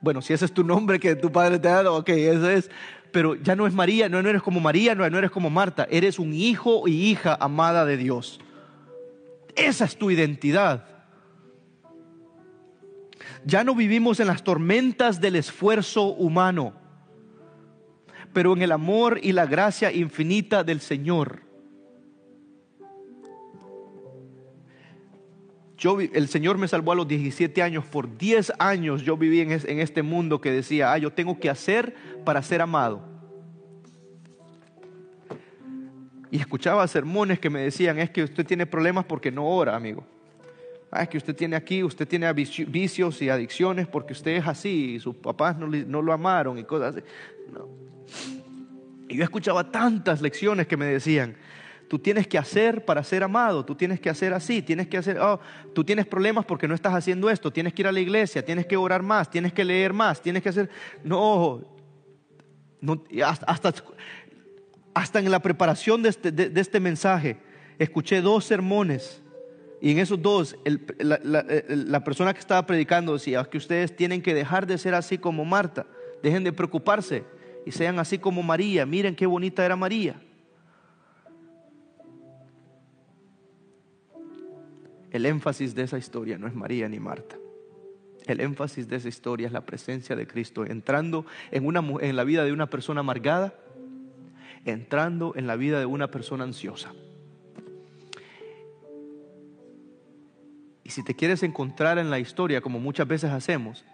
Bueno, 0.00 0.22
si 0.22 0.32
ese 0.32 0.46
es 0.46 0.54
tu 0.54 0.64
nombre 0.64 0.98
que 0.98 1.16
tu 1.16 1.30
padre 1.30 1.58
te 1.58 1.68
ha 1.68 1.82
dado, 1.82 1.96
ok, 1.96 2.08
eso 2.08 2.48
es. 2.48 2.70
Pero 3.16 3.34
ya 3.34 3.56
no 3.56 3.66
es 3.66 3.72
María, 3.72 4.10
no, 4.10 4.18
eres 4.18 4.42
como 4.42 4.60
María, 4.60 4.94
no, 4.94 5.08
no 5.08 5.16
eres 5.16 5.30
como 5.30 5.48
Marta. 5.48 5.86
Eres 5.90 6.18
un 6.18 6.34
hijo 6.34 6.86
y 6.86 7.10
hija 7.10 7.34
amada 7.40 7.86
de 7.86 7.96
Dios. 7.96 8.40
Esa 9.54 9.86
es 9.86 9.96
tu 9.96 10.10
identidad. 10.10 10.84
Ya 13.46 13.64
no 13.64 13.74
vivimos 13.74 14.20
en 14.20 14.26
las 14.26 14.44
tormentas 14.44 15.18
del 15.18 15.36
esfuerzo 15.36 16.08
humano, 16.08 16.74
pero 18.34 18.52
en 18.52 18.60
el 18.60 18.70
amor 18.70 19.18
y 19.22 19.32
la 19.32 19.46
gracia 19.46 19.90
infinita 19.90 20.62
del 20.62 20.82
Señor. 20.82 21.45
El 25.82 26.28
Señor 26.28 26.58
me 26.58 26.68
salvó 26.68 26.92
a 26.92 26.94
los 26.94 27.06
17 27.06 27.62
años, 27.62 27.84
por 27.84 28.16
10 28.16 28.54
años 28.58 29.02
yo 29.02 29.16
viví 29.16 29.40
en, 29.40 29.50
este 29.52 30.02
mundo 30.02 30.40
que 30.40 30.50
decía, 30.50 30.92
ah, 30.92 30.98
yo 30.98 31.12
tengo 31.12 31.38
que 31.38 31.50
hacer 31.50 31.94
para 32.24 32.42
ser 32.42 32.62
amado. 32.62 33.02
Y 36.30 36.38
escuchaba 36.38 36.86
sermones 36.88 37.38
que 37.38 37.50
me 37.50 37.60
decían, 37.60 37.98
es 37.98 38.10
que 38.10 38.24
usted 38.24 38.44
tiene 38.44 38.66
problemas 38.66 39.04
porque 39.04 39.30
no 39.30 39.46
ora, 39.46 39.76
amigo. 39.76 40.04
Ah, 40.90 41.02
es 41.02 41.08
que 41.08 41.18
usted 41.18 41.36
tiene 41.36 41.56
aquí, 41.56 41.82
usted 41.82 42.08
tiene 42.08 42.32
vicios 42.32 43.20
y 43.20 43.28
adicciones 43.28 43.86
porque 43.86 44.12
usted 44.12 44.32
es 44.32 44.46
así 44.46 44.94
y 44.94 45.00
sus 45.00 45.14
papás 45.16 45.58
no, 45.58 45.66
no 45.66 46.02
lo 46.02 46.12
amaron 46.12 46.58
y 46.58 46.64
cosas 46.64 46.96
así. 46.96 47.04
Y 49.08 49.16
yo 49.16 49.24
escuchaba 49.24 49.70
tantas 49.70 50.20
lecciones 50.20 50.66
que 50.66 50.76
me 50.76 50.86
decían, 50.86 51.36
Tú 51.88 51.98
tienes 51.98 52.26
que 52.26 52.36
hacer 52.36 52.84
para 52.84 53.04
ser 53.04 53.22
amado, 53.22 53.64
tú 53.64 53.74
tienes 53.74 54.00
que 54.00 54.10
hacer 54.10 54.34
así, 54.34 54.60
tienes 54.60 54.88
que 54.88 54.98
hacer, 54.98 55.18
oh, 55.20 55.38
tú 55.72 55.84
tienes 55.84 56.06
problemas 56.06 56.44
porque 56.44 56.66
no 56.66 56.74
estás 56.74 56.94
haciendo 56.94 57.30
esto, 57.30 57.52
tienes 57.52 57.72
que 57.72 57.82
ir 57.82 57.88
a 57.88 57.92
la 57.92 58.00
iglesia, 58.00 58.44
tienes 58.44 58.66
que 58.66 58.76
orar 58.76 59.02
más, 59.02 59.30
tienes 59.30 59.52
que 59.52 59.64
leer 59.64 59.92
más, 59.92 60.20
tienes 60.20 60.42
que 60.42 60.48
hacer, 60.48 60.68
no, 61.04 61.62
no 62.80 63.04
hasta, 63.24 63.72
hasta 64.94 65.18
en 65.20 65.30
la 65.30 65.40
preparación 65.40 66.02
de 66.02 66.08
este, 66.08 66.32
de, 66.32 66.60
este 66.60 66.80
mensaje, 66.80 67.38
escuché 67.78 68.20
dos 68.20 68.44
sermones 68.44 69.22
y 69.80 69.92
en 69.92 69.98
esos 69.98 70.20
dos, 70.20 70.56
la, 70.98 71.20
la, 71.22 72.02
persona 72.02 72.32
que 72.32 72.40
estaba 72.40 72.66
predicando 72.66 73.12
decía 73.12 73.44
que 73.44 73.58
ustedes 73.58 73.94
tienen 73.94 74.22
que 74.22 74.34
dejar 74.34 74.66
de 74.66 74.78
ser 74.78 74.94
así 74.94 75.18
como 75.18 75.44
Marta, 75.44 75.86
dejen 76.22 76.42
de 76.42 76.52
preocuparse 76.52 77.24
y 77.64 77.72
sean 77.72 77.98
así 77.98 78.18
como 78.18 78.42
María. 78.42 78.86
Miren 78.86 79.14
qué 79.14 79.26
bonita 79.26 79.64
era 79.64 79.76
María. 79.76 80.20
El 85.10 85.26
énfasis 85.26 85.74
de 85.74 85.82
esa 85.82 85.98
historia 85.98 86.38
no 86.38 86.46
es 86.46 86.54
María 86.54 86.88
ni 86.88 87.00
Marta. 87.00 87.36
El 88.26 88.40
énfasis 88.40 88.88
de 88.88 88.96
esa 88.96 89.08
historia 89.08 89.46
es 89.46 89.52
la 89.52 89.64
presencia 89.64 90.16
de 90.16 90.26
Cristo 90.26 90.66
entrando 90.66 91.26
en, 91.52 91.64
una, 91.64 91.84
en 92.00 92.16
la 92.16 92.24
vida 92.24 92.44
de 92.44 92.52
una 92.52 92.68
persona 92.68 93.00
amargada, 93.00 93.54
entrando 94.64 95.32
en 95.36 95.46
la 95.46 95.56
vida 95.56 95.78
de 95.78 95.86
una 95.86 96.10
persona 96.10 96.44
ansiosa. 96.44 96.92
Y 100.82 100.90
si 100.90 101.04
te 101.04 101.14
quieres 101.14 101.42
encontrar 101.42 101.98
en 101.98 102.10
la 102.10 102.18
historia, 102.18 102.60
como 102.60 102.78
muchas 102.80 103.06
veces 103.06 103.30
hacemos, 103.30 103.84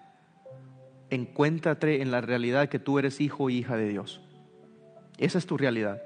encuéntrate 1.10 2.00
en 2.00 2.10
la 2.10 2.22
realidad 2.22 2.68
que 2.68 2.78
tú 2.78 2.98
eres 2.98 3.20
hijo 3.20 3.48
e 3.50 3.54
hija 3.54 3.76
de 3.76 3.88
Dios. 3.88 4.20
Esa 5.18 5.38
es 5.38 5.46
tu 5.46 5.56
realidad. 5.58 6.02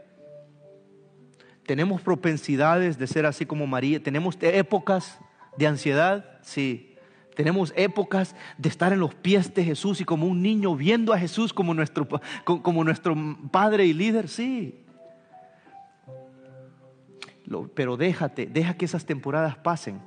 Tenemos 1.66 2.00
propensidades 2.00 2.96
de 2.96 3.06
ser 3.08 3.26
así 3.26 3.44
como 3.44 3.66
María. 3.66 4.00
Tenemos 4.00 4.38
épocas 4.40 5.18
de 5.56 5.66
ansiedad, 5.66 6.38
sí. 6.42 6.94
Tenemos 7.34 7.72
épocas 7.76 8.34
de 8.56 8.68
estar 8.68 8.92
en 8.92 9.00
los 9.00 9.14
pies 9.14 9.52
de 9.52 9.64
Jesús 9.64 10.00
y 10.00 10.04
como 10.04 10.26
un 10.26 10.40
niño 10.40 10.74
viendo 10.74 11.12
a 11.12 11.18
Jesús 11.18 11.52
como 11.52 11.74
nuestro, 11.74 12.08
como 12.44 12.82
nuestro 12.82 13.14
Padre 13.50 13.84
y 13.84 13.92
líder, 13.92 14.28
sí. 14.28 14.86
pero 17.74 17.96
déjate, 17.96 18.46
deja 18.46 18.74
que 18.74 18.86
esas 18.86 19.04
temporadas 19.04 19.56
pasen, 19.58 20.00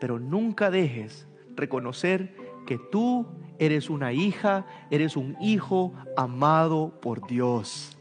pero 0.00 0.18
nunca 0.18 0.70
dejes 0.70 1.26
reconocer 1.56 2.36
que 2.66 2.78
tú 2.78 3.26
eres 3.58 3.88
una 3.88 4.12
hija, 4.12 4.66
eres 4.90 5.16
un 5.16 5.36
hijo 5.40 5.94
amado 6.16 7.00
por 7.00 7.26
Dios. 7.26 7.97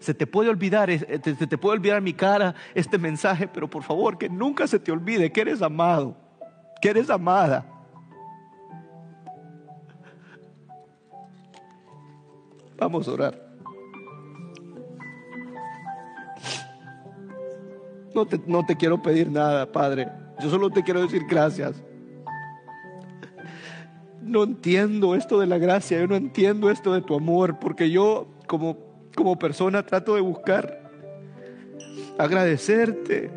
Se 0.00 0.14
te 0.14 0.26
puede 0.26 0.50
olvidar, 0.50 0.90
se 0.90 1.46
te 1.46 1.58
puede 1.58 1.78
olvidar 1.78 2.00
mi 2.00 2.12
cara 2.12 2.54
este 2.74 2.98
mensaje, 2.98 3.48
pero 3.48 3.68
por 3.68 3.82
favor 3.82 4.16
que 4.18 4.28
nunca 4.28 4.66
se 4.66 4.78
te 4.78 4.92
olvide 4.92 5.32
que 5.32 5.40
eres 5.40 5.62
amado, 5.62 6.16
que 6.80 6.90
eres 6.90 7.10
amada. 7.10 7.66
Vamos 12.78 13.08
a 13.08 13.12
orar. 13.12 13.48
No 18.14 18.26
te, 18.26 18.40
no 18.46 18.64
te 18.64 18.76
quiero 18.76 19.02
pedir 19.02 19.30
nada, 19.30 19.70
Padre. 19.70 20.08
Yo 20.40 20.48
solo 20.48 20.70
te 20.70 20.82
quiero 20.82 21.02
decir 21.02 21.24
gracias. 21.28 21.82
No 24.22 24.44
entiendo 24.44 25.14
esto 25.14 25.40
de 25.40 25.46
la 25.46 25.58
gracia, 25.58 25.98
yo 25.98 26.06
no 26.06 26.14
entiendo 26.14 26.70
esto 26.70 26.92
de 26.92 27.00
tu 27.00 27.14
amor, 27.14 27.58
porque 27.58 27.90
yo 27.90 28.28
como, 28.46 28.76
como 29.18 29.36
persona 29.36 29.84
trato 29.84 30.14
de 30.14 30.20
buscar 30.20 30.88
agradecerte 32.18 33.32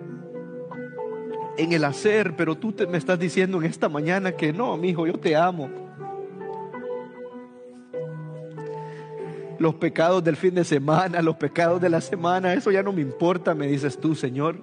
en 1.57 1.73
el 1.73 1.83
hacer, 1.83 2.35
pero 2.35 2.55
tú 2.55 2.71
te, 2.71 2.85
me 2.85 2.99
estás 2.99 3.17
diciendo 3.17 3.57
en 3.57 3.63
esta 3.63 3.89
mañana 3.89 4.33
que 4.33 4.53
no, 4.53 4.77
mi 4.77 4.89
hijo, 4.89 5.07
yo 5.07 5.13
te 5.13 5.35
amo. 5.35 5.71
Los 9.57 9.73
pecados 9.73 10.23
del 10.23 10.35
fin 10.35 10.53
de 10.53 10.63
semana, 10.63 11.19
los 11.23 11.37
pecados 11.37 11.81
de 11.81 11.89
la 11.89 11.99
semana, 11.99 12.53
eso 12.53 12.69
ya 12.69 12.83
no 12.83 12.93
me 12.93 13.01
importa, 13.01 13.55
me 13.55 13.65
dices 13.65 13.99
tú, 13.99 14.13
Señor. 14.13 14.57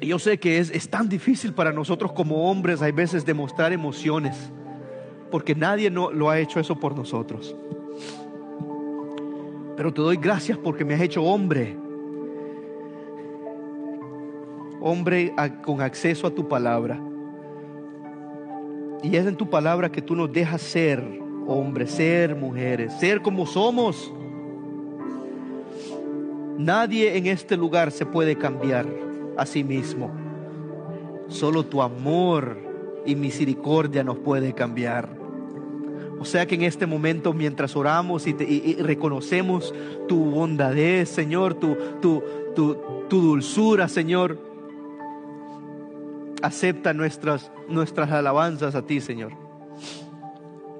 Yo 0.00 0.20
sé 0.20 0.38
que 0.38 0.58
es, 0.58 0.70
es 0.70 0.88
tan 0.88 1.08
difícil 1.08 1.52
para 1.52 1.72
nosotros 1.72 2.12
como 2.12 2.48
hombres, 2.48 2.80
hay 2.80 2.92
veces, 2.92 3.26
demostrar 3.26 3.72
emociones, 3.72 4.36
porque 5.32 5.56
nadie 5.56 5.90
no, 5.90 6.12
lo 6.12 6.30
ha 6.30 6.38
hecho 6.38 6.60
eso 6.60 6.78
por 6.78 6.96
nosotros. 6.96 7.56
Pero 9.78 9.94
te 9.94 10.02
doy 10.02 10.16
gracias 10.16 10.58
porque 10.58 10.84
me 10.84 10.94
has 10.94 11.00
hecho 11.00 11.22
hombre, 11.22 11.76
hombre 14.80 15.32
con 15.62 15.80
acceso 15.80 16.26
a 16.26 16.34
tu 16.34 16.48
palabra. 16.48 17.00
Y 19.04 19.14
es 19.14 19.24
en 19.24 19.36
tu 19.36 19.48
palabra 19.48 19.88
que 19.88 20.02
tú 20.02 20.16
nos 20.16 20.32
dejas 20.32 20.62
ser 20.62 21.00
hombres, 21.46 21.92
ser 21.92 22.34
mujeres, 22.34 22.92
ser 22.94 23.22
como 23.22 23.46
somos. 23.46 24.12
Nadie 26.58 27.16
en 27.16 27.28
este 27.28 27.56
lugar 27.56 27.92
se 27.92 28.04
puede 28.04 28.36
cambiar 28.36 28.84
a 29.36 29.46
sí 29.46 29.62
mismo. 29.62 30.10
Solo 31.28 31.64
tu 31.64 31.82
amor 31.82 32.58
y 33.06 33.14
misericordia 33.14 34.02
nos 34.02 34.18
puede 34.18 34.54
cambiar. 34.54 35.17
O 36.20 36.24
sea 36.24 36.46
que 36.46 36.56
en 36.56 36.62
este 36.62 36.86
momento, 36.86 37.32
mientras 37.32 37.76
oramos 37.76 38.26
y, 38.26 38.32
reconocemos 38.80 39.74
tu 40.08 40.30
bondadez, 40.30 41.08
Señor, 41.08 41.54
tu, 41.54 41.76
tu, 42.00 42.22
tu, 42.54 42.76
tu, 43.08 43.20
dulzura, 43.20 43.88
Señor, 43.88 44.38
acepta 46.42 46.92
nuestras, 46.92 47.52
nuestras 47.68 48.10
alabanzas 48.10 48.74
a 48.74 48.82
ti, 48.82 49.00
Señor. 49.00 49.32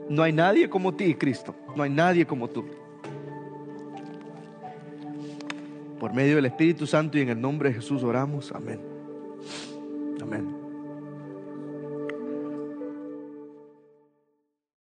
No 0.09 0.23
hay 0.23 0.33
nadie 0.33 0.69
como 0.69 0.95
ti, 0.95 1.15
Cristo. 1.15 1.55
No 1.77 1.83
hay 1.83 1.91
nadie 1.91 2.27
como 2.27 2.49
tú. 2.49 2.65
Por 6.01 6.15
medio 6.15 6.37
del 6.37 6.47
Espíritu 6.47 6.87
Santo 6.87 7.19
y 7.19 7.23
en 7.23 7.29
el 7.29 7.41
nombre 7.41 7.69
de 7.69 7.77
Jesús 7.77 8.03
oramos. 8.03 8.51
Amén. 8.53 8.81
Amén. 10.21 10.58